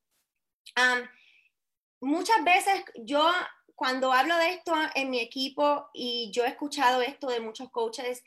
muchas 2.00 2.44
veces 2.44 2.84
yo 2.96 3.30
cuando 3.76 4.14
hablo 4.14 4.36
de 4.38 4.52
esto 4.52 4.74
en 4.96 5.10
mi 5.10 5.20
equipo 5.20 5.90
y 5.94 6.32
yo 6.32 6.46
he 6.46 6.48
escuchado 6.48 7.02
esto 7.02 7.28
de 7.28 7.40
muchos 7.40 7.70
coaches, 7.70 8.24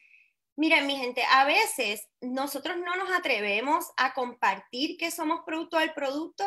miren 0.56 0.86
mi 0.86 0.96
gente, 0.96 1.22
a 1.30 1.44
veces 1.44 2.08
nosotros 2.20 2.76
no 2.78 2.96
nos 2.96 3.10
atrevemos 3.12 3.86
a 3.96 4.14
compartir 4.14 4.96
que 4.96 5.10
somos 5.10 5.40
producto 5.44 5.78
del 5.78 5.92
producto 5.92 6.44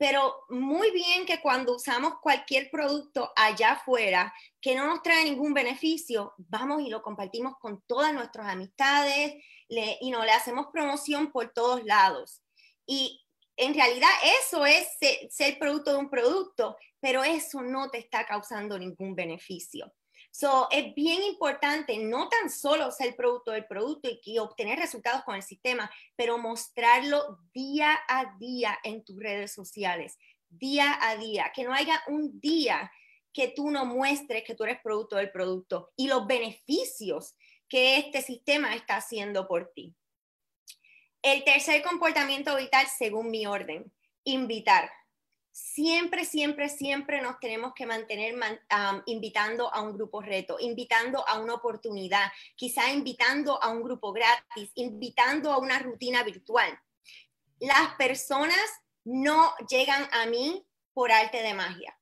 pero 0.00 0.46
muy 0.48 0.92
bien 0.92 1.26
que 1.26 1.42
cuando 1.42 1.76
usamos 1.76 2.14
cualquier 2.22 2.70
producto 2.70 3.34
allá 3.36 3.72
afuera 3.72 4.32
que 4.58 4.74
no 4.74 4.86
nos 4.86 5.02
trae 5.02 5.24
ningún 5.24 5.52
beneficio, 5.52 6.32
vamos 6.38 6.80
y 6.80 6.88
lo 6.88 7.02
compartimos 7.02 7.58
con 7.60 7.82
todas 7.86 8.14
nuestras 8.14 8.48
amistades 8.48 9.34
y 9.68 10.10
no 10.10 10.24
le 10.24 10.32
hacemos 10.32 10.68
promoción 10.72 11.30
por 11.30 11.52
todos 11.52 11.84
lados. 11.84 12.40
Y 12.86 13.20
en 13.58 13.74
realidad 13.74 14.08
eso 14.40 14.64
es 14.64 14.88
ser 15.28 15.58
producto 15.58 15.92
de 15.92 15.98
un 15.98 16.08
producto, 16.08 16.78
pero 16.98 17.22
eso 17.22 17.60
no 17.60 17.90
te 17.90 17.98
está 17.98 18.24
causando 18.24 18.78
ningún 18.78 19.14
beneficio. 19.14 19.92
So, 20.32 20.68
es 20.70 20.94
bien 20.94 21.22
importante 21.22 21.98
no 21.98 22.28
tan 22.28 22.50
solo 22.50 22.90
ser 22.92 23.16
producto 23.16 23.50
del 23.50 23.66
producto 23.66 24.08
y, 24.24 24.38
obtener 24.38 24.78
resultados 24.78 25.22
con 25.24 25.34
el 25.34 25.42
sistema, 25.42 25.90
pero 26.16 26.38
mostrarlo 26.38 27.38
día 27.52 27.98
a 28.08 28.36
día 28.38 28.78
en 28.84 29.04
tus 29.04 29.18
redes 29.18 29.52
sociales, 29.52 30.18
día 30.48 30.98
a 31.02 31.16
día, 31.16 31.50
que 31.54 31.64
no 31.64 31.74
haya 31.74 32.02
un 32.06 32.40
día 32.40 32.90
que 33.32 33.48
tú 33.48 33.70
no 33.70 33.84
muestres 33.84 34.44
que 34.44 34.54
tú 34.54 34.64
eres 34.64 34.80
producto 34.82 35.16
del 35.16 35.30
producto 35.30 35.92
y 35.96 36.08
los 36.08 36.26
beneficios 36.26 37.36
que 37.68 37.96
este 37.96 38.22
sistema 38.22 38.74
está 38.74 38.96
haciendo 38.96 39.46
por 39.46 39.72
ti. 39.72 39.94
El 41.22 41.44
tercer 41.44 41.82
comportamiento 41.82 42.56
vital, 42.56 42.86
según 42.86 43.30
mi 43.30 43.46
orden, 43.46 43.92
invitar 44.24 44.90
siempre, 45.52 46.24
siempre, 46.24 46.68
siempre 46.68 47.20
nos 47.20 47.38
tenemos 47.40 47.72
que 47.74 47.86
mantener 47.86 48.34
invitando 49.06 49.72
a 49.72 49.82
un 49.82 49.92
grupo 49.94 50.20
reto, 50.20 50.56
invitando 50.60 51.26
a 51.28 51.38
una 51.40 51.54
oportunidad, 51.54 52.30
quizá 52.56 52.90
invitando 52.90 53.62
a 53.62 53.68
un 53.68 53.82
grupo 53.82 54.12
gratis, 54.12 54.70
invitando 54.74 55.52
a 55.52 55.58
una 55.58 55.78
rutina 55.78 56.22
virtual. 56.22 56.78
Las 57.58 57.94
personas 57.96 58.60
no 59.04 59.52
llegan 59.68 60.08
a 60.12 60.26
mí 60.26 60.66
por 60.92 61.12
arte 61.12 61.42
de 61.42 61.54
magia. 61.54 61.96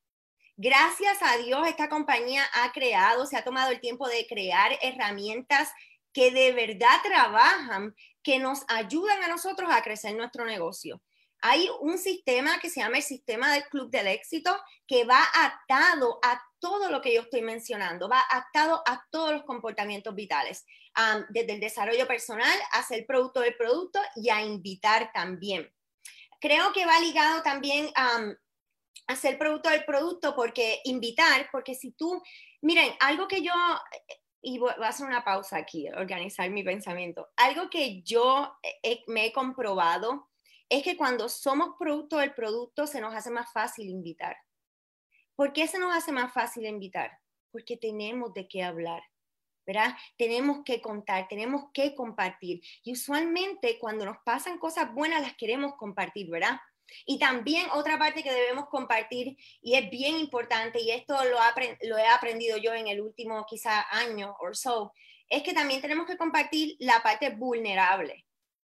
Gracias 0.57 1.18
a 1.22 1.36
Dios, 1.36 1.68
esta 1.68 1.88
compañía 1.88 2.42
ha 2.53 2.72
creado, 2.72 3.26
se 3.26 3.36
ha 3.36 3.44
tomado 3.44 3.70
el 3.70 3.80
tiempo 3.80 4.09
de 4.09 4.26
crear 4.26 4.76
herramientas 4.82 5.70
que 6.12 6.32
de 6.32 6.53
verdad 6.53 7.01
trabajan, 7.05 7.94
que 8.22 8.40
nos 8.40 8.64
ayudan 8.66 9.22
a 9.22 9.28
nosotros 9.28 9.70
a 9.72 9.82
crecer 9.82 10.16
nuestro 10.16 10.44
negocio 10.44 11.01
hay 11.41 11.68
un 11.80 11.99
sistema 11.99 12.59
que 12.59 12.70
se 12.70 12.80
llama 12.80 12.97
el 12.97 13.03
sistema 13.03 13.53
del 13.53 13.64
Club 13.64 13.91
del 13.91 14.09
Éxito 14.09 14.57
que 14.86 15.05
va 15.05 15.22
atado 15.34 16.18
a 16.22 16.43
todo 16.59 16.91
lo 16.91 17.01
que 17.01 17.14
yo 17.14 17.20
estoy 17.22 17.43
mencionando, 17.43 18.09
va 18.09 18.22
atado 18.30 18.82
a 18.86 19.07
todos 19.11 19.32
los 19.32 19.45
comportamientos 19.45 20.14
vitales, 20.14 20.66
desde 21.28 21.53
el 21.53 21.61
desarrollo 21.61 22.09
personal 22.09 22.59
a 22.72 22.82
ser 22.82 23.07
producto 23.07 23.41
del 23.41 23.57
producto 23.57 24.01
y 24.16 24.30
a 24.30 24.43
invitar 24.43 25.12
también. 25.12 25.72
Creo 26.41 26.72
que 26.72 26.86
va 26.86 26.99
ligado 26.99 27.43
también 27.43 27.91
a 27.95 29.16
ser 29.16 29.39
producto 29.39 29.70
del 29.70 29.84
producto 29.84 30.34
porque 30.34 30.80
invitar, 30.84 31.49
porque 31.53 31.74
si 31.74 31.93
tú, 31.93 32.20
miren, 32.62 32.93
algo 32.99 33.28
que 33.28 33.43
yo, 33.43 33.53
y 34.43 34.59
voy 34.59 34.70
a 34.70 34.89
hacer 34.89 35.07
una 35.07 35.24
pausa 35.24 35.57
aquí, 35.57 35.89
organizar 35.91 36.51
mi 36.51 36.64
pensamiento, 36.64 37.28
algo 37.36 37.70
que 37.70 38.03
yo 38.03 38.57
me 39.07 39.26
he 39.26 39.32
comprobado 39.32 40.28
es 40.69 40.83
que 40.83 40.97
cuando 40.97 41.29
somos 41.29 41.77
producto 41.79 42.19
del 42.19 42.35
producto 42.35 42.87
se 42.87 43.01
nos 43.01 43.14
hace 43.14 43.31
más 43.31 43.53
fácil 43.53 43.89
invitar. 43.89 44.37
¿Por 45.35 45.53
qué 45.53 45.66
se 45.66 45.79
nos 45.79 45.95
hace 45.95 46.12
más 46.12 46.33
fácil 46.33 46.66
invitar? 46.66 47.19
Porque 47.51 47.77
tenemos 47.77 48.35
de 48.35 48.49
qué 48.49 48.62
hablar, 48.62 49.03
¿verdad? 49.66 49.97
Tenemos 50.16 50.62
que 50.64 50.81
contar, 50.81 51.29
tenemos 51.29 51.66
que 51.73 51.95
compartir. 51.95 52.61
Y 52.83 52.93
usualmente 52.93 53.79
cuando 53.79 54.05
nos 54.05 54.19
pasan 54.25 54.59
cosas 54.59 54.93
buenas 54.93 55.23
las 55.23 55.37
queremos 55.37 55.75
compartir, 55.77 56.29
¿verdad? 56.29 56.59
Y 57.07 57.19
también 57.19 57.66
otra 57.73 57.99
parte 57.99 58.23
que 58.23 58.33
debemos 58.33 58.69
compartir, 58.69 59.37
y 59.61 59.75
es 59.75 59.91
bien 59.91 60.16
importante, 60.16 60.81
y 60.81 60.91
esto 60.91 61.14
lo, 61.25 61.39
lo 61.83 61.99
he 61.99 62.07
aprendido 62.07 62.57
yo 62.57 62.73
en 62.73 62.89
el 62.89 63.01
último 63.01 63.45
quizá 63.47 63.87
año 63.91 64.35
o 64.41 64.55
so, 64.55 64.93
es 65.29 65.43
que 65.43 65.53
también 65.53 65.83
tenemos 65.83 66.07
que 66.07 66.16
compartir 66.16 66.77
la 66.79 67.03
parte 67.03 67.31
vulnerable 67.31 68.28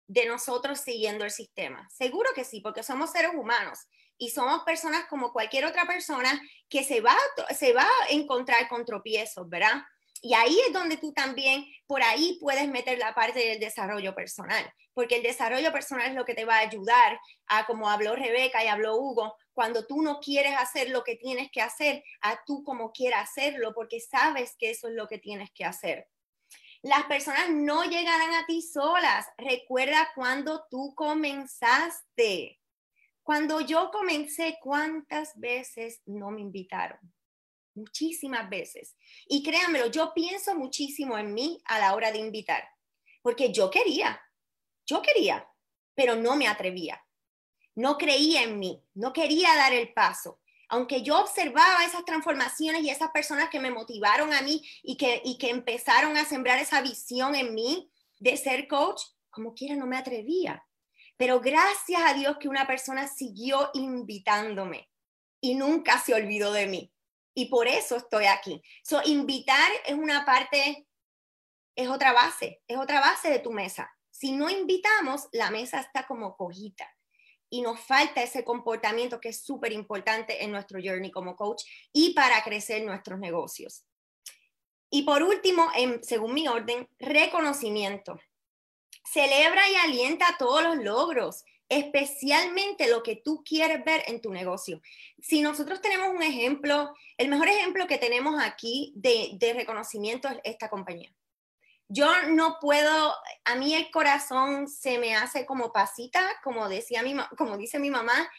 de 0.07 0.25
nosotros 0.25 0.79
siguiendo 0.79 1.23
el 1.25 1.31
sistema? 1.31 1.89
Seguro 1.91 2.29
que 2.35 2.43
sí, 2.43 2.61
porque 2.61 2.83
somos 2.83 3.11
seres 3.11 3.31
humanos 3.33 3.79
y 4.17 4.29
somos 4.29 4.63
personas 4.63 5.05
como 5.05 5.33
cualquier 5.33 5.65
otra 5.65 5.85
persona 5.85 6.41
que 6.69 6.83
se 6.83 7.01
va, 7.01 7.15
se 7.57 7.73
va 7.73 7.83
a 7.83 8.09
encontrar 8.09 8.67
con 8.67 8.85
tropiezos, 8.85 9.49
¿verdad? 9.49 9.83
Y 10.21 10.33
ahí 10.33 10.57
es 10.65 10.73
donde 10.73 10.97
tú 10.97 11.13
también, 11.13 11.65
por 11.85 12.01
ahí 12.01 12.39
puedes 12.41 12.67
meter 12.67 12.97
la 12.97 13.13
parte 13.13 13.39
del 13.39 13.59
desarrollo 13.59 14.15
personal, 14.15 14.73
porque 14.93 15.17
el 15.17 15.23
desarrollo 15.23 15.71
personal 15.71 16.07
es 16.07 16.15
lo 16.15 16.25
que 16.25 16.33
te 16.33 16.45
va 16.45 16.55
a 16.55 16.61
ayudar 16.61 17.19
a, 17.45 17.67
como 17.67 17.89
habló 17.89 18.15
Rebeca 18.15 18.63
y 18.63 18.67
habló 18.67 18.95
Hugo, 18.95 19.35
cuando 19.53 19.85
tú 19.85 20.01
no 20.01 20.19
quieres 20.19 20.55
hacer 20.57 20.89
lo 20.89 21.03
que 21.03 21.15
tienes 21.15 21.51
que 21.51 21.61
hacer, 21.61 22.03
a 22.21 22.43
tú 22.43 22.63
como 22.63 22.91
quieras 22.91 23.29
hacerlo, 23.29 23.73
porque 23.75 23.99
sabes 23.99 24.55
que 24.57 24.71
eso 24.71 24.87
es 24.87 24.95
lo 24.95 25.07
que 25.07 25.19
tienes 25.19 25.51
que 25.51 25.63
hacer. 25.63 26.07
Las 26.85 27.05
personas 27.05 27.49
no 27.49 27.83
llegarán 27.83 28.35
a 28.35 28.45
ti 28.45 28.61
solas. 28.61 29.25
Recuerda 29.39 30.11
cuando 30.13 30.67
tú 30.69 30.93
comenzaste. 30.93 32.61
Cuando 33.23 33.59
yo 33.61 33.89
comencé, 33.89 34.59
¿cuántas 34.61 35.31
veces 35.39 36.03
no 36.05 36.29
me 36.29 36.41
invitaron? 36.41 36.99
Muchísimas 37.73 38.47
veces. 38.51 38.95
Y 39.27 39.41
créanmelo, 39.41 39.87
yo 39.87 40.13
pienso 40.13 40.53
muchísimo 40.53 41.17
en 41.17 41.33
mí 41.33 41.59
a 41.65 41.79
la 41.79 41.95
hora 41.95 42.11
de 42.11 42.19
invitar, 42.19 42.63
porque 43.23 43.51
yo 43.51 43.71
quería, 43.71 44.21
yo 44.85 45.01
quería, 45.01 45.49
pero 45.95 46.15
no 46.15 46.35
me 46.35 46.47
atrevía. 46.47 47.03
No 47.73 47.97
creía 47.97 48.43
en 48.43 48.59
mí, 48.59 48.85
no 48.93 49.11
quería 49.11 49.55
dar 49.55 49.73
el 49.73 49.91
paso 49.91 50.39
aunque 50.69 51.01
yo 51.01 51.19
observaba 51.19 51.85
esas 51.85 52.05
transformaciones 52.05 52.83
y 52.83 52.89
esas 52.89 53.11
personas 53.11 53.49
que 53.49 53.59
me 53.59 53.71
motivaron 53.71 54.33
a 54.33 54.41
mí 54.41 54.61
y 54.83 54.97
que, 54.97 55.21
y 55.23 55.37
que 55.37 55.49
empezaron 55.49 56.17
a 56.17 56.25
sembrar 56.25 56.59
esa 56.59 56.81
visión 56.81 57.35
en 57.35 57.53
mí 57.53 57.91
de 58.19 58.37
ser 58.37 58.67
coach, 58.67 59.01
como 59.29 59.53
quiera 59.53 59.75
no 59.75 59.87
me 59.87 59.97
atrevía. 59.97 60.65
Pero 61.17 61.39
gracias 61.39 62.01
a 62.03 62.13
Dios 62.13 62.37
que 62.39 62.49
una 62.49 62.67
persona 62.67 63.07
siguió 63.07 63.69
invitándome 63.73 64.89
y 65.39 65.55
nunca 65.55 65.99
se 65.99 66.13
olvidó 66.13 66.51
de 66.51 66.67
mí. 66.67 66.91
Y 67.33 67.45
por 67.45 67.67
eso 67.67 67.97
estoy 67.97 68.25
aquí. 68.25 68.61
So, 68.83 69.01
invitar 69.05 69.71
es 69.85 69.93
una 69.93 70.25
parte, 70.25 70.87
es 71.75 71.87
otra 71.89 72.13
base, 72.13 72.61
es 72.67 72.77
otra 72.77 73.01
base 73.01 73.29
de 73.29 73.39
tu 73.39 73.51
mesa. 73.51 73.91
Si 74.09 74.31
no 74.31 74.49
invitamos, 74.49 75.27
la 75.33 75.51
mesa 75.51 75.81
está 75.81 76.07
como 76.07 76.37
cojita 76.37 76.94
y 77.49 77.61
nos 77.61 77.79
falta 77.79 78.23
ese 78.23 78.43
comportamiento 78.43 79.19
que 79.19 79.29
es 79.29 79.43
súper 79.43 79.71
importante 79.71 80.43
en 80.43 80.51
nuestro 80.51 80.79
journey 80.83 81.11
como 81.11 81.35
coach 81.35 81.63
y 81.93 82.13
para 82.13 82.43
crecer 82.43 82.83
nuestros 82.83 83.19
negocios. 83.19 83.85
Y 84.89 85.03
por 85.03 85.23
último, 85.23 85.67
en, 85.75 86.03
según 86.03 86.33
mi 86.33 86.47
orden, 86.47 86.87
reconocimiento. 86.99 88.19
Celebra 89.03 89.69
y 89.69 89.75
alienta 89.75 90.35
todos 90.39 90.63
los 90.63 90.77
logros, 90.77 91.43
especialmente 91.69 92.87
lo 92.87 93.03
que 93.03 93.15
tú 93.15 93.43
quieres 93.43 93.83
ver 93.83 94.03
en 94.07 94.21
tu 94.21 94.31
negocio. 94.31 94.81
Si 95.19 95.41
nosotros 95.41 95.81
tenemos 95.81 96.09
un 96.09 96.23
ejemplo, 96.23 96.93
el 97.17 97.29
mejor 97.29 97.47
ejemplo 97.47 97.87
que 97.87 97.97
tenemos 97.97 98.41
aquí 98.41 98.93
de, 98.95 99.31
de 99.33 99.53
reconocimiento 99.53 100.27
es 100.27 100.39
esta 100.43 100.69
compañía 100.69 101.13
yo 101.87 102.11
no 102.29 102.57
puedo, 102.59 103.13
a 103.43 103.55
mí 103.55 103.75
el 103.75 103.91
corazón 103.91 104.67
se 104.67 104.97
me 104.97 105.15
hace 105.15 105.45
como 105.45 105.71
pasita, 105.71 106.21
como, 106.43 106.67
decía 106.67 107.03
mi, 107.03 107.15
como 107.37 107.57
dice 107.57 107.79
mi 107.79 107.89
mamá, 107.89 108.29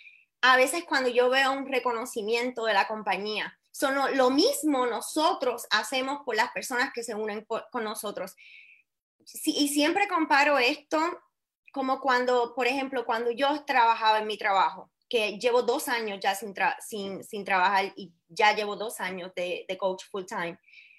a 0.43 0.57
veces 0.57 0.85
cuando 0.85 1.09
yo 1.09 1.31
veo 1.31 1.53
un 1.53 1.67
reconocimiento 1.67 2.65
de 2.65 2.75
la 2.75 2.89
compañía. 2.89 3.59
Son 3.71 3.95
lo 4.17 4.31
mismo 4.31 4.87
nosotros 4.87 5.67
hacemos 5.71 6.23
por 6.25 6.35
las 6.35 6.51
personas 6.53 6.91
que 6.95 7.03
se 7.03 7.15
unen 7.15 7.45
con 7.45 7.85
nosotros. 7.85 8.35
y 9.45 9.69
siempre 9.69 10.09
comparo 10.09 10.59
esto 10.59 10.99
como 11.73 12.01
cuando, 12.01 12.55
por 12.55 12.67
ejemplo, 12.67 13.05
cuando 13.05 13.31
yo 13.31 13.65
trabajaba 13.67 14.21
en 14.21 14.27
mi 14.27 14.39
trabajo, 14.39 14.91
que 15.11 15.39
llevo 15.39 15.61
dos 15.63 15.89
años 15.89 16.19
ya 16.23 16.35
sin, 16.35 16.55
sin, 16.81 17.23
sin, 17.23 17.45
trabajar 17.45 17.93
y 17.97 18.15
ya 18.29 18.55
llevo 18.55 18.77
dos 18.77 18.99
años 18.99 19.31
de, 19.37 19.67
de, 19.69 19.77
coach 19.77 20.05
full 20.11 20.25
time. 20.25 20.59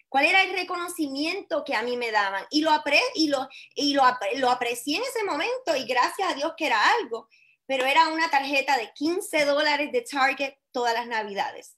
¿Cuál 0.10 0.26
era 0.26 0.44
el 0.44 0.54
reconocimiento 0.54 1.64
que 1.66 1.76
a 1.76 1.84
mí 1.84 1.98
me 1.98 2.12
daban? 2.12 2.46
Y 2.50 2.62
lo, 2.62 2.72
apre 2.72 3.00
y, 3.16 3.28
lo, 3.28 3.48
y 3.76 3.94
lo, 3.94 4.04
lo 4.36 4.50
aprecié 4.50 4.98
en 4.98 5.04
ese 5.04 5.24
momento 5.24 5.76
y 5.76 5.86
gracias 5.86 6.32
a 6.32 6.34
Dios 6.34 6.54
que 6.58 6.68
era 6.68 6.82
algo, 7.00 7.28
pero 7.66 7.86
era 7.86 8.08
una 8.08 8.30
tarjeta 8.30 8.78
de 8.78 8.92
15 8.94 9.46
dólares 9.46 9.92
de 9.92 10.02
Target 10.02 10.56
todas 10.72 10.94
las 10.94 11.08
navidades. 11.08 11.78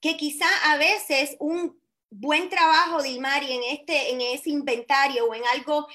Que 0.00 0.16
quizá 0.16 0.46
a 0.72 0.76
veces 0.76 1.36
un 1.40 1.80
buen 2.10 2.48
trabajo 2.48 3.02
de 3.02 3.10
Ilmari 3.10 3.52
en, 3.52 3.62
este, 3.64 4.10
en 4.10 4.20
ese 4.20 4.50
inventario 4.50 5.26
o 5.26 5.34
en 5.34 5.44
algo, 5.46 5.86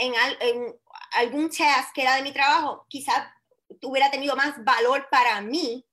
en, 0.00 0.14
en 0.40 0.80
algún 1.12 1.50
task 1.50 1.94
que 1.94 2.02
era 2.02 2.16
de 2.16 2.22
mi 2.22 2.32
trabajo, 2.32 2.86
quizá 2.88 3.34
hubiera 3.82 4.10
tenido 4.10 4.36
más 4.36 4.62
valor 4.64 5.08
para 5.10 5.40
mí 5.40 5.84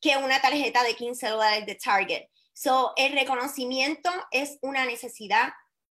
que 0.00 0.16
una 0.16 0.40
tarjeta 0.40 0.82
de 0.82 0.94
15 0.94 1.28
dólares 1.28 1.66
de 1.66 1.74
Target. 1.74 2.26
So, 2.52 2.92
el 2.96 3.12
reconocimiento 3.12 4.10
es 4.30 4.58
una 4.62 4.84
necesidad 4.84 5.52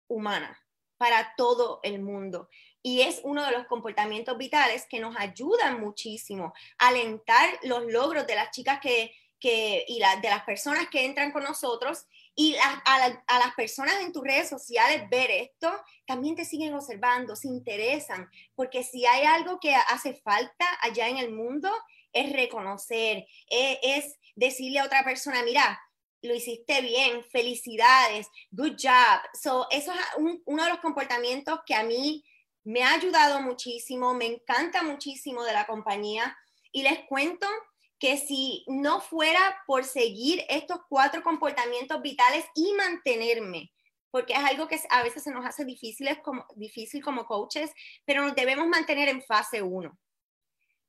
humana 0.09 0.59
para 1.03 1.35
todo 1.37 1.81
el 1.83 2.01
mundo. 2.01 2.49
Y 2.81 3.01
es 3.03 3.21
uno 3.25 3.45
de 3.45 3.51
los 3.53 3.67
comportamientos 3.67 4.39
vitales 4.39 4.87
que 4.89 5.01
nos 5.01 5.17
ayudan 5.17 5.81
muchísimo 5.81 6.55
a 6.79 6.89
alentar 6.89 7.59
los 7.63 7.87
logros 7.87 8.27
de 8.27 8.37
las 8.37 8.51
chicas 8.51 8.79
que, 8.81 9.13
que 9.41 9.85
y 9.89 9.99
la, 9.99 10.17
de 10.17 10.31
las 10.31 10.45
personas 10.45 10.89
que 10.89 11.05
entran 11.05 11.33
con 11.33 11.43
nosotros. 11.43 12.07
Y 12.35 12.57
a, 12.57 13.09
las 13.39 13.55
personas 13.57 14.01
en 14.01 14.13
tus 14.13 14.23
redes 14.23 14.49
sociales 14.49 15.09
ver 15.11 15.31
esto, 15.31 15.73
también 16.07 16.37
te 16.37 16.45
siguen 16.45 16.73
observando, 16.73 17.35
se 17.35 17.49
interesan, 17.49 18.31
porque 18.55 18.85
si 18.85 19.05
hay 19.05 19.25
algo 19.25 19.59
que 19.61 19.75
hace 19.75 20.15
falta 20.15 20.67
allá 20.81 21.09
en 21.09 21.19
el 21.19 21.33
mundo, 21.33 21.71
es 22.13 22.33
reconocer, 22.33 23.27
es, 23.49 23.79
es 23.83 24.19
decirle 24.35 24.79
a 24.79 24.85
otra 24.85 25.05
persona, 25.05 25.43
mira, 25.43 25.81
lo 26.23 26.35
hiciste 26.35 26.81
bien, 26.81 27.25
felicidades, 27.31 28.29
good 28.51 28.77
job. 28.81 29.21
So, 29.41 29.67
eso 29.71 29.93
es 29.93 29.99
uno 30.47 30.65
de 30.65 30.71
los 30.71 30.79
comportamientos 30.79 31.61
que 31.67 31.75
a 31.75 31.83
mí 31.83 32.25
me 32.65 32.83
ha 32.83 32.95
ayudado 32.95 33.41
muchísimo, 33.41 34.15
me 34.15 34.27
encanta 34.27 34.83
muchísimo 34.83 35.43
de 35.45 35.53
la 35.53 35.67
compañía 35.67 36.37
y 36.71 36.83
les 36.83 37.01
cuento 37.07 37.47
que 37.99 38.17
si 38.17 38.65
no 38.69 39.01
fuera 39.01 39.63
por 39.67 39.85
seguir 39.85 40.45
estos 40.49 40.81
cuatro 40.89 41.23
comportamientos 41.23 42.01
vitales 42.03 42.45
y 42.55 42.73
mantenerme, 42.75 43.73
porque 44.11 44.33
es 44.33 44.41
algo 44.41 44.69
que 44.69 44.81
a 44.91 45.03
veces 45.03 45.23
se 45.25 45.31
nos 45.31 45.45
hace 45.45 45.65
difícil 45.65 46.09
como, 46.23 46.47
difícil 46.57 47.03
como 47.03 47.27
coaches, 47.27 47.73
pero 48.05 48.23
nos 48.23 48.35
debemos 48.35 48.67
mantener 48.69 49.09
en 49.09 49.23
fase 49.23 49.63
1. 49.63 49.99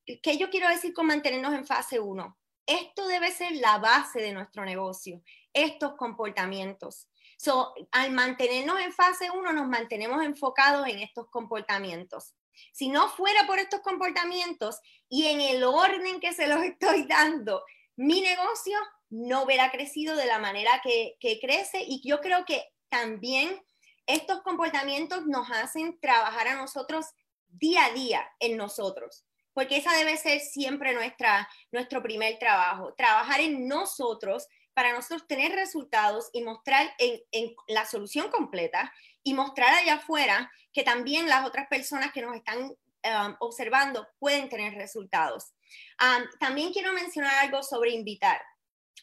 ¿Qué 0.05 0.37
yo 0.37 0.49
quiero 0.49 0.69
decir 0.69 0.93
con 0.93 1.07
mantenernos 1.07 1.53
en 1.53 1.65
fase 1.65 1.99
1? 1.99 2.37
Esto 2.65 3.07
debe 3.07 3.31
ser 3.31 3.53
la 3.53 3.77
base 3.77 4.21
de 4.21 4.33
nuestro 4.33 4.63
negocio, 4.65 5.21
estos 5.53 5.95
comportamientos. 5.95 7.07
So, 7.37 7.73
al 7.91 8.11
mantenernos 8.11 8.79
en 8.79 8.93
fase 8.93 9.29
1, 9.31 9.53
nos 9.53 9.67
mantenemos 9.67 10.23
enfocados 10.23 10.87
en 10.87 10.99
estos 10.99 11.29
comportamientos. 11.29 12.35
Si 12.71 12.87
no 12.87 13.09
fuera 13.09 13.45
por 13.47 13.59
estos 13.59 13.81
comportamientos 13.81 14.79
y 15.09 15.25
en 15.27 15.41
el 15.41 15.63
orden 15.63 16.19
que 16.19 16.33
se 16.33 16.47
los 16.47 16.63
estoy 16.63 17.03
dando, 17.07 17.63
mi 17.95 18.21
negocio 18.21 18.77
no 19.09 19.43
hubiera 19.43 19.71
crecido 19.71 20.15
de 20.15 20.25
la 20.25 20.39
manera 20.39 20.81
que, 20.83 21.17
crece 21.39 21.83
y 21.85 22.01
yo 22.07 22.19
creo 22.19 22.45
que 22.45 22.63
también 22.89 23.63
estos 24.07 24.41
comportamientos 24.41 25.25
nos 25.27 25.49
hacen 25.51 25.99
trabajar 25.99 26.47
a 26.47 26.55
nosotros 26.55 27.05
día 27.47 27.85
a 27.85 27.91
día 27.91 28.27
en 28.39 28.57
nosotros, 28.57 29.25
porque 29.53 29.77
esa 29.77 29.93
debe 29.93 30.17
ser 30.17 30.39
siempre 30.39 30.93
nuestra, 30.93 31.47
nuestro 31.71 32.01
primer 32.01 32.37
trabajo, 32.39 32.93
trabajar 32.95 33.39
en 33.41 33.67
nosotros 33.67 34.47
para 34.73 34.93
nosotros 34.93 35.27
tener 35.27 35.51
resultados 35.51 36.29
y 36.33 36.43
mostrar 36.43 36.93
en, 36.97 37.21
en 37.31 37.53
la 37.67 37.85
solución 37.85 38.29
completa 38.29 38.91
y 39.23 39.33
mostrar 39.33 39.73
allá 39.73 39.95
afuera 39.95 40.51
que 40.71 40.83
también 40.83 41.29
las 41.29 41.45
otras 41.45 41.67
personas 41.67 42.11
que 42.11 42.21
nos 42.21 42.35
están 42.35 42.63
um, 42.63 43.35
observando 43.39 44.07
pueden 44.19 44.49
tener 44.49 44.73
resultados. 44.73 45.53
Um, 46.01 46.23
también 46.39 46.73
quiero 46.73 46.91
mencionar 46.93 47.35
algo 47.35 47.63
sobre 47.63 47.91
invitar. 47.91 48.41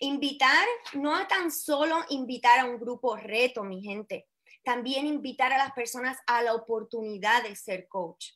Invitar 0.01 0.67
no 0.95 1.15
a 1.15 1.29
tan 1.29 1.51
solo 1.51 2.05
invitar 2.09 2.61
a 2.61 2.65
un 2.65 2.79
grupo 2.79 3.17
reto, 3.17 3.63
mi 3.63 3.83
gente, 3.83 4.27
también 4.65 5.07
invitar 5.07 5.53
a 5.53 5.59
las 5.59 5.73
personas 5.73 6.19
a 6.27 6.43
la 6.43 6.55
oportunidad 6.55 7.43
de 7.43 7.55
ser 7.55 7.87
coach. 7.89 8.33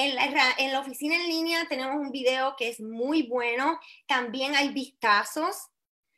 En 0.00 0.14
la, 0.14 0.54
en 0.58 0.72
la, 0.72 0.78
oficina 0.78 1.16
en 1.16 1.26
línea 1.26 1.66
tenemos 1.68 1.96
un 1.96 2.12
video 2.12 2.54
que 2.56 2.68
es 2.68 2.80
muy 2.80 3.24
bueno. 3.24 3.80
También 4.06 4.54
hay 4.54 4.68
vistazos 4.68 5.56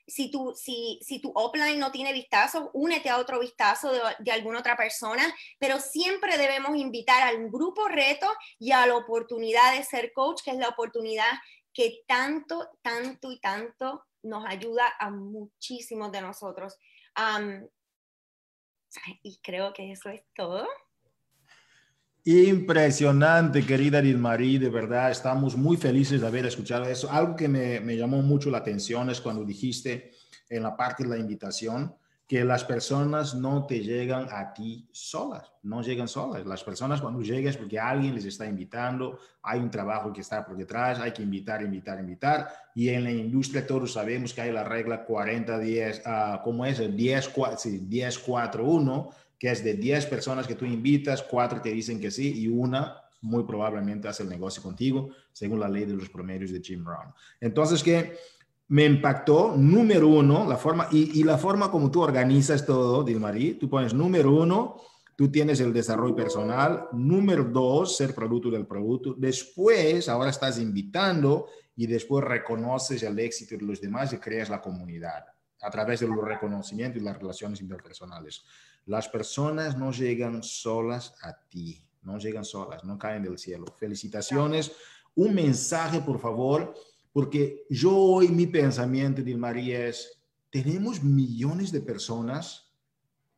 si 0.07 0.31
tu, 0.31 0.53
si, 0.55 0.99
si 1.01 1.19
tu 1.19 1.33
offline 1.35 1.79
no 1.79 1.91
tiene 1.91 2.13
vistazo, 2.13 2.71
únete 2.75 3.09
a 3.09 3.17
otro 3.17 3.41
vistazo 3.41 3.91
de, 3.91 4.01
de, 4.19 4.33
alguna 4.33 4.59
otra 4.59 4.77
persona, 4.77 5.35
pero 5.59 5.79
siempre 5.79 6.37
debemos 6.37 6.77
invitar 6.77 7.23
al 7.23 7.49
grupo 7.49 7.89
reto 7.89 8.27
y 8.59 8.73
a 8.73 8.87
la 8.87 8.97
oportunidad 8.97 9.75
de 9.75 9.83
ser 9.83 10.13
coach, 10.13 10.43
que 10.45 10.51
es 10.51 10.59
la 10.59 10.69
oportunidad 10.69 11.31
que 11.73 12.03
tanto, 12.07 12.69
tanto 12.83 13.33
y 13.33 13.41
tanto 13.41 14.05
nos 14.23 14.45
ayuda 14.45 14.93
a 14.99 15.09
muchísimos 15.09 16.13
de 16.13 16.21
nosotros. 16.21 16.77
y 19.23 19.41
creo 19.43 19.73
que 19.73 19.93
eso 19.93 20.11
es 20.11 20.23
todo. 20.35 20.69
Impresionante, 22.25 23.65
querida 23.65 24.03
Dilmarí, 24.03 24.59
de 24.59 24.69
verdad, 24.69 25.11
estamos 25.11 25.57
muy 25.57 25.79
felices 25.79 26.21
de 26.21 26.27
haber 26.27 26.45
escuchado 26.45 26.85
eso. 26.85 27.11
Algo 27.11 27.35
que 27.35 27.49
me, 27.49 27.81
me, 27.81 27.97
llamó 27.97 28.21
mucho 28.21 28.51
la 28.51 28.59
atención 28.59 29.09
es 29.09 29.23
cuando 29.23 29.43
dijiste 29.43 30.11
en 30.51 30.63
la 30.63 30.77
parte 30.77 31.05
de 31.05 31.09
la 31.09 31.17
invitación 31.17 31.95
que 32.31 32.45
las 32.45 32.63
personas 32.63 33.35
no 33.35 33.67
te 33.67 33.81
llegan 33.81 34.29
a 34.31 34.53
ti 34.53 34.87
solas, 34.93 35.51
no 35.63 35.83
llegan 35.83 36.07
solas. 36.07 36.47
Las 36.47 36.63
personas 36.63 37.01
cuando 37.01 37.23
llegues 37.23 37.57
porque 37.57 37.81
alguien 37.81 38.15
les 38.15 38.27
está 38.27 38.47
invitando, 38.47 39.19
hay 39.43 39.59
un 39.59 39.71
trabajo 39.71 40.13
que 40.13 40.21
está 40.21 40.45
por 40.45 40.57
detrás, 40.57 41.01
hay 41.01 41.13
que 41.13 41.23
invitar, 41.23 41.63
invitar, 41.63 41.99
invitar. 41.99 42.49
Y 42.75 42.91
en 42.91 43.03
la 43.03 43.11
industria 43.11 43.67
todos 43.67 43.95
sabemos 43.95 44.35
que 44.35 44.43
hay 44.43 44.53
la 44.53 44.63
regla 44.63 45.05
40-10, 45.07 46.03
uh, 46.07 46.43
¿cómo 46.45 46.65
es? 46.67 46.81
10-4-1 46.81 49.11
que 49.41 49.51
es 49.51 49.65
de 49.65 49.73
10 49.73 50.05
personas 50.07 50.47
que 50.47 50.55
tú 50.55 50.67
invitas, 50.67 51.23
4 51.23 51.63
te 51.63 51.71
dicen 51.71 51.99
que 51.99 52.11
sí 52.11 52.43
y 52.43 52.47
una 52.47 52.95
muy 53.23 53.45
probablemente 53.45 54.07
hace 54.07 54.23
el 54.23 54.29
negocio 54.29 54.63
contigo, 54.63 55.09
según 55.33 55.61
la 55.61 55.69
ley 55.69 55.87
de 55.87 55.95
los 55.95 56.11
promedios 56.11 56.53
de 56.53 56.61
Jim 56.61 56.85
Brown. 56.85 57.13
Entonces, 57.41 57.83
que 57.83 58.17
me 58.69 58.85
impactó, 58.85 59.57
número 59.57 60.09
uno, 60.09 60.47
la 60.47 60.59
forma, 60.59 60.89
y, 60.93 61.25
la 61.25 61.39
forma 61.39 61.71
como 61.71 61.91
tú 61.91 62.03
organizas 62.03 62.65
todo, 62.67 63.03
Dilmarí, 63.03 63.55
tú 63.55 63.69
pones 63.69 63.95
número 63.95 64.31
uno, 64.31 64.77
tú 65.17 65.31
tienes 65.31 65.59
el 65.61 65.73
desarrollo 65.73 66.15
personal, 66.15 66.89
número 66.93 67.45
dos, 67.45 67.97
ser 67.97 68.15
producto 68.15 68.51
del 68.51 68.67
producto, 68.67 69.15
después, 69.17 70.07
ahora 70.09 70.31
estás 70.31 70.59
invitando 70.59 71.47
y 71.77 71.87
después 71.87 72.25
reconoces 72.25 73.03
el 73.03 73.19
éxito 73.19 73.57
de 73.57 73.63
los 73.63 73.81
demás 73.81 74.13
y 74.13 74.19
creas 74.19 74.51
la 74.51 74.61
comunidad 74.61 75.25
a 75.63 75.71
través 75.71 76.01
de 76.01 76.09
los 76.09 76.23
reconocimientos 76.23 77.01
y 77.01 77.05
las 77.05 77.19
relaciones 77.19 77.61
interpersonales. 77.61 78.45
Las 78.87 79.09
personas 79.09 79.77
no 79.77 79.93
llegan 79.93 80.43
solas 80.43 81.15
a 81.23 81.33
ti, 81.49 81.83
no 82.03 82.19
llegan 82.19 82.45
solas, 82.45 82.85
no 82.85 82.99
caen 82.99 83.23
del 83.23 83.39
cielo. 83.39 83.67
Felicitaciones. 83.79 84.73
Un 85.15 85.35
mensaje, 85.35 86.01
por 86.01 86.21
favor, 86.21 86.75
porque 87.13 87.67
yo 87.69 87.95
hoy 87.95 88.29
mi 88.29 88.47
pensamiento, 88.47 89.23
María 89.37 89.87
es, 89.87 90.23
tenemos 90.51 91.03
millones 91.03 91.73
de 91.73 91.81
personas 91.81 92.73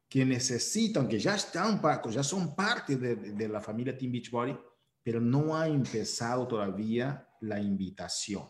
que 0.08 0.24
necesitan, 0.24 1.08
que 1.08 1.18
ya 1.18 1.34
están, 1.34 1.80
ya 2.10 2.22
son 2.22 2.54
parte 2.54 2.96
de, 2.96 3.16
de 3.16 3.48
la 3.48 3.60
familia 3.60 3.96
Team 3.96 4.12
Beachbody, 4.12 4.56
pero 5.02 5.20
no 5.20 5.56
ha 5.56 5.66
empezado 5.66 6.46
todavía 6.46 7.28
la 7.40 7.60
invitación. 7.60 8.48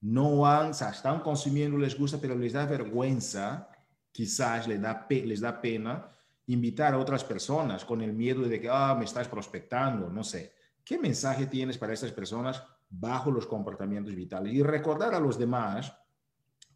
No 0.00 0.46
han, 0.46 0.70
están 0.70 1.20
consumiendo, 1.20 1.78
les 1.78 1.98
gusta, 1.98 2.18
pero 2.20 2.36
les 2.36 2.52
da 2.52 2.66
vergüenza 2.66 3.68
quizás 4.14 4.68
les 4.68 4.80
da, 4.80 5.06
les 5.10 5.40
da 5.40 5.60
pena 5.60 6.08
invitar 6.46 6.94
a 6.94 6.98
otras 6.98 7.24
personas 7.24 7.84
con 7.84 8.00
el 8.00 8.12
miedo 8.12 8.42
de 8.42 8.60
que, 8.60 8.68
ah, 8.70 8.94
me 8.96 9.04
estás 9.04 9.26
prospectando, 9.26 10.08
no 10.08 10.22
sé. 10.22 10.54
¿Qué 10.84 10.98
mensaje 10.98 11.46
tienes 11.46 11.78
para 11.78 11.94
estas 11.94 12.12
personas 12.12 12.62
bajo 12.88 13.32
los 13.32 13.46
comportamientos 13.46 14.14
vitales? 14.14 14.52
Y 14.52 14.62
recordar 14.62 15.14
a 15.14 15.20
los 15.20 15.36
demás 15.36 15.92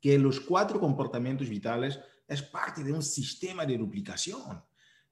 que 0.01 0.18
los 0.18 0.41
cuatro 0.41 0.80
comportamientos 0.80 1.49
vitales 1.49 2.01
es 2.26 2.43
parte 2.43 2.82
de 2.82 2.93
un 2.93 3.03
sistema 3.03 3.64
de 3.64 3.78
duplicación. 3.78 4.61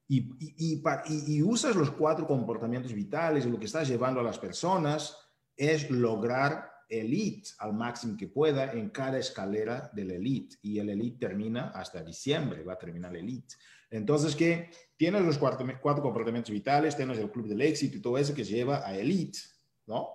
Y, 0.09 0.19
y, 0.59 0.83
y, 1.07 1.43
usas 1.43 1.77
los 1.77 1.91
cuatro 1.93 2.27
comportamientos 2.27 2.93
vitales 2.93 3.47
y 3.47 3.51
lo 3.51 3.59
que 3.59 3.67
estás 3.67 3.89
llevando 3.89 4.21
a 4.21 4.25
las 4.25 4.39
personas 4.39 5.17
es 5.57 5.91
lograr 5.91 6.76
elite 6.89 7.51
al 7.59 7.75
máximo 7.75 8.17
que 8.17 8.29
pueda 8.29 8.73
en 8.73 8.91
cada 8.91 9.19
escalera 9.19 9.91
del 9.93 10.11
elite 10.13 10.57
y 10.63 10.79
el 10.79 10.91
elite 10.91 11.27
termina 11.27 11.71
hasta 11.71 12.03
diciembre, 12.03 12.63
va 12.63 12.75
a 12.75 12.79
terminar 12.79 13.15
el 13.15 13.23
elite. 13.23 13.55
Entonces 13.91 14.35
que 14.35 14.71
tienes 14.97 15.23
los 15.23 15.39
cuatro, 15.39 15.67
cuatro 15.81 16.03
comportamientos 16.03 16.51
vitales, 16.51 16.97
tienes 16.97 17.19
el 17.19 17.31
club 17.31 17.47
del 17.49 17.63
éxito 17.63 17.97
y 17.97 18.01
todo 18.01 18.19
eso 18.19 18.35
que 18.35 18.45
lleva 18.45 18.87
a 18.87 18.97
elite, 18.97 19.39
¿no? 19.87 20.11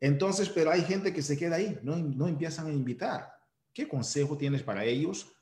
Entonces, 0.00 0.48
pero 0.48 0.70
hay 0.70 0.82
gente 0.82 1.12
que 1.12 1.22
se 1.22 1.36
queda 1.36 1.56
ahí, 1.56 1.78
no, 1.82 1.96
no 1.96 2.28
empiezan 2.28 2.68
a 2.68 2.72
invitar. 2.72 3.32
¿Qué 3.72 3.88
consejo 3.88 4.36
tienes 4.36 4.62
para 4.62 4.84
ellos 4.84 5.32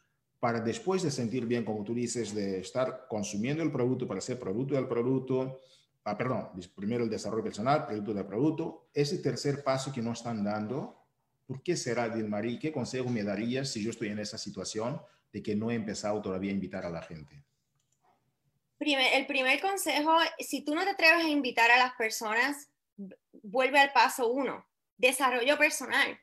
para 0.41 0.61
después 0.61 1.03
de 1.03 1.11
sentir 1.11 1.47
bien, 1.47 1.65
como 1.65 1.83
tú 1.83 1.95
dices, 1.95 2.35
de 2.35 2.61
estar 2.61 3.07
consumiendo 3.09 3.63
el 3.63 3.73
producto 3.73 4.07
para 4.07 4.21
ser 4.21 4.39
producto 4.39 4.75
del 4.75 4.87
producto, 4.87 5.61
ah, 6.07 6.17
perdón, 6.17 6.51
primero 6.75 7.03
el 7.03 7.11
desarrollo 7.11 7.43
personal, 7.43 7.85
producto 7.85 8.15
del 8.15 8.27
producto, 8.27 8.89
ese 8.95 9.19
tercer 9.19 9.65
paso 9.65 9.93
que 9.93 10.01
no 10.01 10.13
están 10.13 10.45
dando, 10.45 11.05
¿por 11.47 11.63
qué 11.63 11.77
será, 11.77 12.09
Dilmarí? 12.09 12.61
¿Qué 12.61 12.73
consejo 12.73 13.11
me 13.11 13.25
darías 13.25 13.73
si 13.73 13.83
yo 13.83 13.91
estoy 13.91 14.09
en 14.09 14.21
esa 14.21 14.39
situación 14.39 15.03
de 15.33 15.43
que 15.43 15.57
no 15.57 15.71
he 15.71 15.75
empezado 15.75 16.23
todavía 16.23 16.53
a 16.53 16.55
invitar 16.55 16.87
a 16.87 16.91
la 16.91 17.03
gente? 17.03 17.45
el 18.79 19.27
primer 19.27 19.61
consejo, 19.61 20.17
si 20.39 20.63
tú 20.63 20.75
no 20.75 20.85
te 20.85 20.91
atreves 20.91 21.25
a 21.25 21.29
invitar 21.29 21.71
a 21.71 21.79
las 21.79 21.95
personas, 21.95 22.69
vuelve 23.33 23.81
al 23.81 23.93
paso 23.93 24.29
uno, 24.29 24.65
desarrollo 24.97 25.59
personal. 25.59 26.21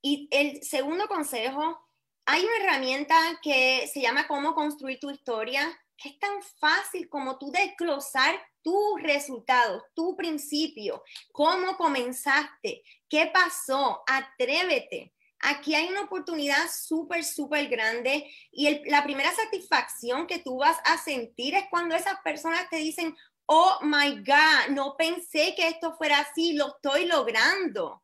Y 0.00 0.28
el 0.30 0.62
segundo 0.62 1.06
consejo, 1.08 1.78
hay 2.24 2.44
una 2.44 2.64
herramienta 2.64 3.16
que 3.42 3.88
se 3.92 4.00
llama 4.00 4.28
cómo 4.28 4.54
construir 4.54 5.00
tu 5.00 5.10
historia, 5.10 5.68
es 6.04 6.18
tan 6.18 6.42
fácil 6.60 7.08
como 7.08 7.38
tú 7.38 7.50
desglosar 7.50 8.40
tus 8.62 9.02
resultados, 9.02 9.82
tu 9.94 10.16
principio, 10.16 11.02
cómo 11.32 11.76
comenzaste, 11.76 12.82
qué 13.08 13.30
pasó, 13.32 14.02
atrévete. 14.06 15.12
Aquí 15.40 15.74
hay 15.74 15.88
una 15.88 16.02
oportunidad 16.02 16.68
súper, 16.70 17.24
súper 17.24 17.68
grande 17.68 18.28
y 18.50 18.88
la 18.90 19.04
primera 19.04 19.32
satisfacción 19.34 20.26
que 20.26 20.40
tú 20.40 20.58
vas 20.58 20.78
a 20.84 20.98
sentir 20.98 21.54
es 21.54 21.64
cuando 21.70 21.94
esas 21.94 22.20
personas 22.22 22.68
te 22.70 22.76
dicen, 22.76 23.16
oh 23.46 23.78
my 23.82 24.16
God, 24.24 24.70
no 24.70 24.96
pensé 24.96 25.54
que 25.56 25.68
esto 25.68 25.96
fuera 25.96 26.18
así, 26.18 26.54
lo 26.54 26.68
estoy 26.68 27.06
logrando. 27.06 28.02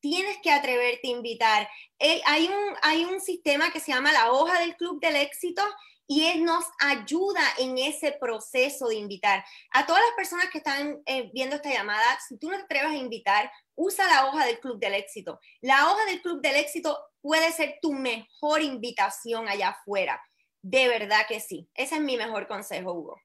Tienes 0.00 0.36
que 0.42 0.52
atreverte 0.52 1.08
a 1.08 1.10
invitar. 1.10 1.68
Eh, 1.98 2.20
hay, 2.26 2.46
un, 2.46 2.76
hay 2.82 3.04
un 3.04 3.20
sistema 3.20 3.72
que 3.72 3.80
se 3.80 3.92
llama 3.92 4.12
la 4.12 4.30
hoja 4.32 4.60
del 4.60 4.76
club 4.76 5.00
del 5.00 5.16
éxito 5.16 5.62
y 6.06 6.24
él 6.26 6.44
nos 6.44 6.64
ayuda 6.80 7.42
en 7.58 7.78
ese 7.78 8.12
proceso 8.12 8.88
de 8.88 8.96
invitar. 8.96 9.44
A 9.72 9.86
todas 9.86 10.02
las 10.02 10.14
personas 10.16 10.46
que 10.50 10.58
están 10.58 11.00
eh, 11.06 11.30
viendo 11.34 11.56
esta 11.56 11.72
llamada, 11.72 12.04
si 12.26 12.38
tú 12.38 12.50
no 12.50 12.56
te 12.56 12.64
atreves 12.64 12.90
a 12.90 12.96
invitar, 12.96 13.50
usa 13.74 14.06
la 14.06 14.26
hoja 14.26 14.46
del 14.46 14.60
Club 14.60 14.78
del 14.78 14.94
Éxito. 14.94 15.40
La 15.60 15.90
hoja 15.90 16.04
del 16.06 16.22
Club 16.22 16.40
del 16.40 16.56
Éxito 16.56 16.98
puede 17.20 17.50
ser 17.52 17.78
tu 17.82 17.92
mejor 17.92 18.62
invitación 18.62 19.48
allá 19.48 19.70
afuera. 19.70 20.22
De 20.62 20.88
verdad 20.88 21.26
que 21.28 21.40
sí. 21.40 21.68
Ese 21.74 21.96
es 21.96 22.00
mi 22.00 22.16
mejor 22.16 22.46
consejo, 22.46 22.92
Hugo. 22.92 23.20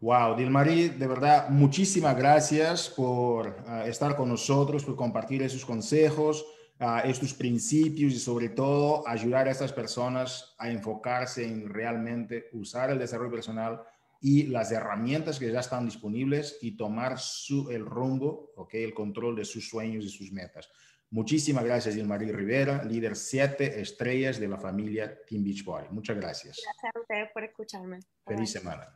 Wow, 0.00 0.34
Dilmarí, 0.34 0.88
de 0.88 1.06
verdad, 1.06 1.48
muchísimas 1.48 2.16
gracias 2.16 2.88
por 2.88 3.56
ah, 3.68 3.86
estar 3.86 4.16
con 4.16 4.28
nosotros, 4.28 4.84
por 4.84 4.96
compartir 4.96 5.42
esos 5.44 5.64
consejos, 5.64 6.44
uh, 6.82 7.08
estos 7.08 7.32
principios 7.32 8.12
y 8.12 8.18
sobre 8.18 8.50
todo 8.50 9.06
ayudar 9.08 9.48
a 9.48 9.52
estas 9.52 9.72
personas 9.72 10.54
a 10.58 10.70
enfocarse 10.70 11.46
en 11.46 11.68
realmente 11.68 12.48
usar 12.52 12.90
el 12.90 12.98
desarrollo 12.98 13.30
personal 13.30 13.82
y 14.20 14.44
las 14.44 14.70
herramientas 14.70 15.38
que 15.38 15.50
ya 15.50 15.60
están 15.60 15.84
disponibles 15.84 16.58
y 16.60 16.76
tomar 16.76 17.18
su, 17.18 17.70
el 17.70 17.84
rumbo, 17.84 18.52
okay, 18.56 18.84
el 18.84 18.94
control 18.94 19.36
de 19.36 19.44
sus 19.44 19.68
sueños 19.68 20.04
y 20.04 20.08
sus 20.08 20.30
metas. 20.30 20.68
Muchísimas 21.10 21.64
gracias, 21.64 21.94
Dilmarí 21.94 22.30
Rivera, 22.30 22.84
líder 22.84 23.16
siete 23.16 23.80
estrellas 23.80 24.38
de 24.40 24.48
la 24.48 24.56
familia 24.56 25.18
Team 25.26 25.44
Beachbody. 25.44 25.88
Muchas 25.90 26.16
gracias. 26.16 26.60
Gracias 26.64 26.96
a 26.96 27.00
ustedes 27.00 27.30
por 27.34 27.44
escucharme. 27.44 27.98
Feliz 28.24 28.50
semana. 28.50 28.88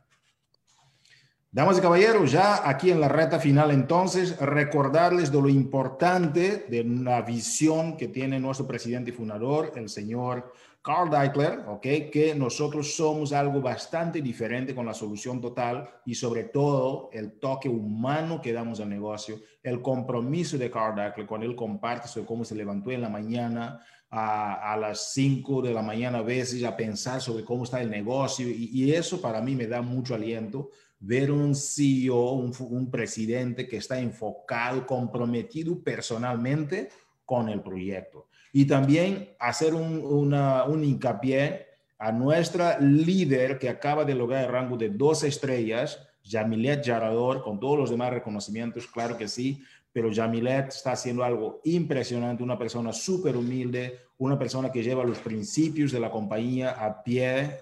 Damas 1.49 1.77
y 1.77 1.81
caballeros, 1.81 2.33
ya 2.33 2.67
aquí 2.69 2.91
en 2.91 2.99
la 2.99 3.07
reta 3.07 3.39
final 3.39 3.71
entonces, 3.71 4.37
recordarles 4.37 5.31
de 5.31 5.41
lo 5.41 5.47
importante 5.47 6.65
de 6.69 6.83
la 6.83 7.21
visión 7.21 7.95
que 7.95 8.09
tiene 8.09 8.37
nuestro 8.37 8.67
presidente 8.67 9.11
y 9.11 9.13
fundador, 9.13 9.71
el 9.75 9.87
señor 9.87 10.51
Carl 10.81 11.09
Deichler, 11.09 11.59
¿ok? 11.67 11.81
Que 12.11 12.33
nosotros 12.35 12.95
somos 12.95 13.31
algo 13.31 13.61
bastante 13.61 14.21
diferente 14.21 14.75
con 14.75 14.85
la 14.85 14.93
solución 14.93 15.39
total 15.39 15.89
y 16.05 16.15
sobre 16.15 16.43
todo 16.43 17.09
el 17.13 17.39
toque 17.39 17.69
humano 17.69 18.41
que 18.41 18.51
damos 18.51 18.81
al 18.81 18.89
negocio, 18.89 19.39
el 19.63 19.81
compromiso 19.81 20.57
de 20.57 20.69
Carl 20.69 20.95
Deichler 20.95 21.25
cuando 21.25 21.47
él 21.47 21.55
comparte 21.55 22.09
sobre 22.09 22.27
cómo 22.27 22.43
se 22.43 22.55
levantó 22.55 22.91
en 22.91 23.01
la 23.01 23.09
mañana, 23.09 23.81
a, 24.09 24.73
a, 24.73 24.77
las 24.77 25.11
5 25.13 25.61
de 25.61 25.73
la 25.73 25.81
mañana 25.81 26.19
a 26.19 26.21
veces 26.21 26.63
a 26.63 26.77
pensar 26.77 27.19
sobre 27.19 27.43
cómo 27.43 27.65
está 27.65 27.81
el 27.81 27.89
negocio 27.89 28.47
y, 28.47 28.69
y, 28.71 28.93
eso 28.93 29.19
para 29.19 29.41
mí 29.41 29.53
me 29.53 29.67
da 29.67 29.81
mucho 29.81 30.15
aliento 30.15 30.69
ver 30.99 31.31
un 31.31 31.55
CEO, 31.55 32.31
un, 32.31 32.89
presidente 32.89 33.67
que 33.67 33.77
está 33.77 33.99
enfocado, 33.99 34.85
comprometido 34.85 35.79
personalmente 35.79 36.89
con 37.25 37.49
el 37.49 37.61
proyecto. 37.61 38.27
Y 38.51 38.65
también 38.65 39.29
hacer 39.39 39.73
un, 39.73 40.03
una, 40.03 40.63
un 40.63 40.83
hincapié 40.83 41.67
a 41.99 42.11
nuestra 42.11 42.79
líder 42.79 43.59
que 43.59 43.69
acaba 43.69 44.05
de 44.05 44.15
lograr 44.15 44.45
el 44.45 44.51
rango 44.51 44.77
de 44.77 44.89
dos 44.89 45.23
estrellas, 45.23 45.99
Jamilet 46.23 46.85
Jarador, 46.85 47.43
con 47.43 47.59
todos 47.59 47.77
los 47.77 47.89
demás 47.89 48.11
reconocimientos, 48.11 48.87
claro 48.87 49.17
que 49.17 49.27
sí, 49.27 49.63
pero 49.91 50.13
Jamilet 50.13 50.67
está 50.67 50.91
haciendo 50.91 51.23
algo 51.23 51.61
impresionante, 51.63 52.43
una 52.43 52.57
persona 52.57 52.93
súper 52.93 53.35
humilde, 53.35 53.99
una 54.19 54.37
persona 54.37 54.71
que 54.71 54.83
lleva 54.83 55.03
los 55.03 55.19
principios 55.19 55.91
de 55.91 55.99
la 55.99 56.11
compañía 56.11 56.71
a 56.71 57.03
pie, 57.03 57.57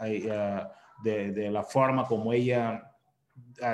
de, 1.03 1.31
de, 1.31 1.51
la 1.51 1.63
forma 1.63 2.05
como 2.05 2.33
ella 2.33 2.94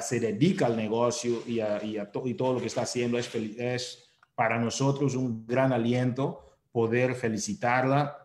se 0.01 0.19
dedica 0.19 0.65
al 0.65 0.75
negocio 0.75 1.43
y, 1.45 1.59
a, 1.59 1.83
y, 1.83 1.97
y, 2.25 2.33
todo 2.33 2.53
lo 2.53 2.59
que 2.59 2.67
está 2.67 2.81
haciendo 2.81 3.17
es, 3.17 3.33
es, 3.35 4.11
para 4.35 4.59
nosotros 4.59 5.15
un 5.15 5.45
gran 5.45 5.73
aliento 5.73 6.57
poder 6.71 7.15
felicitarla 7.15 8.17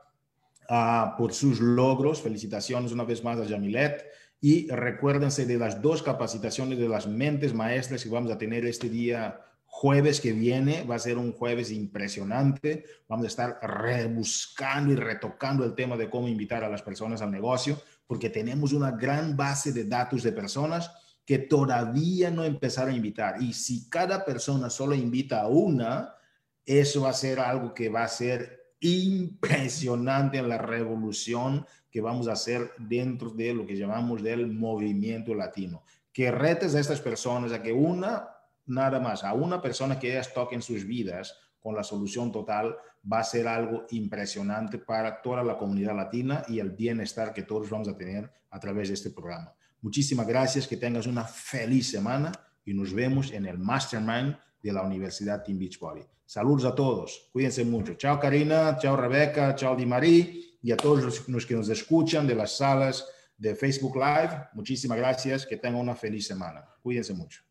uh, 0.70 1.16
por 1.16 1.32
sus 1.32 1.60
logros. 1.60 2.22
Felicitaciones 2.22 2.92
una 2.92 3.04
vez 3.04 3.22
más 3.24 3.38
a 3.38 3.48
Jamilet. 3.48 4.04
Y 4.40 4.68
recuérdense 4.68 5.46
de 5.46 5.58
las 5.58 5.80
dos 5.80 6.02
capacitaciones 6.02 6.78
de 6.78 6.88
las 6.88 7.06
mentes 7.06 7.54
maestras 7.54 8.02
que 8.04 8.10
vamos 8.10 8.30
a 8.30 8.38
tener 8.38 8.66
este 8.66 8.88
día 8.88 9.40
jueves 9.64 10.20
que 10.20 10.32
viene. 10.32 10.84
Va 10.84 10.96
a 10.96 11.00
ser 11.00 11.18
un 11.18 11.32
jueves 11.32 11.70
impresionante. 11.70 12.84
Vamos 13.08 13.24
a 13.24 13.28
estar 13.28 13.58
rebuscando 13.62 14.92
y 14.92 14.96
retocando 14.96 15.64
el 15.64 15.74
tema 15.74 15.96
de 15.96 16.08
cómo 16.08 16.28
invitar 16.28 16.62
a 16.64 16.68
las 16.68 16.82
personas 16.82 17.22
al 17.22 17.30
negocio, 17.30 17.80
porque 18.06 18.30
tenemos 18.30 18.72
una 18.72 18.92
gran 18.92 19.36
base 19.36 19.72
de 19.72 19.84
datos 19.84 20.22
de 20.22 20.32
personas 20.32 20.90
que 21.26 21.38
todavía 21.38 22.30
no 22.30 22.44
empezaron 22.44 22.94
a 22.94 22.96
invitar. 22.96 23.42
Y 23.42 23.52
si 23.52 23.90
cada 23.90 24.24
persona 24.24 24.70
solo 24.70 24.94
invita 24.94 25.42
a 25.42 25.48
una, 25.48 26.14
eso 26.64 27.02
va 27.02 27.10
a 27.10 27.14
ser 27.14 27.40
algo 27.40 27.74
que 27.74 27.88
va 27.88 28.04
a 28.04 28.08
ser 28.08 28.74
impresionante 28.80 30.38
en 30.38 30.48
la 30.48 30.58
revolución 30.58 31.66
que 31.90 32.00
vamos 32.00 32.28
a 32.28 32.32
hacer 32.32 32.70
dentro 32.78 33.30
de 33.30 33.52
lo 33.54 33.66
que 33.66 33.76
llamamos 33.76 34.22
del 34.22 34.46
movimiento 34.46 35.34
latino. 35.34 35.82
Que 36.12 36.30
retes 36.30 36.74
a 36.74 36.80
estas 36.80 37.00
personas 37.00 37.52
a 37.52 37.60
que 37.60 37.72
una, 37.72 38.28
nada 38.66 39.00
más, 39.00 39.24
a 39.24 39.32
una 39.32 39.60
persona 39.60 39.98
que 39.98 40.12
ellas 40.12 40.32
toquen 40.32 40.62
sus 40.62 40.86
vidas 40.86 41.36
con 41.58 41.74
la 41.74 41.82
solución 41.82 42.30
total, 42.30 42.76
va 43.10 43.18
a 43.18 43.24
ser 43.24 43.48
algo 43.48 43.86
impresionante 43.90 44.78
para 44.78 45.20
toda 45.20 45.42
la 45.42 45.58
comunidad 45.58 45.96
latina 45.96 46.44
y 46.46 46.60
el 46.60 46.70
bienestar 46.70 47.32
que 47.32 47.42
todos 47.42 47.68
vamos 47.68 47.88
a 47.88 47.96
tener 47.96 48.30
a 48.50 48.60
través 48.60 48.88
de 48.88 48.94
este 48.94 49.10
programa. 49.10 49.52
Muchísimas 49.86 50.26
gracias, 50.26 50.66
que 50.66 50.76
tengas 50.76 51.06
una 51.06 51.22
feliz 51.22 51.88
semana 51.88 52.32
y 52.64 52.74
nos 52.74 52.92
vemos 52.92 53.30
en 53.30 53.46
el 53.46 53.56
Mastermind 53.56 54.36
de 54.60 54.72
la 54.72 54.82
Universidad 54.82 55.44
Team 55.44 55.60
Beachbody. 55.60 56.02
Saludos 56.24 56.64
a 56.64 56.74
todos, 56.74 57.28
cuídense 57.32 57.64
mucho. 57.64 57.94
Chao 57.94 58.18
Karina, 58.18 58.76
chao 58.78 58.96
Rebeca, 58.96 59.54
chao 59.54 59.76
Di 59.76 59.86
Marí 59.86 60.58
y 60.60 60.72
a 60.72 60.76
todos 60.76 61.28
los 61.28 61.46
que 61.46 61.54
nos 61.54 61.68
escuchan 61.68 62.26
de 62.26 62.34
las 62.34 62.56
salas 62.56 63.06
de 63.38 63.54
Facebook 63.54 63.94
Live. 63.94 64.48
Muchísimas 64.54 64.98
gracias, 64.98 65.46
que 65.46 65.56
tengan 65.56 65.82
una 65.82 65.94
feliz 65.94 66.26
semana. 66.26 66.68
Cuídense 66.82 67.14
mucho. 67.14 67.44